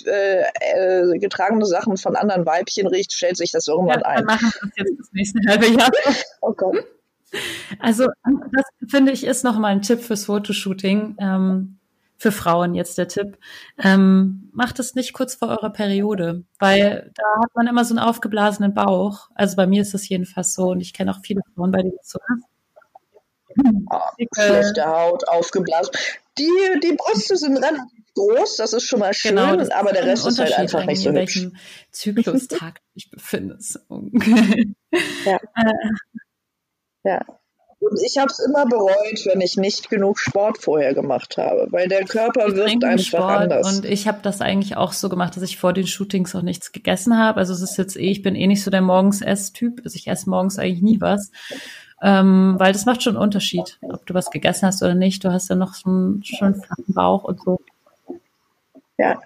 äh, 0.06 0.42
äh, 0.60 1.18
getragene 1.18 1.66
Sachen 1.66 1.96
von 1.96 2.14
anderen 2.14 2.46
Weibchen 2.46 2.86
riecht, 2.86 3.12
stellt 3.12 3.36
sich 3.36 3.50
das 3.50 3.68
Ja, 3.74 3.74
irgendwann 3.74 4.00
dann 4.00 4.12
ein. 4.18 4.24
machen 4.24 4.52
wir 4.52 4.60
das 4.60 4.72
jetzt 4.76 4.98
das 5.00 5.08
nächste 5.12 5.40
halbe 5.48 5.66
Jahr. 5.66 5.90
Oh 6.40 6.52
Gott. 6.52 6.84
Also 7.80 8.06
das 8.52 8.64
finde 8.88 9.10
ich 9.12 9.24
ist 9.24 9.44
noch 9.44 9.58
mal 9.58 9.68
ein 9.68 9.82
Tipp 9.82 10.00
fürs 10.00 10.26
Fotoshooting. 10.26 11.16
Ähm, 11.18 11.78
für 12.16 12.32
Frauen 12.32 12.74
jetzt 12.74 12.96
der 12.98 13.08
Tipp. 13.08 13.38
Ähm, 13.78 14.48
macht 14.52 14.78
es 14.78 14.94
nicht 14.94 15.12
kurz 15.12 15.34
vor 15.34 15.48
eurer 15.48 15.70
Periode, 15.70 16.44
weil 16.58 17.10
da 17.14 17.22
hat 17.42 17.54
man 17.54 17.66
immer 17.66 17.84
so 17.84 17.94
einen 17.94 18.04
aufgeblasenen 18.06 18.72
Bauch. 18.74 19.30
Also 19.34 19.56
bei 19.56 19.66
mir 19.66 19.82
ist 19.82 19.94
das 19.94 20.08
jedenfalls 20.08 20.54
so 20.54 20.68
und 20.70 20.80
ich 20.80 20.92
kenne 20.94 21.10
auch 21.10 21.20
viele 21.22 21.40
Frauen, 21.54 21.70
bei 21.72 21.82
denen 21.82 21.96
es 22.00 22.10
so 22.10 22.18
ist. 22.18 22.44
Ah, 23.90 24.10
Dicke- 24.18 24.42
schlechte 24.42 24.84
Haut, 24.86 25.28
aufgeblasen. 25.28 25.92
Die, 26.38 26.50
die 26.82 26.96
Brüste 26.96 27.36
sind 27.36 27.56
relativ 27.56 28.04
groß, 28.16 28.56
das 28.56 28.72
ist 28.72 28.84
schon 28.84 28.98
mal 29.00 29.12
schön, 29.14 29.36
Genau, 29.36 29.56
aber 29.74 29.92
der 29.92 30.04
Rest 30.06 30.26
ist 30.26 30.38
halt 30.40 30.52
einfach 30.58 30.84
nicht 30.86 31.02
so 31.02 31.10
eigentlich, 31.10 31.34
hübsch. 31.34 31.36
in 31.36 31.52
welchem 31.52 31.56
Zyklustag 31.92 32.76
du 32.80 32.94
dich 32.96 33.10
befindest. 33.10 33.80
Ja. 37.04 37.20
Und 37.90 38.00
ich 38.02 38.16
habe 38.16 38.30
es 38.30 38.38
immer 38.38 38.64
bereut, 38.66 39.26
wenn 39.26 39.40
ich 39.42 39.56
nicht 39.56 39.90
genug 39.90 40.18
Sport 40.18 40.58
vorher 40.58 40.94
gemacht 40.94 41.36
habe, 41.36 41.66
weil 41.70 41.86
der 41.86 42.04
Körper 42.04 42.46
Wir 42.46 42.56
wirkt 42.56 42.82
einfach 42.82 43.04
Sport 43.04 43.42
anders. 43.42 43.76
Und 43.76 43.84
ich 43.84 44.08
habe 44.08 44.20
das 44.22 44.40
eigentlich 44.40 44.76
auch 44.76 44.92
so 44.92 45.08
gemacht, 45.10 45.36
dass 45.36 45.42
ich 45.42 45.58
vor 45.58 45.74
den 45.74 45.86
Shootings 45.86 46.34
auch 46.34 46.42
nichts 46.42 46.72
gegessen 46.72 47.18
habe. 47.18 47.38
Also 47.38 47.52
es 47.52 47.60
ist 47.60 47.76
jetzt 47.76 47.96
eh, 47.96 48.10
ich 48.10 48.22
bin 48.22 48.36
eh 48.36 48.46
nicht 48.46 48.64
so 48.64 48.70
der 48.70 48.80
Morgens-Ess-Typ. 48.80 49.82
Also 49.84 49.96
ich 49.96 50.06
esse 50.06 50.30
morgens 50.30 50.58
eigentlich 50.58 50.82
nie 50.82 51.00
was. 51.00 51.30
Ähm, 52.02 52.56
weil 52.58 52.72
das 52.72 52.86
macht 52.86 53.02
schon 53.02 53.16
einen 53.16 53.22
Unterschied, 53.22 53.78
ob 53.82 54.06
du 54.06 54.14
was 54.14 54.30
gegessen 54.30 54.66
hast 54.66 54.82
oder 54.82 54.94
nicht. 54.94 55.22
Du 55.22 55.30
hast 55.30 55.50
ja 55.50 55.54
noch 55.56 55.74
so 55.74 55.90
einen 55.90 56.24
schönen 56.24 56.54
flachen 56.54 56.94
Bauch 56.94 57.24
und 57.24 57.40
so. 57.42 57.60
Ja. 58.96 59.20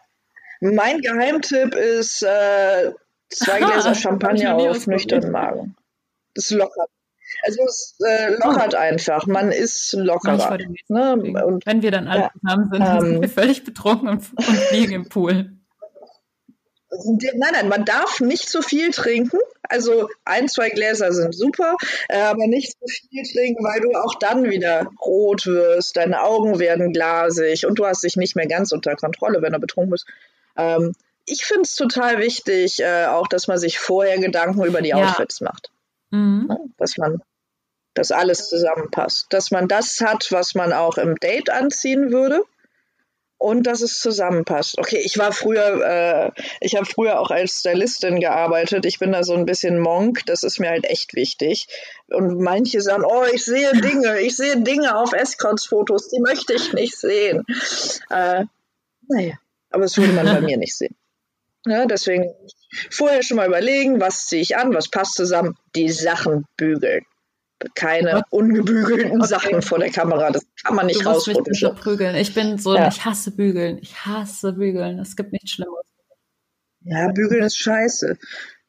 Mein 0.61 1.01
Geheimtipp 1.01 1.75
ist 1.75 2.23
äh, 2.25 2.93
zwei 3.29 3.59
Gläser 3.61 3.93
ich 3.93 4.01
Champagner 4.01 4.57
auf 4.57 4.87
nüchternen 4.89 5.31
Magen. 5.31 5.77
Das 6.35 6.51
lockert. 6.51 6.91
Also 7.45 7.63
es 7.65 7.95
äh, 8.07 8.31
lockert 8.35 8.75
einfach. 8.75 9.27
Man 9.27 9.53
ist 9.53 9.93
lockerer. 9.93 10.59
Ne? 10.89 11.13
Und 11.45 11.67
Wenn 11.67 11.83
wir 11.83 11.91
dann 11.91 12.09
alle 12.09 12.21
Ja. 12.23 12.31
zusammen 12.41 12.69
sind, 12.73 12.81
dann 12.81 13.01
sind 13.01 13.15
Ähm. 13.17 13.23
wir 13.23 13.29
völlig 13.29 13.65
betrunken 13.65 14.09
und, 14.09 14.23
und 14.37 14.71
liegen 14.73 14.93
im 14.93 15.09
Pool. 15.09 15.53
Nein, 16.91 17.51
nein, 17.53 17.69
man 17.69 17.85
darf 17.85 18.21
nicht 18.21 18.49
zu 18.49 18.63
viel 18.63 18.91
trinken. 18.93 19.39
Also 19.63 20.09
ein, 20.25 20.49
zwei 20.49 20.71
Gläser 20.71 21.13
sind 21.13 21.35
super, 21.35 21.77
äh, 22.09 22.19
aber 22.19 22.47
nicht 22.47 22.73
zu 22.73 22.87
viel 22.87 23.23
trinken, 23.31 23.63
weil 23.63 23.81
du 23.83 23.93
auch 23.93 24.15
dann 24.19 24.45
wieder 24.45 24.87
rot 25.05 25.45
wirst, 25.47 25.97
deine 25.99 26.23
Augen 26.23 26.59
werden 26.59 26.95
glasig 26.95 27.67
und 27.67 27.79
du 27.79 27.87
hast 27.87 28.05
dich 28.05 28.17
nicht 28.17 28.37
mehr 28.37 28.47
ganz 28.47 28.73
unter 28.73 28.97
Kontrolle, 28.97 29.43
wenn 29.43 29.53
du 29.53 29.59
betrunken 29.59 29.91
bist. 29.91 30.07
Ähm, 30.57 30.95
ich 31.27 31.45
finde 31.45 31.63
es 31.65 31.77
total 31.77 32.19
wichtig, 32.21 32.81
äh, 32.81 33.05
auch, 33.07 33.29
dass 33.29 33.49
man 33.49 33.59
sich 33.59 33.79
vorher 33.79 34.19
Gedanken 34.19 34.65
über 34.65 34.81
die 34.81 34.89
Ja. 34.89 35.11
Outfits 35.11 35.43
macht. 35.43 35.71
Mhm. 36.11 36.47
Ne? 36.49 36.59
Dass 36.77 36.97
man, 36.97 37.23
dass 37.95 38.11
alles 38.11 38.49
zusammenpasst. 38.49 39.27
Dass 39.31 39.51
man 39.51 39.69
das 39.69 40.01
hat, 40.01 40.29
was 40.31 40.55
man 40.55 40.73
auch 40.73 40.99
im 40.99 41.17
Date 41.17 41.51
anziehen 41.51 42.13
würde. 42.13 42.43
Und 43.41 43.69
dass 43.69 43.83
es 43.83 44.01
zusammenpasst. 44.01 44.79
Okay, 44.79 44.99
ich 44.99 45.17
war 45.17 45.31
früher, 45.31 45.85
äh, 45.85 46.43
ich 46.61 46.75
habe 46.75 46.87
früher 46.87 47.21
auch 47.21 47.31
als 47.31 47.61
Stylistin 47.61 48.19
gearbeitet. 48.19 48.85
Ich 48.85 48.99
bin 48.99 49.13
da 49.13 49.23
so 49.23 49.35
ein 49.35 49.47
bisschen 49.47 49.79
Monk. 49.79 50.27
Das 50.27 50.43
ist 50.43 50.59
mir 50.59 50.71
halt 50.71 50.85
echt 50.85 51.15
wichtig. 51.15 51.69
Und 52.09 52.41
manche 52.41 52.81
sagen, 52.81 53.05
oh, 53.07 53.23
ich 53.33 53.45
sehe 53.45 53.71
Dinge, 53.81 54.19
ich 54.21 54.37
sehe 54.37 54.61
Dinge 54.61 54.97
auf 54.97 55.13
Escorts-Fotos, 55.13 56.09
die 56.09 56.21
möchte 56.21 56.53
ich 56.53 56.73
nicht 56.73 56.99
sehen. 56.99 57.45
Äh, 58.11 58.47
naja, 59.07 59.35
aber 59.71 59.83
das 59.85 59.97
würde 59.97 60.15
man 60.15 60.27
bei 60.27 60.41
mir 60.41 60.57
nicht 60.57 60.77
sehen. 60.77 60.97
Ja, 61.67 61.87
deswegen 61.87 62.33
vorher 62.91 63.23
schon 63.23 63.37
mal 63.37 63.47
überlegen, 63.49 64.01
was 64.01 64.27
ziehe 64.27 64.43
ich 64.43 64.57
an, 64.57 64.73
was 64.75 64.89
passt 64.89 65.15
zusammen, 65.15 65.57
die 65.75 65.91
Sachen 65.91 66.45
bügeln. 66.57 67.05
Keine 67.75 68.23
ungebügelten 68.31 69.17
Okay. 69.21 69.27
Sachen 69.27 69.63
vor 69.63 69.81
der 69.81 69.91
Kamera, 69.91 70.31
das 70.31 70.47
kann 70.65 70.77
man 70.77 70.87
nicht 70.87 71.05
rausrutschen. 71.05 72.15
Ich 72.15 72.33
bin 72.33 72.57
so, 72.59 72.77
Ja. 72.77 72.87
ich 72.89 73.05
hasse 73.05 73.33
bügeln. 73.33 73.79
Ich 73.83 74.07
hasse 74.07 74.53
bügeln. 74.53 75.01
Es 75.01 75.17
gibt 75.17 75.33
nichts 75.33 75.51
Schlimmeres. 75.51 75.87
Ja, 76.83 77.11
bügeln 77.11 77.43
ist 77.43 77.59
scheiße. 77.59 78.17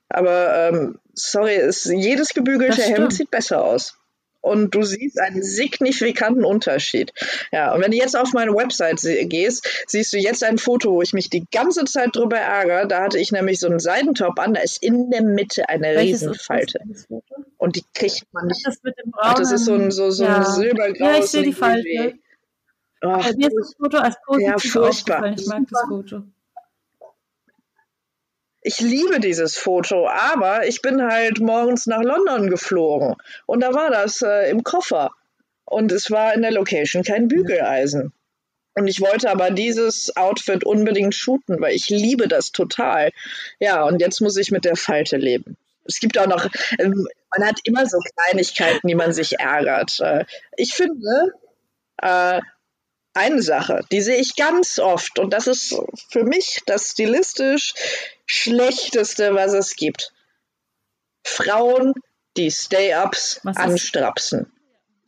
Aber 0.10 0.70
ähm, 0.70 1.00
sorry, 1.14 1.54
es, 1.54 1.84
jedes 1.86 2.34
gebügelte 2.34 2.82
Hemd 2.82 3.14
sieht 3.14 3.30
besser 3.30 3.64
aus. 3.64 3.96
Und 4.42 4.74
du 4.74 4.84
siehst 4.84 5.20
einen 5.20 5.44
signifikanten 5.44 6.46
Unterschied. 6.46 7.12
Ja, 7.52 7.74
und 7.74 7.82
wenn 7.82 7.92
du 7.92 7.98
jetzt 7.98 8.16
auf 8.18 8.32
meine 8.34 8.54
Website 8.54 9.02
gehst, 9.30 9.84
siehst 9.88 10.14
du 10.14 10.18
jetzt 10.18 10.44
ein 10.44 10.58
Foto, 10.58 10.92
wo 10.94 11.02
ich 11.02 11.14
mich 11.14 11.30
die 11.30 11.46
ganze 11.52 11.84
Zeit 11.86 12.16
drüber 12.16 12.38
ärgere. 12.38 12.88
Da 12.88 13.02
hatte 13.04 13.20
ich 13.20 13.32
nämlich 13.32 13.60
so 13.60 13.68
einen 13.68 13.80
Seidentop 13.80 14.40
an, 14.40 14.54
da 14.54 14.62
ist 14.62 14.82
in 14.82 15.10
der 15.12 15.24
Mitte 15.24 15.68
eine 15.68 15.96
Welches? 15.96 16.22
Riesenfalte. 16.22 16.80
Und 17.58 17.76
die 17.76 17.84
kriegt 17.94 18.24
man 18.32 18.48
nicht. 18.48 18.66
Das 18.66 18.78
mit 18.84 18.98
dem 18.98 19.12
Ach, 19.18 19.34
das 19.34 19.52
ist 19.52 19.66
so 19.66 19.74
ein, 19.74 19.92
so, 19.92 20.10
so 20.10 20.24
ein 20.24 20.32
ja. 20.32 20.44
silbergraues. 20.46 21.00
Ja, 21.00 21.20
ich 21.20 21.26
sehe 21.26 21.44
die 21.44 21.54
Falte. 21.54 22.14
Ach, 23.02 23.26
Bei 23.26 23.36
mir 23.36 23.48
ist 23.48 23.56
das 23.60 23.74
Foto 23.76 23.98
als 23.98 24.16
positiv 24.26 24.48
Ja, 24.48 24.58
furchtbar. 24.58 25.16
aufgefallen. 25.18 25.36
Ich 25.38 25.46
mag 25.48 25.62
das 25.70 25.82
Foto. 25.88 26.24
Ich 28.62 28.80
liebe 28.82 29.20
dieses 29.20 29.58
Foto, 29.58 30.08
aber 30.08 30.68
ich 30.68 30.82
bin 30.82 31.02
halt 31.02 31.40
morgens 31.40 31.86
nach 31.86 32.02
London 32.02 32.50
geflogen 32.50 33.16
und 33.46 33.62
da 33.62 33.74
war 33.74 33.90
das 33.90 34.22
äh, 34.22 34.50
im 34.50 34.64
Koffer 34.64 35.12
und 35.66 35.92
es 35.92 36.12
war 36.12 36.34
in 36.34 36.42
der 36.42 36.52
Location 36.52 37.04
kein 37.04 37.28
Bügeleisen. 37.28 38.12
Und 38.76 38.88
ich 38.88 39.02
wollte 39.02 39.30
aber 39.30 39.52
dieses 39.52 40.16
Outfit 40.16 40.64
unbedingt 40.64 41.16
shooten, 41.16 41.60
weil 41.60 41.76
ich 41.76 41.90
liebe 41.90 42.28
das 42.28 42.52
total. 42.52 43.12
Ja, 43.60 43.84
und 43.84 44.00
jetzt 44.00 44.22
muss 44.22 44.38
ich 44.38 44.52
mit 44.52 44.64
der 44.64 44.76
Falte 44.76 45.18
leben. 45.18 45.58
Es 45.86 46.00
gibt 46.00 46.18
auch 46.18 46.28
noch, 46.28 46.48
ähm, 46.78 47.08
man 47.36 47.48
hat 47.48 47.60
immer 47.64 47.86
so 47.86 48.00
Kleinigkeiten, 48.00 48.88
die 48.88 48.96
man 48.96 49.12
sich 49.12 49.40
ärgert. 49.40 50.00
Äh, 50.00 50.26
ich 50.56 50.74
finde, 50.74 51.34
äh, 51.98 52.42
eine 53.20 53.42
Sache, 53.42 53.82
die 53.92 54.02
sehe 54.02 54.18
ich 54.18 54.36
ganz 54.36 54.80
oft 54.80 55.20
und 55.20 55.32
das 55.32 55.48
ist 55.48 55.76
für 56.10 56.24
mich 56.24 56.62
das 56.66 56.92
stilistisch 56.92 57.74
schlechteste, 58.26 59.36
was 59.36 59.54
es 59.54 59.76
gibt. 59.76 60.14
Frauen, 61.24 61.94
die 62.38 62.50
Stay-Ups 62.50 63.42
anstrapsen. 63.44 64.52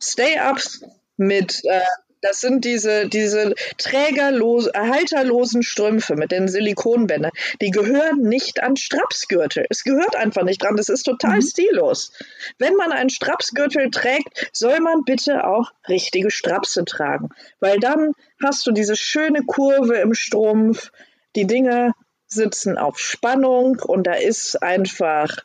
Stay-Ups 0.00 0.84
mit, 1.16 1.64
äh, 1.64 1.80
das 2.22 2.40
sind 2.40 2.64
diese, 2.64 3.08
diese 3.08 3.54
trägerlosen, 3.78 4.72
halterlosen 4.74 5.62
Strümpfe 5.62 6.14
mit 6.14 6.32
den 6.32 6.48
Silikonbändern. 6.48 7.32
Die 7.60 7.70
gehören 7.70 8.20
nicht 8.22 8.62
an 8.62 8.76
Strapsgürtel. 8.76 9.66
Es 9.68 9.84
gehört 9.84 10.16
einfach 10.16 10.44
nicht 10.44 10.62
dran. 10.62 10.76
Das 10.76 10.88
ist 10.88 11.02
total 11.02 11.36
Mhm. 11.36 11.42
stillos. 11.42 12.12
Wenn 12.58 12.74
man 12.76 12.92
einen 12.92 13.10
Strapsgürtel 13.10 13.90
trägt, 13.90 14.50
soll 14.52 14.80
man 14.80 15.04
bitte 15.04 15.44
auch 15.44 15.72
richtige 15.88 16.30
Strapse 16.30 16.84
tragen. 16.84 17.30
Weil 17.60 17.78
dann 17.80 18.12
hast 18.42 18.66
du 18.66 18.72
diese 18.72 18.96
schöne 18.96 19.42
Kurve 19.42 19.96
im 19.96 20.14
Strumpf. 20.14 20.90
Die 21.34 21.46
Dinge 21.46 21.92
sitzen 22.26 22.78
auf 22.78 22.98
Spannung 22.98 23.80
und 23.80 24.06
da 24.06 24.14
ist 24.14 24.62
einfach, 24.62 25.38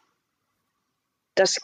das 1.35 1.59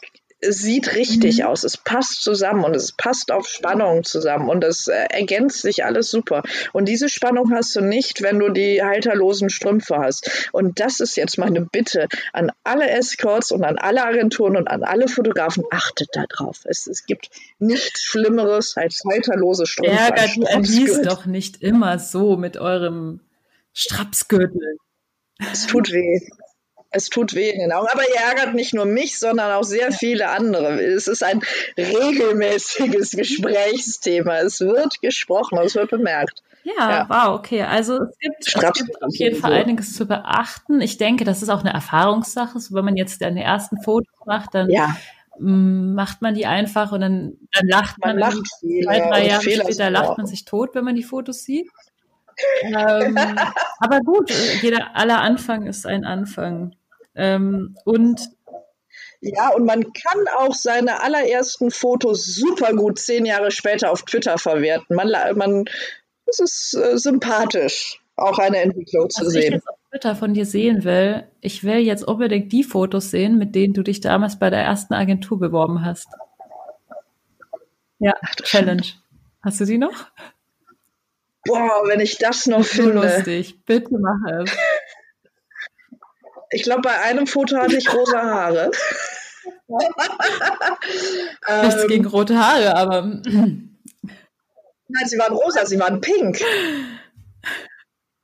sieht 0.50 0.94
richtig 0.94 1.38
Mhm. 1.38 1.44
aus. 1.46 1.64
Es 1.64 1.76
passt 1.76 2.22
zusammen 2.22 2.64
und 2.64 2.74
es 2.76 2.92
passt 2.92 3.30
auf 3.32 3.48
Spannung 3.48 4.04
zusammen 4.04 4.48
und 4.48 4.64
es 4.64 4.86
äh, 4.88 5.04
ergänzt 5.10 5.62
sich 5.62 5.84
alles 5.84 6.10
super. 6.10 6.42
Und 6.72 6.86
diese 6.86 7.08
Spannung 7.08 7.52
hast 7.52 7.74
du 7.76 7.80
nicht, 7.80 8.22
wenn 8.22 8.38
du 8.38 8.48
die 8.50 8.82
halterlosen 8.82 9.50
Strümpfe 9.50 9.96
hast. 9.98 10.48
Und 10.52 10.80
das 10.80 11.00
ist 11.00 11.16
jetzt 11.16 11.38
meine 11.38 11.62
Bitte 11.62 12.08
an 12.32 12.52
alle 12.64 12.88
Escorts 12.90 13.52
und 13.52 13.64
an 13.64 13.78
alle 13.78 14.04
Agenturen 14.04 14.56
und 14.56 14.68
an 14.68 14.82
alle 14.84 15.08
Fotografen. 15.08 15.64
Achtet 15.70 16.08
da 16.12 16.24
drauf. 16.28 16.60
Es, 16.64 16.86
es 16.86 17.06
gibt 17.06 17.30
nichts 17.58 18.02
Schlimmeres 18.02 18.76
als 18.76 19.02
halterlose 19.10 19.66
Strümpfe. 19.66 19.96
Ärgert 19.98 20.36
die 20.36 20.46
Alice 20.46 20.68
Strapsgürtel. 20.74 21.04
doch 21.04 21.26
nicht 21.26 21.62
immer 21.62 21.98
so 21.98 22.36
mit 22.36 22.56
eurem 22.56 23.20
Strapsgürtel. 23.72 24.76
Es 25.52 25.66
tut 25.66 25.90
weh. 25.92 26.20
Es 26.94 27.08
tut 27.08 27.34
weh 27.34 27.50
in 27.50 27.58
den 27.58 27.72
Augen. 27.72 27.88
Aber 27.92 28.02
ihr 28.02 28.20
ärgert 28.20 28.54
nicht 28.54 28.72
nur 28.72 28.84
mich, 28.84 29.18
sondern 29.18 29.50
auch 29.50 29.64
sehr 29.64 29.90
viele 29.90 30.30
andere. 30.30 30.80
Es 30.80 31.08
ist 31.08 31.24
ein 31.24 31.40
regelmäßiges 31.76 33.10
Gesprächsthema. 33.16 34.38
Es 34.38 34.60
wird 34.60 35.00
gesprochen, 35.02 35.58
es 35.58 35.74
wird 35.74 35.90
bemerkt. 35.90 36.42
Ja, 36.62 36.90
Ja. 36.90 37.06
wow, 37.08 37.38
okay. 37.38 37.62
Also 37.62 38.02
es 38.02 38.18
gibt, 38.18 38.46
es 38.46 38.72
gibt 38.72 39.02
auf 39.02 39.14
jeden 39.16 39.36
Fall 39.36 39.52
einiges 39.52 39.94
zu 39.94 40.06
beachten. 40.06 40.80
Ich 40.80 40.96
denke, 40.96 41.24
das 41.24 41.42
ist 41.42 41.48
auch 41.48 41.60
eine 41.60 41.72
Erfahrungssache. 41.72 42.58
So, 42.60 42.74
wenn 42.74 42.84
man 42.84 42.96
jetzt 42.96 43.20
deine 43.20 43.42
ersten 43.42 43.82
Fotos 43.82 44.14
macht, 44.24 44.54
dann 44.54 44.70
Ja, 44.70 44.96
mm, 45.38 45.94
macht 45.94 46.22
man 46.22 46.34
die 46.34 46.46
einfach 46.46 46.92
und 46.92 47.00
dann, 47.00 47.32
dann 47.52 47.66
lacht 47.66 47.98
man 47.98 48.18
man, 48.18 48.32
Fehler 48.60 48.84
zwei, 48.84 49.00
drei 49.00 49.26
Jahre 49.26 49.42
später 49.42 49.90
lacht 49.90 50.16
man 50.16 50.26
sich 50.26 50.44
tot, 50.44 50.70
wenn 50.74 50.84
man 50.84 50.94
die 50.94 51.02
Fotos 51.02 51.42
sieht. 51.42 51.68
ähm, 52.62 53.16
aber 53.78 54.00
gut, 54.00 54.30
jeder 54.62 54.96
aller 54.96 55.20
Anfang 55.20 55.66
ist 55.66 55.86
ein 55.86 56.04
Anfang. 56.04 56.74
Ähm, 57.14 57.76
und 57.84 58.20
Ja, 59.20 59.50
und 59.50 59.64
man 59.64 59.92
kann 59.92 60.24
auch 60.38 60.54
seine 60.54 61.00
allerersten 61.02 61.70
Fotos 61.70 62.26
super 62.26 62.72
gut 62.74 62.98
zehn 62.98 63.24
Jahre 63.26 63.50
später 63.50 63.90
auf 63.90 64.02
Twitter 64.02 64.36
verwerten. 64.38 64.96
Man, 64.96 65.10
man, 65.36 65.64
es 66.26 66.40
ist 66.40 66.74
äh, 66.74 66.98
sympathisch, 66.98 68.02
auch 68.16 68.38
eine 68.38 68.58
Entwicklung 68.58 69.08
zu 69.10 69.24
was 69.26 69.34
ich 69.34 69.42
sehen. 69.42 69.52
jetzt 69.54 69.68
auf 69.68 69.76
Twitter 69.90 70.16
von 70.16 70.34
dir 70.34 70.44
sehen 70.46 70.84
will, 70.84 71.24
ich 71.40 71.64
will 71.64 71.78
jetzt 71.78 72.02
unbedingt 72.04 72.52
die 72.52 72.64
Fotos 72.64 73.10
sehen, 73.10 73.38
mit 73.38 73.54
denen 73.54 73.74
du 73.74 73.82
dich 73.82 74.00
damals 74.00 74.38
bei 74.38 74.50
der 74.50 74.60
ersten 74.62 74.92
Agentur 74.94 75.38
beworben 75.38 75.84
hast. 75.84 76.08
Ja, 77.98 78.14
Ach, 78.22 78.34
Challenge. 78.36 78.82
Hast 79.42 79.60
du 79.60 79.64
die 79.64 79.78
noch? 79.78 80.06
Boah, 81.46 81.82
wenn 81.86 82.00
ich 82.00 82.18
das 82.18 82.46
noch 82.46 82.64
So 82.64 82.82
finde. 82.82 82.92
lustig. 82.94 83.62
Bitte 83.66 83.96
mach 83.98 84.30
es. 84.42 84.50
Ich 86.54 86.62
glaube, 86.62 86.82
bei 86.82 87.00
einem 87.02 87.26
Foto 87.26 87.56
hatte 87.56 87.76
ich 87.76 87.92
rosa 87.92 88.22
Haare. 88.22 88.70
Nichts 91.62 91.82
ähm, 91.82 91.88
gegen 91.88 92.06
rote 92.06 92.38
Haare, 92.38 92.76
aber 92.76 93.02
Nein, 93.02 93.78
sie 95.06 95.18
waren 95.18 95.34
rosa, 95.34 95.66
sie 95.66 95.78
waren 95.78 96.00
pink. 96.00 96.40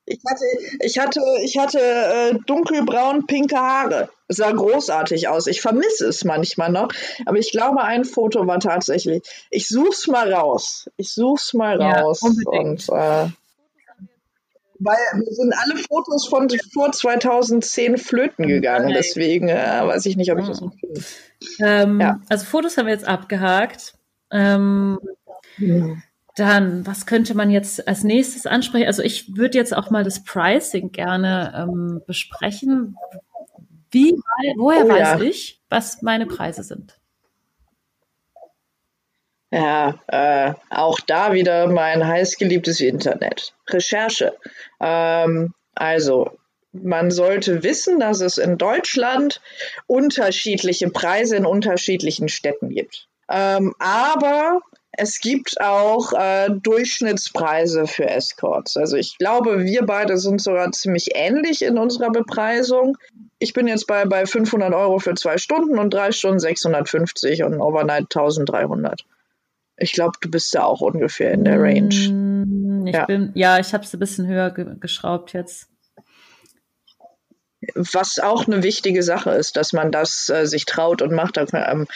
Ich 0.06 0.20
hatte, 0.28 0.44
ich 0.80 0.98
hatte, 0.98 1.20
ich 1.42 1.56
hatte 1.58 1.78
äh, 1.80 2.34
dunkelbraun 2.46 3.26
pinke 3.26 3.56
Haare. 3.56 4.08
Es 4.28 4.38
sah 4.38 4.50
großartig 4.50 5.28
aus. 5.28 5.46
Ich 5.46 5.60
vermisse 5.60 6.06
es 6.08 6.24
manchmal 6.24 6.70
noch, 6.70 6.88
aber 7.26 7.38
ich 7.38 7.52
glaube, 7.52 7.82
ein 7.82 8.04
Foto 8.04 8.46
war 8.46 8.58
tatsächlich. 8.60 9.22
Ich 9.50 9.68
such's 9.68 10.06
mal 10.08 10.32
raus. 10.32 10.88
Ich 10.96 11.12
such's 11.14 11.52
mal 11.54 11.80
Ja, 11.80 12.00
raus. 12.00 12.22
unbedingt. 12.22 12.88
Und, 12.88 12.98
äh, 12.98 13.28
weil 14.80 14.96
wir 15.14 15.32
sind 15.32 15.54
alle 15.56 15.76
Fotos 15.76 16.26
von 16.26 16.48
vor 16.72 16.90
2010 16.92 17.96
flöten 17.98 18.46
gegangen. 18.48 18.86
Okay. 18.86 18.94
Deswegen 18.96 19.48
äh, 19.48 19.80
weiß 19.84 20.04
ich 20.06 20.16
nicht, 20.16 20.32
ob 20.32 20.38
ich 20.40 20.46
das 20.46 20.60
noch 20.60 20.74
finde. 20.74 21.00
ähm, 21.60 22.00
Ja. 22.00 22.20
also 22.28 22.44
Fotos 22.46 22.76
haben 22.76 22.86
wir 22.86 22.94
jetzt 22.94 23.06
abgehakt. 23.06 23.94
Ähm, 24.30 24.98
Dann, 26.36 26.86
was 26.86 27.06
könnte 27.06 27.34
man 27.34 27.50
jetzt 27.50 27.86
als 27.88 28.04
nächstes 28.04 28.46
ansprechen? 28.46 28.86
Also 28.86 29.02
ich 29.02 29.36
würde 29.36 29.58
jetzt 29.58 29.76
auch 29.76 29.90
mal 29.90 30.04
das 30.04 30.22
Pricing 30.24 30.92
gerne 30.92 31.52
ähm, 31.56 32.00
besprechen. 32.06 32.96
Wie, 33.90 34.14
woher 34.56 34.86
Oh 34.86 34.88
weiß 34.88 35.20
ja. 35.20 35.20
ich, 35.20 35.60
was 35.68 36.00
meine 36.02 36.26
Preise 36.26 36.62
sind? 36.62 36.99
Ja, 39.50 40.00
äh, 40.06 40.54
auch 40.70 41.00
da 41.00 41.32
wieder 41.32 41.66
mein 41.66 42.06
heißgeliebtes 42.06 42.80
Internet. 42.80 43.52
Recherche. 43.68 44.36
Ähm, 44.80 45.52
also, 45.74 46.38
man 46.72 47.10
sollte 47.10 47.64
wissen, 47.64 47.98
dass 47.98 48.20
es 48.20 48.38
in 48.38 48.58
Deutschland 48.58 49.40
unterschiedliche 49.86 50.88
Preise 50.90 51.36
in 51.36 51.46
unterschiedlichen 51.46 52.28
Städten 52.28 52.68
gibt. 52.68 53.08
Ähm, 53.28 53.74
aber 53.80 54.60
es 54.92 55.20
gibt 55.20 55.60
auch 55.60 56.12
äh, 56.12 56.50
Durchschnittspreise 56.50 57.86
für 57.86 58.08
Escorts. 58.08 58.76
Also 58.76 58.96
ich 58.96 59.18
glaube, 59.18 59.64
wir 59.64 59.82
beide 59.84 60.18
sind 60.18 60.40
sogar 60.40 60.70
ziemlich 60.72 61.10
ähnlich 61.14 61.62
in 61.62 61.78
unserer 61.78 62.10
Bepreisung. 62.10 62.96
Ich 63.38 63.52
bin 63.52 63.66
jetzt 63.66 63.86
bei, 63.86 64.04
bei 64.04 64.26
500 64.26 64.74
Euro 64.74 64.98
für 64.98 65.14
zwei 65.14 65.38
Stunden 65.38 65.78
und 65.78 65.94
drei 65.94 66.12
Stunden 66.12 66.40
650 66.40 67.44
und 67.44 67.60
Overnight 67.60 68.14
1300. 68.14 69.04
Ich 69.80 69.92
glaube, 69.92 70.12
du 70.20 70.30
bist 70.30 70.54
da 70.54 70.64
auch 70.64 70.80
ungefähr 70.80 71.32
in 71.32 71.44
der 71.44 71.60
Range. 71.60 71.94
Mm, 72.08 72.86
Ich 72.86 72.94
Ja. 72.94 73.06
bin, 73.06 73.32
ja, 73.34 73.58
ich 73.58 73.72
habe 73.72 73.84
es 73.84 73.92
ein 73.92 73.98
bisschen 74.00 74.26
höher 74.26 74.50
ge 74.50 74.66
geschraubt 74.78 75.32
jetzt. 75.32 75.68
Was 77.74 78.18
auch 78.18 78.46
eine 78.46 78.62
wichtige 78.62 79.02
Sache 79.02 79.30
ist, 79.32 79.56
dass 79.56 79.72
man 79.72 79.90
das 79.90 80.28
äh, 80.28 80.46
sich 80.46 80.64
traut 80.64 81.02
und 81.02 81.12
macht. 81.12 81.36
Ähm, 81.38 81.86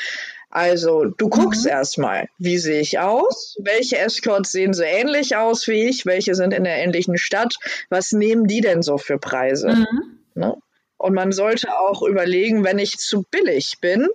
also, 0.51 1.05
du 1.05 1.29
guckst 1.29 1.67
erstmal, 1.67 2.29
wie 2.39 2.59
sehe 2.59 2.81
ich 2.81 2.99
aus? 2.99 3.57
Welche 3.61 3.99
Escorts 3.99 4.53
sehen 4.53 4.73
so 4.73 4.83
ähnlich 4.83 5.37
aus 5.37 5.67
wie 5.67 5.89
ich? 5.89 6.07
Welche 6.07 6.35
sind 6.35 6.53
in 6.53 6.65
der 6.65 6.77
ähnlichen 6.77 7.19
Stadt? 7.19 7.57
Was 7.89 8.13
nehmen 8.13 8.47
die 8.47 8.61
denn 8.61 8.83
so 8.83 8.99
für 8.99 9.19
Preise? 9.19 9.69
Mhm. 9.71 10.19
Ne? 10.35 10.55
Und 10.97 11.15
man 11.15 11.33
sollte 11.33 11.77
auch 11.77 12.03
überlegen, 12.03 12.63
wenn 12.63 12.79
ich 12.79 12.99
zu 12.99 13.25
billig 13.31 13.79
bin, 13.81 14.09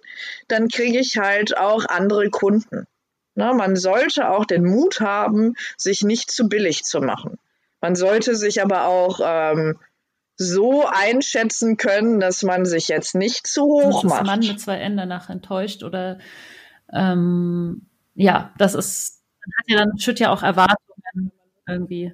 dann 0.48 0.70
kriege 0.70 1.00
ich 1.00 1.18
halt 1.18 1.58
auch 1.58 1.86
andere 1.86 2.30
Kunden. 2.30 2.88
Ne? 3.40 3.54
Man 3.54 3.78
sollte 3.78 4.30
auch 4.30 4.44
den 4.44 4.66
Mut 4.66 5.00
haben, 5.00 5.56
sich 5.78 6.04
nicht 6.04 6.30
zu 6.30 6.50
billig 6.50 6.84
zu 6.84 7.00
machen. 7.00 7.40
Man 7.80 7.96
sollte 7.96 8.36
sich 8.36 8.62
aber 8.62 8.86
auch 8.86 9.22
ähm, 9.24 9.80
so 10.36 10.86
einschätzen 10.86 11.78
können, 11.78 12.20
dass 12.20 12.44
man 12.44 12.66
sich 12.66 12.90
jetzt 12.90 13.16
nicht 13.16 13.48
zu 13.48 13.64
hoch 13.64 14.04
Das 14.04 14.04
ist 14.04 14.26
Mann 14.26 14.26
macht. 14.26 14.48
mit 14.50 14.60
zwei 14.60 14.78
N 14.78 14.98
danach 14.98 15.30
enttäuscht 15.30 15.84
oder 15.84 16.20
ähm, 16.92 17.88
ja, 18.14 18.52
das 18.58 18.76
ist, 18.76 19.22
man 19.46 19.54
hat 19.58 19.70
ja 19.70 19.78
dann 19.86 19.98
schütt 20.00 20.20
ja 20.20 20.32
auch 20.34 20.44
Erwartungen 20.44 21.32
irgendwie. 21.66 22.14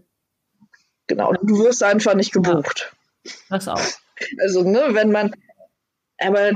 Genau, 1.08 1.34
du 1.34 1.58
wirst 1.58 1.82
einfach 1.82 2.14
nicht 2.14 2.34
gebucht. 2.34 2.96
Das 3.50 3.68
auch. 3.68 3.82
Also, 4.40 4.62
ne, 4.62 4.90
wenn 4.92 5.12
man, 5.12 5.34
aber 6.20 6.52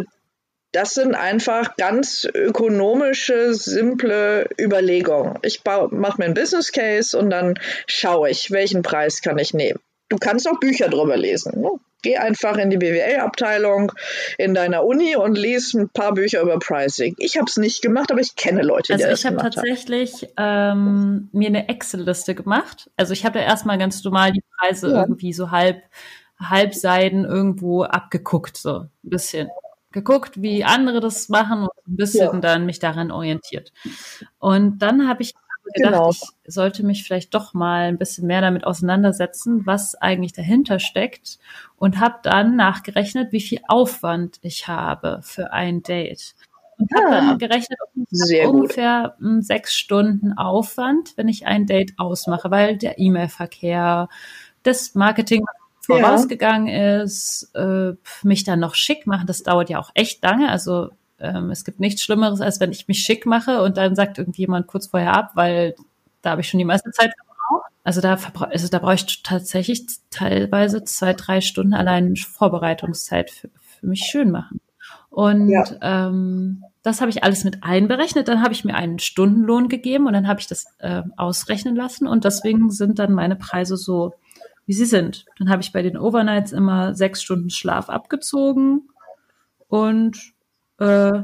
das 0.71 0.93
sind 0.93 1.15
einfach 1.15 1.75
ganz 1.77 2.27
ökonomische, 2.33 3.53
simple 3.53 4.47
Überlegungen. 4.59 5.39
Ich 5.41 5.63
mache 5.65 6.17
mir 6.17 6.25
einen 6.25 6.33
Business 6.33 6.71
Case 6.71 7.17
und 7.17 7.29
dann 7.29 7.55
schaue 7.87 8.29
ich, 8.29 8.51
welchen 8.51 8.81
Preis 8.83 9.21
kann 9.21 9.37
ich 9.39 9.53
nehmen. 9.53 9.79
Du 10.09 10.17
kannst 10.17 10.47
auch 10.47 10.59
Bücher 10.59 10.89
drüber 10.89 11.17
lesen. 11.17 11.61
Ne? 11.61 11.69
Geh 12.01 12.17
einfach 12.17 12.57
in 12.57 12.69
die 12.69 12.77
BWL-Abteilung 12.77 13.91
in 14.37 14.53
deiner 14.53 14.85
Uni 14.85 15.15
und 15.15 15.37
lies 15.37 15.73
ein 15.73 15.89
paar 15.89 16.13
Bücher 16.13 16.41
über 16.41 16.57
Pricing. 16.57 17.13
Ich 17.19 17.35
habe 17.37 17.45
es 17.47 17.57
nicht 17.57 17.81
gemacht, 17.81 18.11
aber 18.11 18.21
ich 18.21 18.35
kenne 18.35 18.61
Leute, 18.63 18.93
die 18.95 19.03
Also 19.03 19.07
das 19.07 19.19
ich 19.19 19.25
habe 19.25 19.35
gemacht 19.37 19.57
haben. 19.57 19.65
tatsächlich 19.65 20.27
ähm, 20.37 21.29
mir 21.31 21.47
eine 21.49 21.67
Excel-Liste 21.67 22.35
gemacht. 22.35 22.89
Also 22.95 23.13
ich 23.13 23.25
habe 23.25 23.39
ja 23.39 23.45
erstmal 23.45 23.77
ganz 23.77 24.03
normal 24.03 24.31
die 24.31 24.43
Preise 24.57 24.89
Ja. 24.89 25.01
irgendwie 25.01 25.33
so 25.33 25.51
halb 25.51 25.81
halbseiden 26.41 27.25
irgendwo 27.25 27.83
abgeguckt, 27.83 28.55
so 28.57 28.79
ein 28.79 28.89
bisschen 29.03 29.49
geguckt, 29.91 30.41
wie 30.41 30.63
andere 30.63 30.99
das 30.99 31.29
machen 31.29 31.61
und 31.63 31.69
ein 31.87 31.95
bisschen 31.95 32.25
Ja. 32.27 32.39
dann 32.41 32.65
mich 32.65 32.79
daran 32.79 33.11
orientiert. 33.11 33.71
Und 34.39 34.79
dann 34.79 35.07
habe 35.07 35.21
ich 35.23 35.33
gedacht, 35.73 35.93
Genau. 35.93 36.09
ich 36.11 36.21
sollte 36.53 36.83
mich 36.83 37.03
vielleicht 37.03 37.33
doch 37.35 37.53
mal 37.53 37.81
ein 37.89 37.97
bisschen 37.99 38.25
mehr 38.27 38.41
damit 38.41 38.65
auseinandersetzen, 38.65 39.65
was 39.67 39.95
eigentlich 39.95 40.33
dahinter 40.33 40.79
steckt 40.79 41.37
und 41.77 41.99
habe 41.99 42.15
dann 42.23 42.55
nachgerechnet, 42.55 43.31
wie 43.31 43.41
viel 43.41 43.59
Aufwand 43.67 44.37
ich 44.41 44.67
habe 44.67 45.19
für 45.23 45.51
ein 45.53 45.83
Date. 45.83 46.35
Und 46.79 46.89
habe 46.95 47.07
Ah. 47.07 47.11
dann 47.11 47.37
gerechnet, 47.37 47.77
habe 47.81 47.91
gut. 48.45 48.55
ungefähr 48.55 49.15
mm, 49.19 49.41
sechs 49.41 49.75
Stunden 49.75 50.33
Aufwand, 50.37 51.13
wenn 51.17 51.27
ich 51.27 51.45
ein 51.45 51.65
Date 51.67 51.93
ausmache, 51.97 52.49
weil 52.51 52.77
der 52.77 52.97
E-Mail-Verkehr, 52.99 54.07
das 54.63 54.95
Marketing 54.95 55.41
was 55.43 55.58
Ja. 55.89 55.97
vorausgegangen 55.97 56.67
ist, 57.01 57.51
äh, 57.55 57.93
mich 58.23 58.43
dann 58.43 58.59
noch 58.59 58.75
schick 58.75 59.07
machen, 59.07 59.27
das 59.27 59.43
dauert 59.43 59.69
ja 59.69 59.79
auch 59.79 59.91
echt 59.95 60.23
lange. 60.23 60.49
Also 60.49 60.89
ähm, 61.19 61.51
es 61.51 61.63
gibt 61.65 61.79
nichts 61.79 62.03
Schlimmeres, 62.03 62.41
als 62.41 62.59
wenn 62.59 62.71
ich 62.71 62.87
mich 62.87 62.99
schick 62.99 63.25
mache 63.25 63.61
und 63.61 63.77
dann 63.77 63.95
sagt 63.95 64.17
irgendjemand 64.17 64.67
kurz 64.67 64.87
vorher 64.87 65.13
ab, 65.13 65.31
weil 65.35 65.75
da 66.21 66.31
habe 66.31 66.41
ich 66.41 66.49
schon 66.49 66.59
die 66.59 66.65
meiste 66.65 66.91
Zeit 66.91 67.11
verbraucht. 67.15 67.71
Also 67.83 68.01
da, 68.01 68.17
also 68.49 68.67
da 68.67 68.79
brauche 68.79 68.93
ich 68.95 69.23
tatsächlich 69.23 69.85
teilweise 70.11 70.83
zwei, 70.83 71.13
drei 71.13 71.41
Stunden 71.41 71.73
allein 71.73 72.15
Vorbereitungszeit 72.15 73.31
für, 73.31 73.49
für 73.79 73.87
mich 73.87 74.01
schön 74.01 74.31
machen. 74.31 74.59
Und 75.09 75.49
Ja. 75.49 75.63
ähm, 75.81 76.63
das 76.83 77.01
habe 77.01 77.09
ich 77.09 77.23
alles 77.23 77.43
mit 77.43 77.63
einberechnet. 77.63 78.27
Dann 78.27 78.41
habe 78.41 78.53
ich 78.53 78.63
mir 78.63 78.75
einen 78.75 78.99
Stundenlohn 78.99 79.67
gegeben 79.69 80.07
und 80.07 80.13
dann 80.13 80.27
habe 80.27 80.39
ich 80.39 80.47
das 80.47 80.65
äh, 80.79 81.03
ausrechnen 81.17 81.75
lassen. 81.75 82.07
Und 82.07 82.23
deswegen 82.25 82.69
sind 82.71 82.99
dann 82.99 83.11
meine 83.13 83.35
Preise 83.35 83.75
so, 83.75 84.13
wie 84.69 84.73
sie 84.73 84.85
sind. 84.85 85.25
Dann 85.39 85.49
habe 85.49 85.63
ich 85.63 85.73
bei 85.73 85.81
den 85.81 85.97
Overnights 85.97 86.51
immer 86.51 86.93
sechs 86.93 87.23
Stunden 87.23 87.49
Schlaf 87.49 87.89
abgezogen. 87.89 88.87
Und 89.67 90.15
äh, 90.79 91.23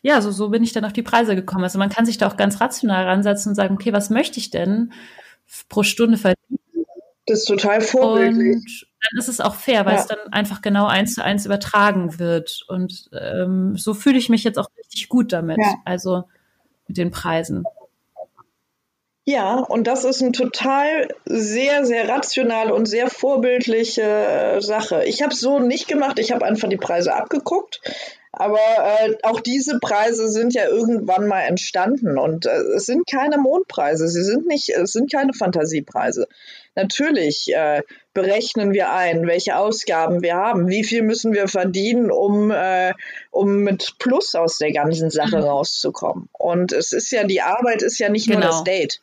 ja, 0.00 0.20
so, 0.22 0.30
so 0.30 0.48
bin 0.48 0.62
ich 0.64 0.72
dann 0.72 0.86
auf 0.86 0.94
die 0.94 1.02
Preise 1.02 1.36
gekommen. 1.36 1.64
Also 1.64 1.78
man 1.78 1.90
kann 1.90 2.06
sich 2.06 2.16
da 2.16 2.26
auch 2.26 2.38
ganz 2.38 2.62
rational 2.62 3.04
ransetzen 3.04 3.50
und 3.50 3.54
sagen, 3.54 3.74
okay, 3.74 3.92
was 3.92 4.08
möchte 4.08 4.38
ich 4.38 4.48
denn 4.48 4.94
pro 5.68 5.82
Stunde 5.82 6.16
verdienen? 6.16 6.58
Das 7.26 7.40
ist 7.40 7.48
total 7.48 7.82
vorbildlich. 7.82 8.86
Und 8.86 9.10
dann 9.10 9.18
ist 9.18 9.28
es 9.28 9.42
auch 9.42 9.56
fair, 9.56 9.84
weil 9.84 9.96
Ja. 9.96 10.00
es 10.00 10.06
dann 10.06 10.32
einfach 10.32 10.62
genau 10.62 10.86
eins 10.86 11.16
zu 11.16 11.22
eins 11.22 11.44
übertragen 11.44 12.18
wird. 12.18 12.64
Und 12.68 13.10
ähm, 13.12 13.76
so 13.76 13.92
fühle 13.92 14.16
ich 14.16 14.30
mich 14.30 14.42
jetzt 14.42 14.58
auch 14.58 14.70
richtig 14.78 15.10
gut 15.10 15.34
damit. 15.34 15.58
Ja. 15.58 15.74
Also 15.84 16.24
mit 16.88 16.96
den 16.96 17.10
Preisen. 17.10 17.64
Ja, 19.26 19.54
und 19.56 19.86
das 19.86 20.04
ist 20.04 20.20
eine 20.20 20.32
total 20.32 21.08
sehr, 21.24 21.86
sehr 21.86 22.08
rationale 22.10 22.74
und 22.74 22.84
sehr 22.86 23.08
vorbildliche 23.08 24.02
äh, 24.02 24.60
Sache. 24.60 25.04
Ich 25.06 25.22
habe 25.22 25.32
es 25.32 25.40
so 25.40 25.60
nicht 25.60 25.88
gemacht, 25.88 26.18
ich 26.18 26.30
habe 26.30 26.44
einfach 26.44 26.68
die 26.68 26.76
Preise 26.76 27.14
abgeguckt. 27.14 27.80
Aber 28.32 28.58
äh, 28.58 29.14
auch 29.22 29.40
diese 29.40 29.78
Preise 29.78 30.28
sind 30.28 30.54
ja 30.54 30.66
irgendwann 30.66 31.26
mal 31.28 31.42
entstanden 31.42 32.18
und 32.18 32.46
äh, 32.46 32.50
es 32.76 32.84
sind 32.84 33.06
keine 33.06 33.38
Mondpreise, 33.38 34.08
sie 34.08 34.24
sind 34.24 34.46
nicht, 34.46 34.70
es 34.70 34.90
sind 34.92 35.10
keine 35.10 35.32
Fantasiepreise. 35.32 36.26
Natürlich 36.74 37.46
äh, 37.54 37.82
berechnen 38.12 38.72
wir 38.72 38.92
ein, 38.92 39.28
welche 39.28 39.56
Ausgaben 39.56 40.20
wir 40.20 40.34
haben, 40.34 40.68
wie 40.68 40.82
viel 40.82 41.02
müssen 41.02 41.32
wir 41.32 41.46
verdienen, 41.46 42.10
um, 42.10 42.50
äh, 42.50 42.92
um 43.30 43.58
mit 43.58 43.94
Plus 44.00 44.34
aus 44.34 44.58
der 44.58 44.72
ganzen 44.72 45.10
Sache 45.10 45.38
Mhm. 45.38 45.44
rauszukommen. 45.44 46.28
Und 46.32 46.72
es 46.72 46.92
ist 46.92 47.12
ja, 47.12 47.22
die 47.24 47.40
Arbeit 47.40 47.82
ist 47.82 48.00
ja 48.00 48.08
nicht 48.08 48.26
nur 48.28 48.40
Genau. 48.40 48.48
das 48.48 48.64
Date, 48.64 49.00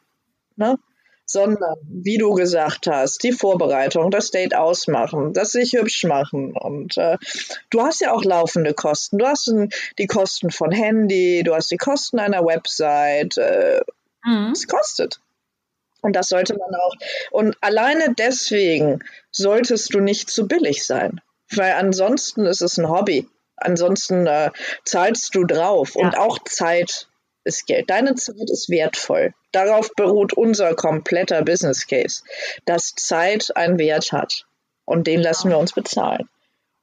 ne? 0.61 0.77
sondern, 1.25 1.77
wie 1.87 2.17
du 2.17 2.33
gesagt 2.33 2.87
hast, 2.87 3.23
die 3.23 3.31
Vorbereitung, 3.31 4.11
das 4.11 4.31
Date 4.31 4.53
ausmachen, 4.53 5.31
das 5.31 5.51
sich 5.51 5.71
hübsch 5.71 6.03
machen. 6.03 6.53
Und 6.57 6.97
äh, 6.97 7.17
du 7.69 7.81
hast 7.81 8.01
ja 8.01 8.11
auch 8.11 8.25
laufende 8.25 8.73
Kosten. 8.73 9.17
Du 9.17 9.25
hast 9.25 9.49
die 9.97 10.07
Kosten 10.07 10.51
von 10.51 10.71
Handy, 10.71 11.43
du 11.43 11.55
hast 11.55 11.71
die 11.71 11.77
Kosten 11.77 12.19
einer 12.19 12.45
Website. 12.45 13.37
Äh, 13.37 13.81
Mhm. 14.23 14.51
es 14.51 14.67
kostet. 14.67 15.19
Und 16.01 16.15
das 16.15 16.29
sollte 16.29 16.55
man 16.55 16.75
auch. 16.75 16.93
Und 17.31 17.57
alleine 17.61 18.13
deswegen 18.17 19.03
solltest 19.31 19.93
du 19.93 19.99
nicht 19.99 20.29
zu 20.29 20.47
billig 20.47 20.85
sein. 20.85 21.21
Weil 21.55 21.73
ansonsten 21.73 22.45
ist 22.45 22.61
es 22.61 22.77
ein 22.77 22.89
Hobby. 22.89 23.27
Ansonsten 23.55 24.25
äh, 24.27 24.51
zahlst 24.85 25.35
du 25.35 25.43
drauf. 25.45 25.95
Und 25.95 26.17
auch 26.17 26.39
Zeit 26.43 27.07
ist 27.43 27.67
Geld. 27.67 27.89
Deine 27.89 28.15
Zeit 28.15 28.49
ist 28.49 28.69
wertvoll. 28.69 29.33
Darauf 29.51 29.89
beruht 29.95 30.33
unser 30.33 30.75
kompletter 30.75 31.43
Business 31.43 31.87
Case, 31.87 32.23
dass 32.65 32.93
Zeit 32.95 33.55
einen 33.55 33.79
Wert 33.79 34.11
hat. 34.11 34.45
Und 34.85 35.07
den 35.07 35.21
lassen 35.21 35.49
wir 35.49 35.57
uns 35.57 35.73
bezahlen. 35.73 36.27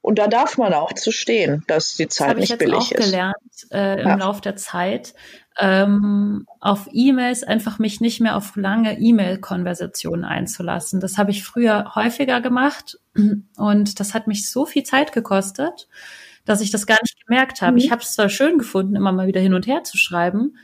Und 0.01 0.19
da 0.19 0.29
darf 0.29 0.57
man 0.57 0.73
auch 0.73 0.93
zu 0.93 1.11
stehen, 1.13 1.65
dass 1.67 1.95
die 1.97 2.07
Das 2.07 2.15
Zeit 2.15 2.29
habe 2.31 2.39
ich 2.41 2.51
nicht 2.51 2.51
jetzt 2.51 2.59
billig 2.61 2.79
auch 2.79 2.93
ist. 2.93 3.05
gelernt 3.05 3.37
äh, 3.73 4.01
im 4.01 4.09
Ja. 4.09 4.15
Lauf 4.15 4.41
der 4.41 4.57
Zeit. 4.57 5.13
Ähm, 5.61 6.47
auf 6.61 6.89
E-Mails 6.93 7.43
einfach 7.43 7.79
mich 7.81 8.01
nicht 8.01 8.21
mehr 8.21 8.37
auf 8.37 8.55
lange 8.55 8.97
E-Mail-Konversationen 8.99 10.25
einzulassen. 10.25 11.01
Das 11.01 11.19
habe 11.19 11.33
ich 11.33 11.43
früher 11.43 11.95
häufiger 11.97 12.41
gemacht 12.41 12.99
und 13.57 13.99
das 13.99 14.15
hat 14.15 14.29
mich 14.29 14.49
so 14.49 14.65
viel 14.67 14.85
Zeit 14.85 15.13
gekostet, 15.13 15.89
dass 16.49 16.61
ich 16.61 16.71
das 16.71 16.87
gar 16.87 16.99
nicht 17.03 17.25
gemerkt 17.27 17.61
habe. 17.63 17.73
Mhm. 17.73 17.79
Ich 17.79 17.91
habe 17.91 18.03
es 18.03 18.13
zwar 18.13 18.29
schön 18.29 18.59
gefunden, 18.59 18.97
immer 18.97 19.13
mal 19.13 19.27
wieder 19.27 19.41
hin 19.41 19.55
und 19.55 19.67
her 19.67 19.85
zu 19.85 19.97
schreiben, 19.99 20.57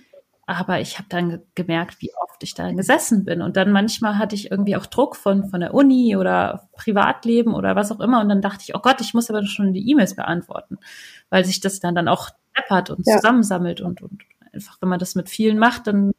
aber 0.47 0.80
ich 0.80 0.99
habe 0.99 1.09
dann 1.09 1.28
ge- 1.30 1.41
gemerkt, 1.55 2.01
wie 2.01 2.11
oft 2.22 2.43
ich 2.43 2.55
da 2.55 2.70
gesessen 2.72 3.24
bin. 3.24 3.41
Und 3.43 3.57
dann 3.57 3.72
manchmal 3.72 4.18
hatte 4.18 4.35
ich 4.35 4.51
irgendwie 4.51 4.76
auch 4.76 4.87
Druck 4.87 5.16
von, 5.16 5.49
von 5.49 5.61
der 5.61 5.72
Uni 5.74 6.16
oder 6.16 6.68
Privatleben 6.76 7.55
oder 7.55 7.76
was 7.76 7.91
auch 7.93 8.01
immer. 8.01 8.20
Und 8.20 8.28
dann 8.28 8.43
dachte 8.43 8.64
ich, 8.66 8.74
oh 8.74 8.80
Gott, 8.80 9.01
ich 9.01 9.14
muss 9.14 9.30
aber 9.30 9.45
schon 9.47 9.72
die 9.72 9.91
E-Mails 9.91 10.16
beantworten, 10.16 10.78
weil 11.30 11.45
sich 11.45 11.61
das 11.61 11.80
dann, 11.80 11.95
dann 11.95 12.09
auch 12.09 12.30
deppert 12.57 12.91
und 12.91 13.07
Ja. 13.07 13.16
zusammensammelt 13.16 13.80
und, 13.80 14.03
und 14.03 14.22
einfach, 14.55 14.80
wenn 14.80 14.88
man 14.88 14.98
das 14.98 15.14
mit 15.14 15.28
vielen 15.28 15.59
macht, 15.59 15.86
dann 15.86 16.12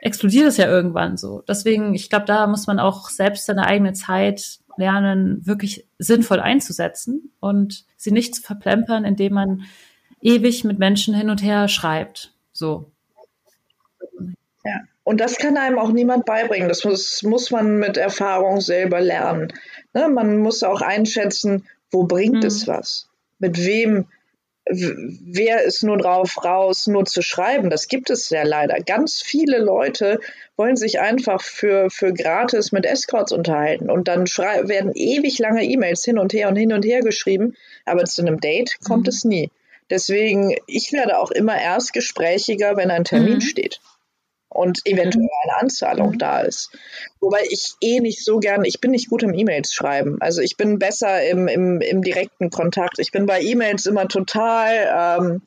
explodiert 0.00 0.46
es 0.46 0.56
ja 0.56 0.66
irgendwann 0.66 1.16
so. 1.16 1.42
Deswegen, 1.48 1.94
ich 1.94 2.10
glaube, 2.10 2.26
da 2.26 2.46
muss 2.46 2.66
man 2.66 2.78
auch 2.78 3.08
selbst 3.10 3.46
seine 3.46 3.66
eigene 3.66 3.92
Zeit 3.92 4.58
lernen, 4.76 5.44
wirklich 5.44 5.86
sinnvoll 5.98 6.40
einzusetzen 6.40 7.32
und 7.40 7.84
sie 7.96 8.12
nicht 8.12 8.34
zu 8.34 8.42
verplempern, 8.42 9.04
indem 9.04 9.34
man 9.34 9.64
ewig 10.20 10.64
mit 10.64 10.78
Menschen 10.78 11.14
hin 11.14 11.30
und 11.30 11.42
her 11.42 11.68
schreibt. 11.68 12.32
So. 12.52 12.90
Ja. 14.64 14.80
Und 15.04 15.20
das 15.20 15.38
kann 15.38 15.56
einem 15.56 15.78
auch 15.78 15.90
niemand 15.90 16.26
beibringen. 16.26 16.68
Das 16.68 16.84
muss, 16.84 17.22
muss 17.22 17.50
man 17.50 17.78
mit 17.78 17.96
Erfahrung 17.96 18.60
selber 18.60 19.00
lernen. 19.00 19.52
Ne? 19.94 20.08
Man 20.08 20.38
muss 20.38 20.62
auch 20.62 20.82
einschätzen, 20.82 21.66
wo 21.90 22.04
bringt 22.04 22.42
mhm. 22.42 22.46
es 22.46 22.66
was? 22.66 23.08
Mit 23.38 23.64
wem 23.64 24.06
wer 24.68 25.62
ist 25.64 25.82
nur 25.82 25.96
drauf 25.96 26.44
raus, 26.44 26.86
nur 26.86 27.04
zu 27.04 27.22
schreiben? 27.22 27.70
Das 27.70 27.88
gibt 27.88 28.10
es 28.10 28.28
ja 28.30 28.42
leider. 28.42 28.80
Ganz 28.80 29.20
viele 29.22 29.58
Leute 29.58 30.20
wollen 30.56 30.76
sich 30.76 31.00
einfach 31.00 31.42
für, 31.42 31.90
für 31.90 32.12
gratis 32.12 32.72
mit 32.72 32.84
Escorts 32.84 33.32
unterhalten 33.32 33.90
und 33.90 34.08
dann 34.08 34.24
werden 34.24 34.92
ewig 34.94 35.38
lange 35.38 35.64
E-Mails 35.64 36.04
hin 36.04 36.18
und 36.18 36.32
her 36.32 36.48
und 36.48 36.56
hin 36.56 36.72
und 36.72 36.84
her 36.84 37.00
geschrieben, 37.00 37.56
aber 37.84 38.04
zu 38.04 38.22
einem 38.22 38.40
Date 38.40 38.78
kommt 38.84 39.04
mhm. 39.06 39.10
es 39.10 39.24
nie. 39.24 39.50
Deswegen, 39.90 40.54
ich 40.66 40.92
werde 40.92 41.18
auch 41.18 41.30
immer 41.30 41.58
erst 41.58 41.92
gesprächiger, 41.92 42.76
wenn 42.76 42.90
ein 42.90 43.04
Termin 43.04 43.36
mhm. 43.36 43.40
steht 43.40 43.80
und 44.48 44.80
eventuell 44.84 45.24
mhm. 45.24 45.30
eine 45.44 45.60
Anzahlung 45.60 46.12
mhm. 46.12 46.18
da 46.18 46.40
ist. 46.40 46.70
Wobei 47.20 47.42
ich 47.50 47.74
eh 47.80 48.00
nicht 48.00 48.24
so 48.24 48.38
gern, 48.38 48.64
ich 48.64 48.80
bin 48.80 48.90
nicht 48.90 49.10
gut 49.10 49.22
im 49.22 49.34
E-Mails 49.34 49.72
schreiben. 49.72 50.16
Also 50.20 50.40
ich 50.40 50.56
bin 50.56 50.78
besser 50.78 51.22
im, 51.28 51.48
im, 51.48 51.80
im 51.80 52.02
direkten 52.02 52.50
Kontakt. 52.50 52.98
Ich 52.98 53.12
bin 53.12 53.26
bei 53.26 53.40
E-Mails 53.40 53.86
immer 53.86 54.08
total 54.08 55.22
ähm, 55.22 55.42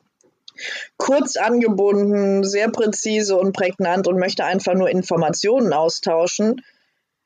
kurz 0.96 1.36
angebunden, 1.36 2.44
sehr 2.44 2.70
präzise 2.70 3.36
und 3.36 3.52
prägnant 3.52 4.06
und 4.06 4.18
möchte 4.18 4.44
einfach 4.44 4.74
nur 4.74 4.88
Informationen 4.88 5.72
austauschen. 5.72 6.62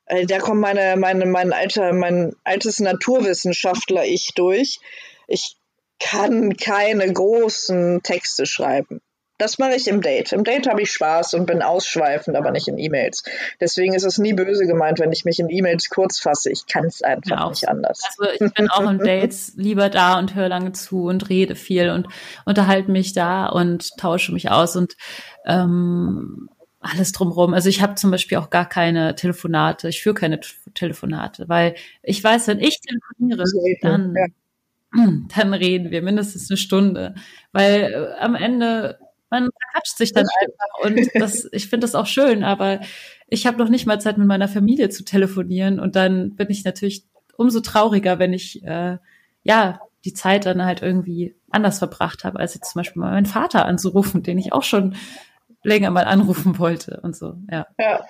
Äh, 0.05 0.25
da 0.25 0.39
kommt 0.39 0.61
meine, 0.61 0.95
meine, 0.97 1.25
mein, 1.25 1.53
alter, 1.53 1.93
mein 1.93 2.35
altes 2.43 2.79
Naturwissenschaftler-Ich 2.79 4.31
durch. 4.35 4.79
Ich 5.27 5.57
kann 5.99 6.55
keine 6.55 7.11
großen 7.11 8.01
Texte 8.03 8.45
schreiben. 8.45 9.01
Das 9.37 9.59
mache 9.59 9.75
ich 9.75 9.87
im 9.87 10.01
Date. 10.01 10.31
Im 10.31 10.43
Date 10.43 10.67
habe 10.67 10.81
ich 10.81 10.91
Spaß 10.91 11.35
und 11.35 11.45
bin 11.45 11.61
ausschweifend, 11.61 12.35
aber 12.35 12.51
nicht 12.51 12.67
in 12.67 12.77
E-Mails. 12.77 13.23
Deswegen 13.59 13.93
ist 13.93 14.03
es 14.03 14.17
nie 14.17 14.33
böse 14.33 14.65
gemeint, 14.65 14.99
wenn 14.99 15.11
ich 15.11 15.25
mich 15.25 15.39
in 15.39 15.49
E-Mails 15.49 15.89
kurz 15.89 16.19
fasse. 16.19 16.51
Ich 16.51 16.65
kann 16.65 16.85
es 16.85 17.03
einfach 17.03 17.41
ja, 17.41 17.49
nicht 17.49 17.69
anders. 17.69 18.01
Also 18.17 18.31
ich 18.33 18.53
bin 18.53 18.69
auch 18.69 18.89
im 18.89 18.97
Dates 18.97 19.53
lieber 19.55 19.89
da 19.89 20.17
und 20.17 20.33
höre 20.33 20.49
lange 20.49 20.71
zu 20.71 21.05
und 21.05 21.29
rede 21.29 21.55
viel 21.55 21.91
und 21.91 22.07
unterhalte 22.45 22.91
mich 22.91 23.13
da 23.13 23.47
und 23.47 23.95
tausche 23.97 24.31
mich 24.31 24.49
aus 24.49 24.75
und 24.75 24.97
ähm, 25.45 26.49
alles 26.79 27.11
drumherum. 27.11 27.53
Also 27.53 27.69
ich 27.69 27.81
habe 27.81 27.95
zum 27.95 28.11
Beispiel 28.11 28.37
auch 28.37 28.49
gar 28.49 28.67
keine 28.67 29.15
Telefonate. 29.15 29.89
Ich 29.89 30.01
führe 30.01 30.15
keine 30.15 30.39
Telefonate, 30.73 31.47
weil 31.47 31.75
ich 32.01 32.23
weiß, 32.23 32.47
wenn 32.47 32.59
ich 32.59 32.79
telefoniere, 32.81 33.43
dann, 33.81 34.15
dann 35.35 35.53
reden 35.53 35.91
wir 35.91 36.01
mindestens 36.01 36.49
eine 36.49 36.57
Stunde. 36.57 37.15
Weil 37.51 37.93
äh, 37.93 38.19
am 38.19 38.35
Ende 38.35 38.97
man 39.29 39.49
verquatscht 39.49 39.97
sich 39.97 40.13
dann 40.13 40.25
einfach 40.41 40.85
und 40.85 41.09
das, 41.15 41.47
ich 41.51 41.69
finde 41.69 41.85
das 41.85 41.95
auch 41.95 42.07
schön, 42.07 42.43
aber 42.43 42.79
ich 43.27 43.45
habe 43.45 43.57
noch 43.57 43.69
nicht 43.69 43.85
mal 43.85 43.99
Zeit, 43.99 44.17
mit 44.17 44.27
meiner 44.27 44.47
Familie 44.47 44.89
zu 44.89 45.03
telefonieren 45.03 45.79
und 45.79 45.95
dann 45.95 46.35
bin 46.35 46.49
ich 46.49 46.63
natürlich 46.63 47.05
umso 47.35 47.59
trauriger, 47.59 48.19
wenn 48.19 48.33
ich 48.33 48.63
äh, 48.63 48.97
ja 49.43 49.79
die 50.05 50.13
Zeit 50.13 50.45
dann 50.45 50.63
halt 50.63 50.81
irgendwie 50.81 51.35
anders 51.49 51.79
verbracht 51.79 52.23
habe, 52.23 52.39
als 52.39 52.53
jetzt 52.53 52.71
zum 52.71 52.79
Beispiel 52.79 53.01
mal 53.01 53.11
meinen 53.11 53.25
Vater 53.25 53.65
anzurufen, 53.65 54.23
den 54.23 54.37
ich 54.37 54.53
auch 54.53 54.63
schon 54.63 54.95
länger 55.63 55.91
mal 55.91 56.05
anrufen 56.05 56.59
wollte 56.59 57.01
und 57.01 57.15
so. 57.15 57.35
Ja. 57.51 57.67
ja. 57.79 58.05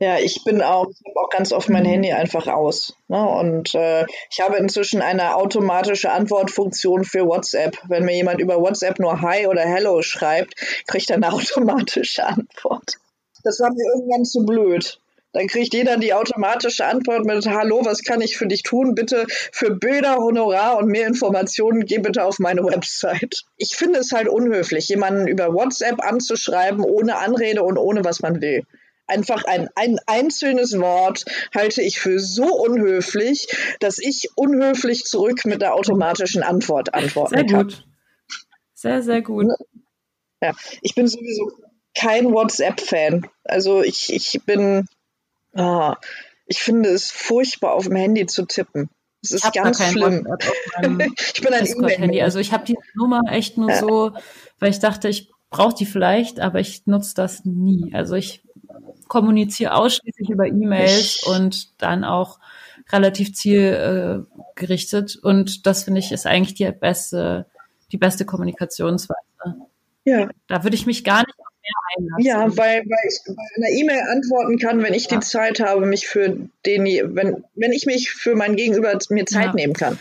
Ja, 0.00 0.16
ich 0.18 0.44
bin 0.44 0.62
auch, 0.62 0.86
ich 0.90 1.00
habe 1.04 1.20
auch 1.20 1.30
ganz 1.30 1.52
oft 1.52 1.68
mein 1.68 1.82
mhm. 1.82 1.88
Handy 1.88 2.12
einfach 2.12 2.46
aus. 2.46 2.94
Ne? 3.08 3.20
Und 3.20 3.74
äh, 3.74 4.06
ich 4.30 4.40
habe 4.40 4.56
inzwischen 4.56 5.02
eine 5.02 5.34
automatische 5.34 6.12
Antwortfunktion 6.12 7.04
für 7.04 7.26
WhatsApp. 7.26 7.76
Wenn 7.88 8.04
mir 8.04 8.14
jemand 8.14 8.40
über 8.40 8.60
WhatsApp 8.60 9.00
nur 9.00 9.20
Hi 9.22 9.48
oder 9.48 9.62
Hello 9.62 10.00
schreibt, 10.02 10.54
kriegt 10.86 11.10
er 11.10 11.16
eine 11.16 11.32
automatische 11.32 12.24
Antwort. 12.24 12.94
Das 13.42 13.58
war 13.58 13.70
mir 13.70 13.92
irgendwann 13.92 14.24
zu 14.24 14.46
blöd. 14.46 15.00
Dann 15.32 15.48
kriegt 15.48 15.74
jeder 15.74 15.96
die 15.96 16.14
automatische 16.14 16.86
Antwort 16.86 17.24
mit 17.24 17.46
Hallo, 17.46 17.84
was 17.84 18.02
kann 18.02 18.20
ich 18.20 18.38
für 18.38 18.46
dich 18.46 18.62
tun? 18.62 18.94
Bitte 18.94 19.26
für 19.28 19.74
Bilder, 19.74 20.16
Honorar 20.18 20.78
und 20.78 20.86
mehr 20.86 21.06
Informationen 21.06 21.84
geh 21.84 21.98
bitte 21.98 22.24
auf 22.24 22.38
meine 22.38 22.64
Website. 22.64 23.42
Ich 23.56 23.76
finde 23.76 23.98
es 23.98 24.12
halt 24.12 24.28
unhöflich, 24.28 24.88
jemanden 24.88 25.26
über 25.26 25.52
WhatsApp 25.52 26.00
anzuschreiben, 26.02 26.82
ohne 26.82 27.18
Anrede 27.18 27.62
und 27.62 27.78
ohne 27.78 28.04
was 28.04 28.20
man 28.20 28.40
will 28.40 28.64
einfach 29.08 29.44
ein, 29.44 29.68
ein 29.74 29.98
einzelnes 30.06 30.78
Wort 30.78 31.24
halte 31.54 31.82
ich 31.82 31.98
für 31.98 32.18
so 32.18 32.54
unhöflich, 32.54 33.48
dass 33.80 33.98
ich 33.98 34.28
unhöflich 34.36 35.04
zurück 35.04 35.44
mit 35.44 35.62
der 35.62 35.74
automatischen 35.74 36.42
Antwort 36.42 36.94
antworten 36.94 37.34
sehr 37.34 37.46
kann. 37.46 37.68
Gut. 37.68 37.84
Sehr, 38.74 39.02
sehr 39.02 39.22
gut. 39.22 39.46
Ja, 40.40 40.52
ich 40.82 40.94
bin 40.94 41.08
sowieso 41.08 41.50
kein 41.96 42.32
WhatsApp-Fan. 42.32 43.26
Also 43.44 43.82
ich, 43.82 44.12
ich 44.12 44.40
bin, 44.46 44.86
ah, 45.54 45.96
ich 46.46 46.60
finde 46.60 46.90
es 46.90 47.10
furchtbar, 47.10 47.74
auf 47.74 47.86
dem 47.86 47.96
Handy 47.96 48.26
zu 48.26 48.46
tippen. 48.46 48.88
Es 49.22 49.32
ist 49.32 49.52
ganz 49.52 49.84
schlimm. 49.84 50.28
ich 51.34 51.42
bin 51.42 51.52
ein 51.52 51.66
E-Mail-Handy. 51.66 52.22
Also 52.22 52.38
ich 52.38 52.52
habe 52.52 52.64
die 52.64 52.78
Nummer 52.94 53.22
echt 53.30 53.56
nur 53.56 53.70
ja. 53.70 53.78
so, 53.78 54.12
weil 54.60 54.70
ich 54.70 54.78
dachte, 54.78 55.08
ich 55.08 55.30
brauche 55.50 55.74
die 55.74 55.86
vielleicht, 55.86 56.40
aber 56.40 56.60
ich 56.60 56.86
nutze 56.86 57.14
das 57.14 57.44
nie. 57.44 57.92
Also 57.94 58.14
ich 58.14 58.42
kommuniziere 59.08 59.74
ausschließlich 59.74 60.30
über 60.30 60.46
E-Mails 60.46 61.22
und 61.24 61.80
dann 61.82 62.04
auch 62.04 62.38
relativ 62.90 63.34
zielgerichtet. 63.34 65.16
Und 65.16 65.66
das 65.66 65.84
finde 65.84 66.00
ich 66.00 66.12
ist 66.12 66.26
eigentlich 66.26 66.54
die 66.54 66.70
beste, 66.70 67.46
die 67.92 67.98
beste 67.98 68.24
Kommunikationsweise. 68.24 69.18
Ja. 70.04 70.28
Da 70.46 70.64
würde 70.64 70.76
ich 70.76 70.86
mich 70.86 71.04
gar 71.04 71.20
nicht 71.20 71.34
Einlassen. 71.96 72.24
Ja, 72.24 72.56
weil, 72.56 72.80
weil 72.80 73.08
ich 73.08 73.20
bei 73.26 73.42
einer 73.56 73.70
E-Mail 73.70 74.02
antworten 74.10 74.58
kann, 74.58 74.82
wenn 74.82 74.94
ich 74.94 75.10
ja. 75.10 75.18
die 75.18 75.24
Zeit 75.24 75.60
habe, 75.60 75.86
mich 75.86 76.06
für 76.06 76.48
den, 76.64 76.84
wenn, 77.14 77.44
wenn 77.54 77.72
ich 77.72 77.86
mich 77.86 78.10
für 78.10 78.34
mein 78.34 78.56
Gegenüber 78.56 78.96
mir 79.10 79.26
Zeit 79.26 79.46
ja. 79.46 79.54
nehmen 79.54 79.74
kann. 79.74 79.98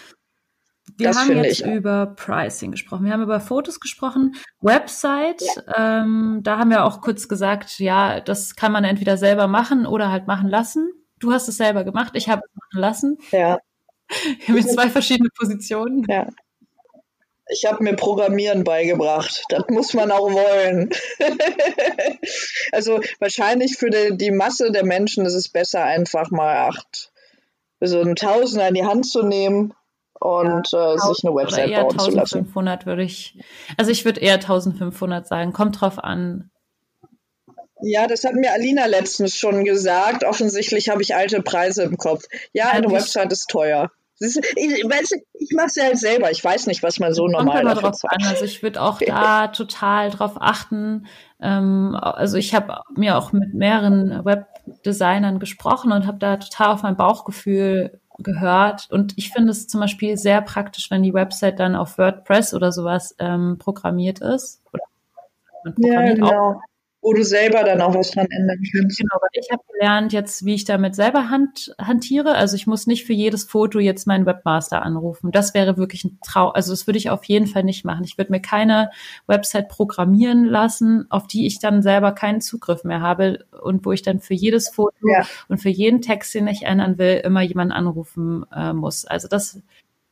Wir 0.98 1.10
das 1.10 1.18
haben 1.18 1.44
jetzt 1.44 1.62
ich. 1.62 1.66
über 1.66 2.08
Pricing 2.16 2.72
gesprochen. 2.72 3.06
Wir 3.06 3.14
haben 3.14 3.22
über 3.22 3.40
Fotos 3.40 3.80
gesprochen. 3.80 4.36
Website, 4.62 5.42
ja. 5.42 6.02
ähm, 6.02 6.40
da 6.42 6.58
haben 6.58 6.72
wir 6.72 6.86
auch 6.86 7.02
kurz 7.02 7.28
gesagt, 7.28 7.78
ja, 7.80 8.20
das 8.20 8.56
kann 8.56 8.72
man 8.72 8.84
entweder 8.84 9.16
selber 9.16 9.48
machen 9.48 9.86
oder 9.86 10.12
halt 10.12 10.26
machen 10.26 10.50
lassen. 10.50 10.90
Du 11.20 11.32
hast 11.32 11.48
es 11.48 11.58
selber 11.58 11.84
gemacht, 11.84 12.14
ich 12.16 12.30
habe 12.30 12.42
es 12.46 12.56
machen 12.56 12.82
lassen. 12.82 13.18
Ja. 13.32 13.60
Wir 14.10 14.48
haben 14.48 14.58
jetzt 14.58 14.74
zwei 14.74 14.90
verschiedene 14.90 15.30
Positionen. 15.38 16.06
Ja. 16.08 16.28
Ich 17.50 17.66
habe 17.66 17.84
mir 17.84 17.94
Programmieren 17.94 18.64
beigebracht. 18.64 19.44
Das 19.50 19.64
muss 19.70 19.94
man 19.94 20.12
auch 20.12 20.32
wollen. 20.32 20.90
also 22.72 23.02
wahrscheinlich 23.20 23.78
für 23.78 23.90
die, 23.90 24.18
die, 24.18 24.32
Masse 24.32 24.72
der 24.72 24.86
Menschen 24.86 25.26
ist 25.26 25.34
es 25.34 25.50
besser, 25.50 25.84
einfach 25.84 26.32
mal 26.32 26.70
acht, 26.70 27.12
so 27.82 28.00
einen 28.00 28.16
Tausender 28.16 28.68
in 28.70 28.76
die 28.76 28.86
Hand 28.86 29.06
zu 29.06 29.24
nehmen 29.24 29.74
und 30.20 30.72
ja, 30.72 30.94
äh, 30.94 30.98
sich 30.98 31.24
eine 31.24 31.36
Website 31.36 31.72
bauen 31.72 31.92
1500 31.92 32.02
zu 32.02 32.12
lassen. 32.12 32.38
1500 32.40 32.86
würde 32.86 33.04
ich, 33.04 33.40
also 33.78 33.92
ich 33.92 34.06
würde 34.06 34.20
eher 34.20 34.36
1500 34.36 35.28
sagen. 35.28 35.54
Kommt 35.54 35.82
drauf 35.82 36.04
an. 36.04 36.50
Ja, 37.82 38.08
das 38.08 38.24
hat 38.24 38.34
mir 38.34 38.52
Alina 38.52 38.86
letztens 38.88 39.36
schon 39.36 39.64
gesagt. 39.64 40.24
Offensichtlich 40.24 40.90
habe 40.90 41.02
ich 41.02 41.16
alte 41.16 41.42
Preise 41.42 41.84
im 41.84 41.98
Kopf. 41.98 42.24
Ja, 42.54 42.70
eine 42.70 42.92
Website 42.92 43.32
ist 43.32 43.50
teuer. 43.50 43.92
Ist, 44.20 44.38
ich, 44.56 44.84
ich 44.84 45.54
mache 45.54 45.68
es 45.68 45.76
ja 45.76 45.84
halt 45.84 46.00
selber. 46.00 46.32
Ich 46.32 46.44
weiß 46.44 46.66
nicht, 46.66 46.82
was 46.82 46.98
man 46.98 47.14
so 47.14 47.28
normal 47.28 47.62
Kommt 47.62 47.78
dafür 47.78 47.90
drauf 47.92 48.02
an. 48.06 48.28
Also 48.28 48.46
ich 48.46 48.64
würde 48.64 48.82
auch 48.82 49.00
da 49.06 49.50
total 49.50 50.10
drauf 50.10 50.34
achten. 50.40 51.06
Ähm, 51.40 51.96
also 52.02 52.38
ich 52.38 52.56
habe 52.56 52.82
mir 52.96 53.16
auch 53.16 53.32
mit 53.32 53.54
mehreren 53.54 54.26
Webdesignern 54.26 55.38
gesprochen 55.38 55.92
und 55.92 56.08
habe 56.08 56.18
da 56.18 56.38
total 56.38 56.74
auf 56.74 56.82
mein 56.82 56.98
Bauchgefühl 56.98 58.02
gehört. 58.20 58.90
Und 58.92 59.18
ich 59.18 59.32
finde 59.32 59.52
es 59.52 59.68
zum 59.68 59.82
Beispiel 59.82 60.18
sehr 60.18 60.42
praktisch, 60.42 60.90
wenn 60.92 61.04
die 61.04 61.14
Website 61.14 61.60
dann 61.60 61.76
auf 61.76 61.98
WordPress 61.98 62.54
oder 62.54 62.72
sowas 62.72 63.16
ähm, 63.20 63.58
programmiert 63.60 64.20
ist. 64.20 64.62
Oder 64.72 64.84
ja, 65.78 66.14
genau. 66.14 66.28
Auch 66.28 66.62
wo 67.08 67.14
du 67.14 67.24
selber 67.24 67.64
dann 67.64 67.80
auch 67.80 67.96
was 67.96 68.12
dran 68.12 68.28
ändern 68.30 68.62
kannst. 68.74 69.00
Genau, 69.00 69.16
weil 69.22 69.30
ich 69.32 69.50
habe 69.50 69.64
gelernt 69.72 70.12
jetzt, 70.12 70.44
wie 70.44 70.56
ich 70.56 70.66
damit 70.66 70.94
selber 70.94 71.30
hand, 71.30 71.74
hantiere. 71.80 72.36
Also 72.36 72.58
ich 72.58 72.68
muss 72.68 72.86
nicht 72.86 73.06
für 73.06 73.14
jedes 73.14 73.46
Foto 73.46 73.80
jetzt 73.80 74.08
meinen 74.08 74.26
Webmaster 74.26 74.82
anrufen. 74.82 75.32
Das 75.32 75.54
wäre 75.54 75.78
wirklich 75.78 76.04
ein 76.04 76.20
Trau. 76.22 76.50
Also 76.50 76.74
das 76.74 76.86
würde 76.86 76.98
ich 76.98 77.10
auf 77.10 77.24
jeden 77.24 77.48
Fall 77.48 77.64
nicht 77.64 77.86
machen. 77.86 78.04
Ich 78.04 78.18
würde 78.18 78.34
mir 78.34 78.42
keine 78.42 78.92
Website 79.26 79.70
programmieren 79.70 80.44
lassen, 80.44 81.06
auf 81.10 81.28
die 81.28 81.48
ich 81.48 81.60
dann 81.60 81.82
selber 81.82 82.12
keinen 82.12 82.42
Zugriff 82.42 82.84
mehr 82.84 83.00
habe 83.00 83.46
und 83.62 83.86
wo 83.86 83.94
ich 83.94 84.02
dann 84.02 84.20
für 84.20 84.34
jedes 84.34 84.68
Foto 84.68 84.98
ja. 85.04 85.26
und 85.48 85.60
für 85.60 85.70
jeden 85.70 86.02
Text, 86.02 86.36
den 86.36 86.48
ich 86.48 86.64
ändern 86.64 86.98
will, 86.98 87.22
immer 87.24 87.42
jemanden 87.42 87.72
anrufen 87.72 88.46
äh, 88.54 88.74
muss. 88.74 89.06
Also 89.06 89.30
das 89.30 89.62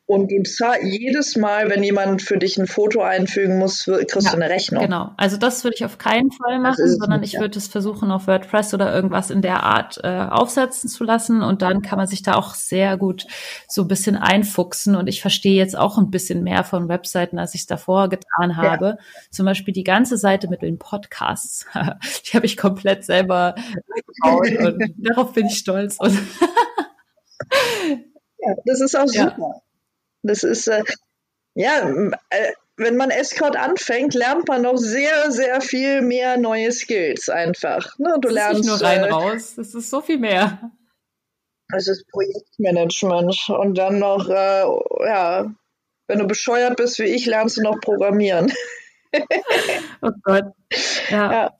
Und 0.07 0.29
du 0.31 0.43
jedes 0.83 1.35
Mal, 1.35 1.69
wenn 1.69 1.81
jemand 1.81 2.21
für 2.21 2.37
dich 2.37 2.57
ein 2.57 2.67
Foto 2.67 3.01
einfügen 3.01 3.57
muss, 3.57 3.85
kriegst 3.85 4.25
Ja, 4.25 4.31
du 4.31 4.35
eine 4.35 4.49
Rechnung. 4.49 4.83
Genau. 4.83 5.09
Also 5.17 5.37
das 5.37 5.63
würde 5.63 5.75
ich 5.77 5.85
auf 5.85 5.97
keinen 5.97 6.31
Fall 6.31 6.59
machen, 6.59 6.87
sondern 6.99 7.21
nicht, 7.21 7.29
ich 7.29 7.33
ja. 7.33 7.39
würde 7.39 7.57
es 7.57 7.67
versuchen, 7.67 8.11
auf 8.11 8.27
WordPress 8.27 8.75
oder 8.75 8.93
irgendwas 8.93 9.31
in 9.31 9.41
der 9.41 9.63
Art 9.63 9.99
äh, 10.03 10.07
aufsetzen 10.29 10.89
zu 10.89 11.03
lassen. 11.05 11.41
Und 11.41 11.63
dann 11.63 11.81
kann 11.81 11.97
man 11.97 12.05
sich 12.05 12.21
da 12.21 12.35
auch 12.35 12.53
sehr 12.53 12.97
gut 12.97 13.25
so 13.67 13.81
ein 13.81 13.87
bisschen 13.87 14.15
einfuchsen. 14.15 14.95
Und 14.95 15.07
ich 15.07 15.21
verstehe 15.21 15.55
jetzt 15.55 15.75
auch 15.75 15.97
ein 15.97 16.11
bisschen 16.11 16.43
mehr 16.43 16.63
von 16.63 16.87
Webseiten, 16.87 17.39
als 17.39 17.55
ich 17.55 17.61
es 17.61 17.67
davor 17.67 18.07
getan 18.07 18.57
habe. 18.57 18.99
Zum 19.31 19.45
Beispiel 19.45 19.73
die 19.73 19.83
ganze 19.83 20.17
Seite 20.17 20.47
mit 20.49 20.61
den 20.61 20.77
Podcasts. 20.77 21.65
die 22.27 22.35
habe 22.37 22.45
ich 22.45 22.57
komplett 22.57 23.05
selber 23.05 23.55
gebaut 24.21 24.51
und 24.59 24.83
darauf 24.97 25.33
bin 25.33 25.47
ich 25.47 25.57
stolz. 25.57 25.97
Und 25.99 26.13
Ja, 28.37 28.53
das 28.65 28.81
ist 28.81 28.95
auch 28.95 29.11
Ja. 29.11 29.29
super. 29.31 29.61
Das 30.25 30.43
ist, 30.43 30.67
äh, 30.67 30.83
ja, 31.53 31.87
äh, 32.29 32.51
wenn 32.77 32.97
man 32.97 33.09
Escort 33.09 33.55
anfängt, 33.55 34.13
lernt 34.13 34.47
man 34.47 34.63
noch 34.63 34.77
sehr, 34.77 35.31
sehr 35.31 35.61
viel 35.61 36.01
mehr 36.01 36.37
neue 36.37 36.71
Skills 36.71 37.29
einfach. 37.29 37.97
Ne? 37.99 38.15
Du 38.19 38.27
ist 38.27 38.33
lernst, 38.33 38.61
nicht 38.61 38.67
nur 38.67 38.81
rein 38.81 39.03
äh, 39.03 39.09
raus, 39.09 39.57
es 39.57 39.75
ist 39.75 39.89
so 39.89 40.01
viel 40.01 40.17
mehr. 40.17 40.71
es 41.73 41.87
ist 41.87 42.07
Projektmanagement 42.09 43.49
und 43.49 43.77
dann 43.77 43.99
noch, 43.99 44.27
äh, 44.27 44.65
ja, 45.05 45.53
wenn 46.07 46.19
du 46.19 46.27
bescheuert 46.27 46.75
bist 46.75 46.99
wie 46.99 47.03
ich, 47.03 47.25
lernst 47.25 47.57
du 47.57 47.61
noch 47.61 47.79
Programmieren. 47.79 48.51
Oh 50.01 50.11
Gott. 50.23 50.43
Ja. 51.09 51.53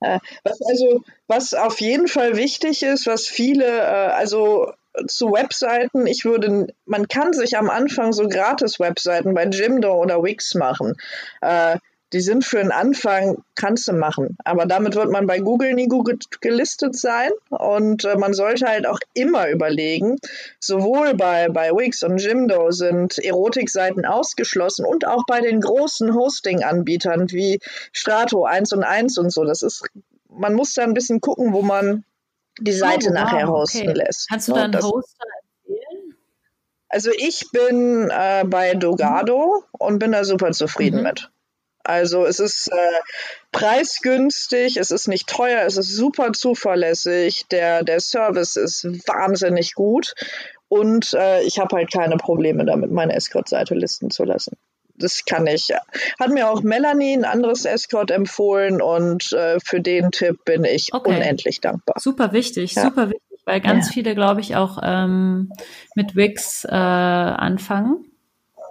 Ja. 0.00 0.20
Was 0.44 0.60
also, 0.62 1.02
was 1.26 1.52
auf 1.52 1.80
jeden 1.80 2.06
Fall 2.06 2.36
wichtig 2.36 2.84
ist, 2.84 3.08
was 3.08 3.26
viele, 3.26 3.66
äh, 3.66 4.12
also 4.12 4.72
zu 5.08 5.32
Webseiten, 5.32 6.06
ich 6.06 6.24
würde, 6.24 6.68
man 6.86 7.08
kann 7.08 7.32
sich 7.32 7.56
am 7.56 7.70
Anfang 7.70 8.12
so 8.12 8.28
Gratis-Webseiten 8.28 9.34
bei 9.34 9.44
Jimdo 9.46 9.94
oder 9.94 10.22
Wix 10.22 10.54
machen. 10.54 10.94
Äh, 11.40 11.78
die 12.14 12.20
sind 12.20 12.44
für 12.44 12.58
den 12.58 12.70
Anfang, 12.70 13.42
kannst 13.56 13.88
du 13.88 13.92
machen. 13.92 14.36
Aber 14.44 14.66
damit 14.66 14.94
wird 14.94 15.10
man 15.10 15.26
bei 15.26 15.40
Google 15.40 15.74
nie 15.74 15.88
gelistet 16.40 16.96
sein. 16.96 17.30
Und 17.50 18.04
äh, 18.04 18.16
man 18.16 18.34
sollte 18.34 18.66
halt 18.66 18.86
auch 18.86 19.00
immer 19.14 19.48
überlegen, 19.48 20.18
sowohl 20.60 21.14
bei, 21.14 21.48
bei 21.48 21.70
Wix 21.72 22.04
und 22.04 22.18
Jimdo 22.18 22.70
sind 22.70 23.18
Erotikseiten 23.18 24.06
ausgeschlossen 24.06 24.84
und 24.84 25.08
auch 25.08 25.24
bei 25.26 25.40
den 25.40 25.60
großen 25.60 26.14
Hosting-Anbietern 26.14 27.32
wie 27.32 27.58
Strato 27.92 28.44
1 28.44 28.72
und 28.74 28.84
1 28.84 29.18
und 29.18 29.32
so. 29.32 29.42
Das 29.42 29.62
ist, 29.62 29.82
man 30.28 30.54
muss 30.54 30.72
da 30.74 30.84
ein 30.84 30.94
bisschen 30.94 31.20
gucken, 31.20 31.52
wo 31.52 31.62
man 31.62 32.04
die 32.60 32.72
Seite 32.72 33.06
Oh, 33.06 33.08
wow, 33.08 33.14
nachher 33.14 33.48
hosten 33.48 33.88
okay. 33.88 33.92
lässt. 33.98 34.28
Kannst 34.28 34.48
du 34.48 34.52
Ne, 34.52 34.58
da 34.58 34.64
einen 34.64 34.72
das- 34.72 34.84
Hoster 34.84 35.24
empfehlen? 35.66 36.16
also 36.88 37.10
ich 37.16 37.44
bin 37.52 38.10
äh, 38.10 38.44
bei 38.46 38.74
Dogado 38.74 39.64
und 39.72 39.98
bin 39.98 40.12
da 40.12 40.24
super 40.24 40.52
zufrieden 40.52 40.98
Mhm. 40.98 41.02
mit. 41.04 41.30
Also 41.86 42.24
es 42.24 42.40
ist 42.40 42.68
äh, 42.72 43.00
preisgünstig, 43.52 44.76
es 44.78 44.90
ist 44.90 45.08
nicht 45.08 45.28
teuer, 45.28 45.66
es 45.66 45.76
ist 45.76 45.94
super 45.94 46.32
zuverlässig, 46.32 47.46
der, 47.50 47.82
der 47.82 48.00
Service 48.00 48.56
ist 48.56 48.84
wahnsinnig 49.06 49.74
gut 49.74 50.14
und 50.68 51.12
äh, 51.14 51.42
ich 51.42 51.58
habe 51.58 51.76
halt 51.76 51.92
keine 51.92 52.16
Probleme 52.16 52.64
damit, 52.64 52.90
meine 52.90 53.14
Escort-Seite 53.14 53.74
listen 53.74 54.10
zu 54.10 54.24
lassen. 54.24 54.56
Das 54.96 55.24
kann 55.24 55.46
ich. 55.46 55.70
Hat 56.20 56.30
mir 56.30 56.48
auch 56.48 56.62
Melanie, 56.62 57.14
ein 57.14 57.24
anderes 57.24 57.64
Escort, 57.64 58.10
empfohlen 58.10 58.80
und 58.80 59.32
äh, 59.32 59.58
für 59.60 59.80
den 59.80 60.10
Tipp 60.12 60.44
bin 60.44 60.64
ich 60.64 60.92
Okay. 60.94 61.16
unendlich 61.16 61.60
dankbar. 61.60 61.96
Super 61.98 62.32
wichtig, 62.32 62.74
Ja. 62.76 62.82
super 62.82 63.08
wichtig, 63.10 63.40
weil 63.44 63.60
ganz 63.60 63.86
Ja. 63.88 63.92
viele, 63.92 64.14
glaube 64.14 64.40
ich, 64.40 64.54
auch 64.56 64.78
ähm, 64.82 65.52
mit 65.96 66.14
Wix 66.14 66.64
äh, 66.64 66.68
anfangen. 66.70 68.04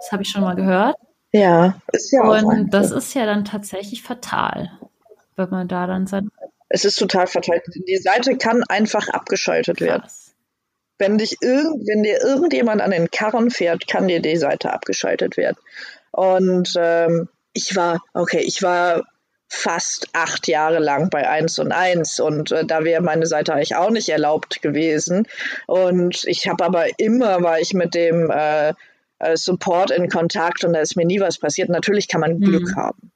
Das 0.00 0.12
habe 0.12 0.22
ich 0.22 0.28
schon 0.30 0.42
mal 0.42 0.56
gehört. 0.56 0.96
Ja, 1.32 1.76
ist 1.92 2.12
ja 2.12 2.22
auch 2.22 2.28
Und 2.42 2.50
ein- 2.50 2.70
das 2.70 2.90
ist 2.90 3.12
ja 3.14 3.26
dann 3.26 3.44
tatsächlich 3.44 4.02
fatal, 4.02 4.70
wenn 5.36 5.50
man 5.50 5.68
da 5.68 5.86
dann 5.86 6.06
sein 6.06 6.30
Es 6.68 6.84
ist 6.84 6.96
total 6.98 7.26
verteilt. 7.26 7.64
Die 7.86 7.96
Seite 7.98 8.36
kann 8.38 8.62
einfach 8.64 9.08
abgeschaltet 9.08 9.80
werden. 9.80 10.02
Krass. 10.02 10.34
Wenn 10.98 11.18
dich 11.18 11.36
irgend, 11.42 11.86
wenn 11.88 12.02
dir 12.04 12.20
irgendjemand 12.22 12.80
an 12.80 12.92
den 12.92 13.10
Karren 13.10 13.50
fährt, 13.50 13.88
kann 13.88 14.06
dir 14.08 14.20
die 14.22 14.36
Seite 14.36 14.72
abgeschaltet 14.72 15.36
werden. 15.36 15.56
Und 16.14 16.72
ähm, 16.76 17.28
ich 17.52 17.74
war, 17.74 18.00
okay, 18.14 18.40
ich 18.40 18.62
war 18.62 19.02
fast 19.48 20.08
acht 20.12 20.48
Jahre 20.48 20.78
lang 20.78 21.10
bei 21.10 21.28
1 21.28 21.58
und 21.58 21.72
1 21.72 22.18
und 22.20 22.50
äh, 22.52 22.64
da 22.64 22.82
wäre 22.84 23.02
meine 23.02 23.26
Seite 23.26 23.52
eigentlich 23.52 23.76
auch 23.76 23.90
nicht 23.90 24.08
erlaubt 24.08 24.62
gewesen. 24.62 25.26
Und 25.66 26.24
ich 26.24 26.48
habe 26.48 26.64
aber 26.64 26.86
immer, 26.98 27.42
war 27.42 27.60
ich 27.60 27.74
mit 27.74 27.94
dem 27.94 28.30
äh, 28.30 28.70
äh, 29.18 29.36
Support 29.36 29.90
in 29.90 30.08
Kontakt 30.08 30.64
und 30.64 30.72
da 30.72 30.80
ist 30.80 30.96
mir 30.96 31.06
nie 31.06 31.20
was 31.20 31.38
passiert. 31.38 31.68
Natürlich 31.68 32.08
kann 32.08 32.20
man 32.20 32.40
Glück 32.40 32.68
Mhm. 32.70 32.76
haben. 32.76 33.10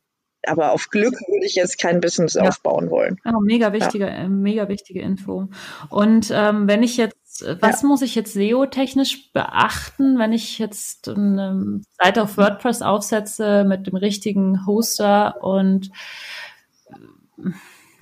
Aber 0.46 0.72
auf 0.72 0.88
Glück 0.90 1.14
würde 1.14 1.44
ich 1.46 1.56
jetzt 1.56 1.78
kein 1.80 2.00
Business 2.00 2.34
Ja. 2.34 2.42
aufbauen 2.42 2.90
wollen. 2.90 3.18
Oh, 3.24 3.40
mega 3.40 3.72
wichtige, 3.72 4.06
äh, 4.06 4.28
mega 4.28 4.68
wichtige 4.68 5.02
Info. 5.02 5.48
Und 5.90 6.30
ähm, 6.32 6.68
wenn 6.68 6.82
ich 6.82 6.96
jetzt, 6.96 7.16
äh, 7.42 7.56
was 7.60 7.82
muss 7.82 8.02
ich 8.02 8.14
jetzt 8.14 8.34
SEO-technisch 8.34 9.32
beachten, 9.32 10.18
wenn 10.18 10.32
ich 10.32 10.58
jetzt 10.58 11.08
eine 11.08 11.80
Seite 12.00 12.22
auf 12.22 12.36
WordPress 12.36 12.82
aufsetze 12.82 13.64
mit 13.64 13.86
dem 13.86 13.96
richtigen 13.96 14.66
Hoster 14.66 15.42
und 15.42 15.90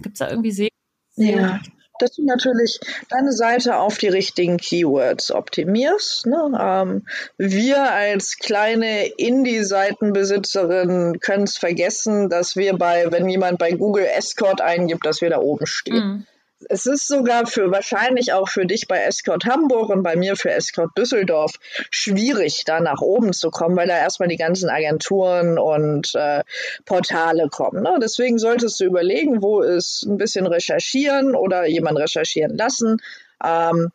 gibt 0.00 0.14
es 0.14 0.18
da 0.18 0.30
irgendwie 0.30 0.52
SEO? 0.52 0.68
Ja, 1.16 1.60
dass 1.98 2.12
du 2.12 2.24
natürlich 2.24 2.78
deine 3.08 3.32
Seite 3.32 3.78
auf 3.78 3.98
die 3.98 4.06
richtigen 4.08 4.58
Keywords 4.58 5.32
optimierst. 5.32 6.26
Ne? 6.26 6.52
Ähm, 6.60 7.06
wir 7.38 7.90
als 7.90 8.36
kleine 8.36 9.06
Indie-Seitenbesitzerin 9.06 11.18
können 11.20 11.44
es 11.44 11.56
vergessen, 11.56 12.28
dass 12.28 12.56
wir 12.56 12.76
bei, 12.76 13.10
wenn 13.10 13.28
jemand 13.28 13.58
bei 13.58 13.72
Google 13.72 14.06
Escort 14.06 14.60
eingibt, 14.60 15.06
dass 15.06 15.20
wir 15.20 15.30
da 15.30 15.38
oben 15.38 15.66
stehen. 15.66 16.06
Mhm. 16.06 16.26
Es 16.68 16.86
ist 16.86 17.06
sogar 17.06 17.46
für 17.46 17.70
wahrscheinlich 17.70 18.32
auch 18.32 18.48
für 18.48 18.64
dich 18.64 18.88
bei 18.88 19.02
Escort 19.02 19.44
Hamburg 19.44 19.90
und 19.90 20.02
bei 20.02 20.16
mir 20.16 20.36
für 20.36 20.50
Escort 20.50 20.90
Düsseldorf 20.96 21.52
schwierig, 21.90 22.64
da 22.64 22.80
nach 22.80 23.02
oben 23.02 23.34
zu 23.34 23.50
kommen, 23.50 23.76
weil 23.76 23.88
da 23.88 23.98
erstmal 23.98 24.28
die 24.28 24.38
ganzen 24.38 24.70
Agenturen 24.70 25.58
und 25.58 26.14
äh, 26.14 26.42
Portale 26.86 27.48
kommen. 27.50 27.82
Ne? 27.82 27.98
Deswegen 28.00 28.38
solltest 28.38 28.80
du 28.80 28.84
überlegen, 28.84 29.42
wo 29.42 29.60
ist 29.60 30.04
ein 30.04 30.16
bisschen 30.16 30.46
recherchieren 30.46 31.34
oder 31.34 31.66
jemand 31.66 31.98
recherchieren 31.98 32.56
lassen. 32.56 32.96
Ähm, 33.44 33.90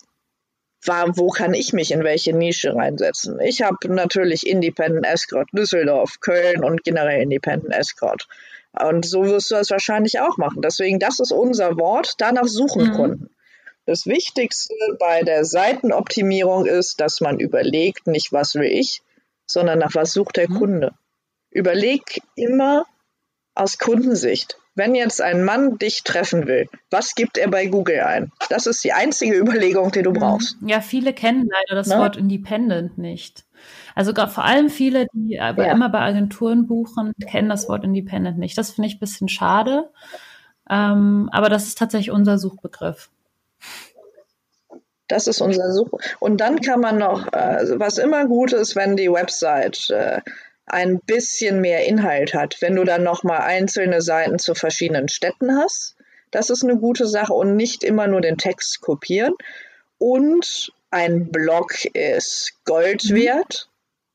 war, 0.85 1.15
wo 1.17 1.29
kann 1.29 1.53
ich 1.53 1.73
mich 1.73 1.91
in 1.91 2.03
welche 2.03 2.33
Nische 2.33 2.75
reinsetzen? 2.75 3.39
Ich 3.39 3.61
habe 3.61 3.77
natürlich 3.93 4.47
Independent 4.47 5.05
Escort 5.05 5.49
Düsseldorf, 5.53 6.19
Köln 6.19 6.63
und 6.63 6.83
generell 6.83 7.21
Independent 7.21 7.73
Escort. 7.73 8.27
Und 8.79 9.05
so 9.05 9.23
wirst 9.25 9.51
du 9.51 9.55
das 9.55 9.69
wahrscheinlich 9.69 10.19
auch 10.19 10.37
machen. 10.37 10.61
Deswegen, 10.61 10.99
das 10.99 11.19
ist 11.19 11.31
unser 11.31 11.77
Wort. 11.77 12.13
Danach 12.19 12.47
suchen 12.47 12.87
Mhm. 12.89 12.93
Kunden. 12.93 13.29
Das 13.85 14.05
Wichtigste 14.05 14.73
bei 14.99 15.23
der 15.23 15.43
Seitenoptimierung 15.43 16.65
ist, 16.65 17.01
dass 17.01 17.19
man 17.19 17.39
überlegt, 17.39 18.07
nicht 18.07 18.31
was 18.31 18.55
will 18.55 18.71
ich, 18.71 19.01
sondern 19.45 19.79
nach 19.79 19.95
was 19.95 20.13
sucht 20.13 20.37
der 20.37 20.49
Mhm. 20.49 20.57
Kunde. 20.57 20.93
Überleg 21.49 22.21
immer 22.35 22.85
aus 23.55 23.77
Kundensicht. 23.77 24.57
Wenn 24.73 24.95
jetzt 24.95 25.19
ein 25.19 25.43
Mann 25.43 25.77
dich 25.77 26.03
treffen 26.03 26.47
will, 26.47 26.69
was 26.89 27.13
gibt 27.13 27.37
er 27.37 27.49
bei 27.49 27.65
Google 27.65 27.99
ein? 28.01 28.31
Das 28.49 28.67
ist 28.67 28.81
die 28.85 28.93
einzige 28.93 29.35
Überlegung, 29.37 29.91
die 29.91 30.01
du 30.01 30.13
brauchst. 30.13 30.55
Ja, 30.65 30.79
viele 30.79 31.13
kennen 31.13 31.49
leider 31.51 31.75
das 31.75 31.87
Ne? 31.87 31.97
Wort 31.97 32.15
Independent 32.15 32.97
nicht. 32.97 33.43
Also 33.95 34.13
vor 34.13 34.43
allem 34.43 34.69
viele, 34.69 35.07
die 35.13 35.39
aber 35.39 35.65
Ja. 35.65 35.71
immer 35.73 35.89
bei 35.89 35.99
Agenturen 35.99 36.67
buchen, 36.67 37.13
kennen 37.29 37.49
das 37.49 37.67
Wort 37.69 37.83
Independent 37.83 38.37
nicht. 38.37 38.57
Das 38.57 38.71
finde 38.71 38.87
ich 38.87 38.95
ein 38.95 38.99
bisschen 38.99 39.29
schade. 39.29 39.89
Ähm, 40.69 41.29
aber 41.31 41.49
das 41.49 41.67
ist 41.67 41.77
tatsächlich 41.77 42.11
unser 42.11 42.37
Suchbegriff. 42.37 43.09
Das 45.07 45.27
ist 45.27 45.41
unser 45.41 45.71
Such. 45.73 45.91
Und 46.19 46.37
dann 46.37 46.61
kann 46.61 46.79
man 46.79 46.97
noch, 46.97 47.27
äh, 47.33 47.79
was 47.79 47.97
immer 47.97 48.25
gut 48.27 48.53
ist, 48.53 48.77
wenn 48.77 48.95
die 48.95 49.11
Website 49.11 49.89
äh, 49.89 50.21
ein 50.65 50.99
bisschen 51.05 51.59
mehr 51.59 51.85
Inhalt 51.85 52.33
hat. 52.33 52.57
Wenn 52.61 52.75
du 52.75 52.85
dann 52.85 53.03
noch 53.03 53.23
mal 53.23 53.39
einzelne 53.39 54.01
Seiten 54.01 54.39
zu 54.39 54.55
verschiedenen 54.55 55.09
Städten 55.09 55.57
hast, 55.57 55.97
das 56.31 56.49
ist 56.49 56.63
eine 56.63 56.77
gute 56.77 57.07
Sache 57.07 57.33
und 57.33 57.57
nicht 57.57 57.83
immer 57.83 58.07
nur 58.07 58.21
den 58.21 58.37
Text 58.37 58.79
kopieren. 58.79 59.33
Und 59.97 60.71
ein 60.91 61.29
Blog 61.29 61.85
ist 61.93 62.53
Gold 62.63 63.13
wert. 63.13 63.67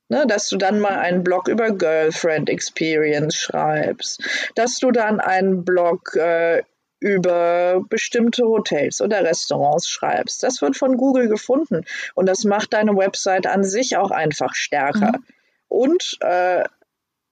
Ne, 0.08 0.24
dass 0.28 0.48
du 0.48 0.56
dann 0.56 0.78
mal 0.78 0.98
einen 0.98 1.24
Blog 1.24 1.48
über 1.48 1.72
Girlfriend 1.72 2.48
Experience 2.48 3.34
schreibst, 3.34 4.22
dass 4.54 4.76
du 4.76 4.92
dann 4.92 5.18
einen 5.18 5.64
Blog 5.64 6.14
äh, 6.14 6.62
über 7.00 7.82
bestimmte 7.88 8.44
Hotels 8.44 9.00
oder 9.00 9.24
Restaurants 9.24 9.88
schreibst. 9.88 10.42
Das 10.42 10.62
wird 10.62 10.76
von 10.76 10.96
Google 10.96 11.28
gefunden 11.28 11.84
und 12.14 12.26
das 12.26 12.44
macht 12.44 12.72
deine 12.72 12.96
Website 12.96 13.46
an 13.46 13.64
sich 13.64 13.96
auch 13.96 14.10
einfach 14.12 14.54
stärker. 14.54 15.12
Mhm. 15.18 15.24
Und 15.68 16.18
äh, 16.20 16.62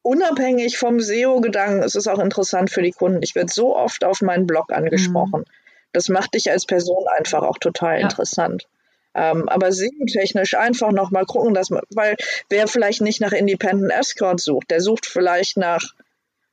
unabhängig 0.03 0.77
vom 0.77 1.01
SEO-Gedanken 1.01 1.83
ist 1.83 1.95
es 1.95 2.09
auch 2.09 2.19
interessant 2.19 2.71
für 2.71 2.83
die 2.83 2.91
Kunden. 2.93 3.23
Ich 3.23 3.35
werde 3.35 3.53
so 3.53 3.77
oft 3.77 4.05
auf 4.05 4.21
meinen 4.21 4.47
Blog 4.47 4.73
angesprochen. 4.73 5.45
Das 5.93 6.09
macht 6.09 6.35
dich 6.35 6.51
als 6.51 6.67
Person 6.67 7.05
einfach 7.17 7.43
auch 7.43 7.59
total 7.59 8.01
Ja. 8.01 8.03
interessant. 8.03 8.67
Ähm, 9.15 9.49
aber 9.49 9.73
SEO-technisch 9.73 10.55
einfach 10.55 10.91
nochmal 10.93 11.25
gucken, 11.25 11.55
dass 11.55 11.71
man, 11.71 11.83
weil 11.91 12.17
wer 12.49 12.67
vielleicht 12.67 13.01
nicht 13.01 13.21
nach 13.21 13.33
Independent 13.33 13.93
Escort 13.93 14.41
sucht, 14.41 14.71
der 14.71 14.81
sucht 14.81 15.07
vielleicht 15.07 15.57
nach 15.57 15.95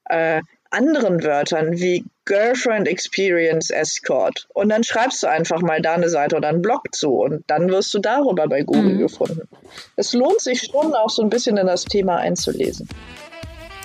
äh, 0.05 0.41
anderen 0.71 1.23
Wörtern 1.23 1.79
wie 1.79 2.05
Girlfriend 2.25 2.87
Experience 2.87 3.69
Escort. 3.71 4.47
Und 4.53 4.69
dann 4.69 4.83
schreibst 4.83 5.23
du 5.23 5.27
einfach 5.27 5.61
mal 5.61 5.81
da 5.81 5.93
eine 5.93 6.09
Seite 6.09 6.37
oder 6.37 6.47
einen 6.47 6.61
Blog 6.61 6.83
zu 6.93 7.15
und 7.15 7.43
dann 7.47 7.69
wirst 7.69 7.93
du 7.93 7.99
darüber 7.99 8.47
bei 8.47 8.63
Google 8.63 8.93
mhm. 8.93 8.99
gefunden. 8.99 9.47
Es 9.95 10.13
lohnt 10.13 10.39
sich 10.39 10.69
schon 10.71 10.93
auch 10.93 11.09
so 11.09 11.21
ein 11.23 11.29
bisschen 11.29 11.57
in 11.57 11.67
das 11.67 11.85
Thema 11.85 12.17
einzulesen. 12.17 12.87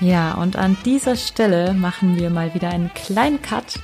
Ja, 0.01 0.35
und 0.35 0.57
an 0.57 0.77
dieser 0.85 1.17
Stelle 1.17 1.73
machen 1.73 2.19
wir 2.19 2.31
mal 2.31 2.55
wieder 2.55 2.69
einen 2.69 2.93
kleinen 2.95 3.41
Cut. 3.41 3.81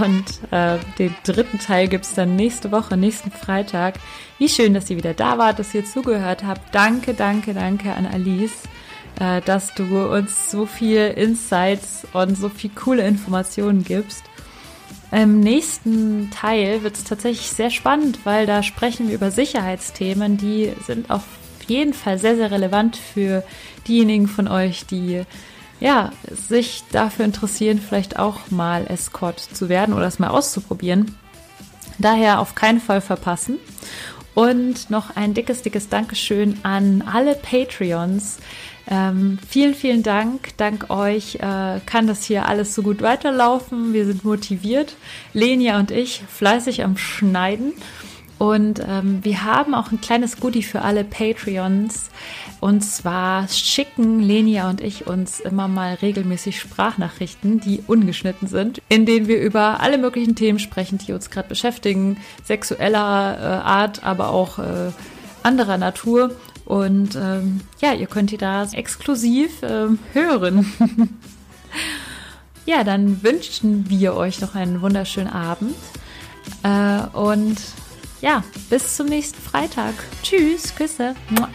Und 0.00 0.24
äh, 0.50 0.78
den 0.98 1.14
dritten 1.24 1.58
Teil 1.58 1.88
gibt 1.88 2.04
es 2.04 2.14
dann 2.14 2.36
nächste 2.36 2.72
Woche, 2.72 2.96
nächsten 2.96 3.30
Freitag. 3.30 3.94
Wie 4.38 4.48
schön, 4.48 4.74
dass 4.74 4.90
ihr 4.90 4.96
wieder 4.96 5.14
da 5.14 5.38
wart, 5.38 5.58
dass 5.58 5.74
ihr 5.74 5.84
zugehört 5.84 6.44
habt. 6.44 6.74
Danke, 6.74 7.14
danke, 7.14 7.54
danke 7.54 7.92
an 7.92 8.06
Alice, 8.06 8.64
äh, 9.20 9.40
dass 9.42 9.74
du 9.74 10.12
uns 10.12 10.50
so 10.50 10.66
viel 10.66 11.08
Insights 11.16 12.06
und 12.12 12.36
so 12.36 12.48
viel 12.48 12.70
coole 12.70 13.06
Informationen 13.06 13.84
gibst. 13.84 14.24
Im 15.12 15.40
nächsten 15.40 16.30
Teil 16.30 16.82
wird 16.82 16.96
es 16.96 17.04
tatsächlich 17.04 17.50
sehr 17.50 17.70
spannend, 17.70 18.20
weil 18.24 18.46
da 18.46 18.62
sprechen 18.62 19.08
wir 19.08 19.14
über 19.14 19.30
Sicherheitsthemen, 19.30 20.36
die 20.36 20.72
sind 20.84 21.10
auf 21.10 21.22
jeden 21.68 21.94
Fall 21.94 22.18
sehr, 22.18 22.36
sehr 22.36 22.50
relevant 22.50 22.96
für 22.96 23.44
diejenigen 23.86 24.28
von 24.28 24.48
euch, 24.48 24.84
die 24.86 25.22
ja, 25.80 26.12
sich 26.30 26.84
dafür 26.92 27.24
interessieren, 27.24 27.78
vielleicht 27.78 28.18
auch 28.18 28.50
mal 28.50 28.86
Escort 28.86 29.40
zu 29.40 29.68
werden 29.68 29.94
oder 29.94 30.06
es 30.06 30.18
mal 30.18 30.28
auszuprobieren. 30.28 31.16
Daher 31.98 32.40
auf 32.40 32.54
keinen 32.54 32.80
Fall 32.80 33.00
verpassen. 33.00 33.58
Und 34.34 34.90
noch 34.90 35.16
ein 35.16 35.32
dickes, 35.32 35.62
dickes 35.62 35.88
Dankeschön 35.88 36.58
an 36.62 37.02
alle 37.10 37.34
Patreons. 37.34 38.36
Ähm, 38.88 39.38
vielen, 39.48 39.74
vielen 39.74 40.02
Dank. 40.02 40.56
Dank 40.58 40.90
euch 40.90 41.36
äh, 41.36 41.80
kann 41.86 42.06
das 42.06 42.24
hier 42.24 42.46
alles 42.46 42.74
so 42.74 42.82
gut 42.82 43.00
weiterlaufen. 43.00 43.94
Wir 43.94 44.04
sind 44.04 44.24
motiviert. 44.24 44.96
Lenia 45.32 45.78
und 45.78 45.90
ich 45.90 46.22
fleißig 46.28 46.84
am 46.84 46.98
Schneiden. 46.98 47.72
Und 48.38 48.80
ähm, 48.86 49.20
wir 49.22 49.44
haben 49.44 49.74
auch 49.74 49.92
ein 49.92 50.00
kleines 50.00 50.38
Goodie 50.38 50.62
für 50.62 50.82
alle 50.82 51.04
Patreons. 51.04 52.10
Und 52.60 52.82
zwar 52.82 53.48
schicken 53.48 54.20
Lenia 54.20 54.68
und 54.68 54.82
ich 54.82 55.06
uns 55.06 55.40
immer 55.40 55.68
mal 55.68 55.94
regelmäßig 55.94 56.60
Sprachnachrichten, 56.60 57.60
die 57.60 57.82
ungeschnitten 57.86 58.46
sind, 58.48 58.82
in 58.88 59.06
denen 59.06 59.26
wir 59.26 59.40
über 59.40 59.80
alle 59.80 59.98
möglichen 59.98 60.34
Themen 60.34 60.58
sprechen, 60.58 60.98
die 60.98 61.12
uns 61.12 61.30
gerade 61.30 61.48
beschäftigen, 61.48 62.18
sexueller 62.44 63.38
äh, 63.38 63.66
Art, 63.66 64.04
aber 64.04 64.30
auch 64.30 64.58
äh, 64.58 64.90
anderer 65.42 65.78
Natur. 65.78 66.34
Und 66.66 67.14
ähm, 67.14 67.60
ja, 67.80 67.94
ihr 67.94 68.06
könnt 68.06 68.32
die 68.32 68.36
da 68.36 68.64
exklusiv 68.64 69.62
äh, 69.62 69.86
hören. 70.12 70.72
ja, 72.66 72.84
dann 72.84 73.22
wünschen 73.22 73.88
wir 73.88 74.14
euch 74.14 74.40
noch 74.40 74.54
einen 74.54 74.82
wunderschönen 74.82 75.30
Abend. 75.30 75.74
Äh, 76.64 77.16
und 77.16 77.56
ja, 78.20 78.42
bis 78.70 78.96
zum 78.96 79.06
nächsten 79.06 79.40
Freitag. 79.40 79.94
Tschüss, 80.22 80.74
Küsse. 80.74 81.14
Mua. 81.30 81.48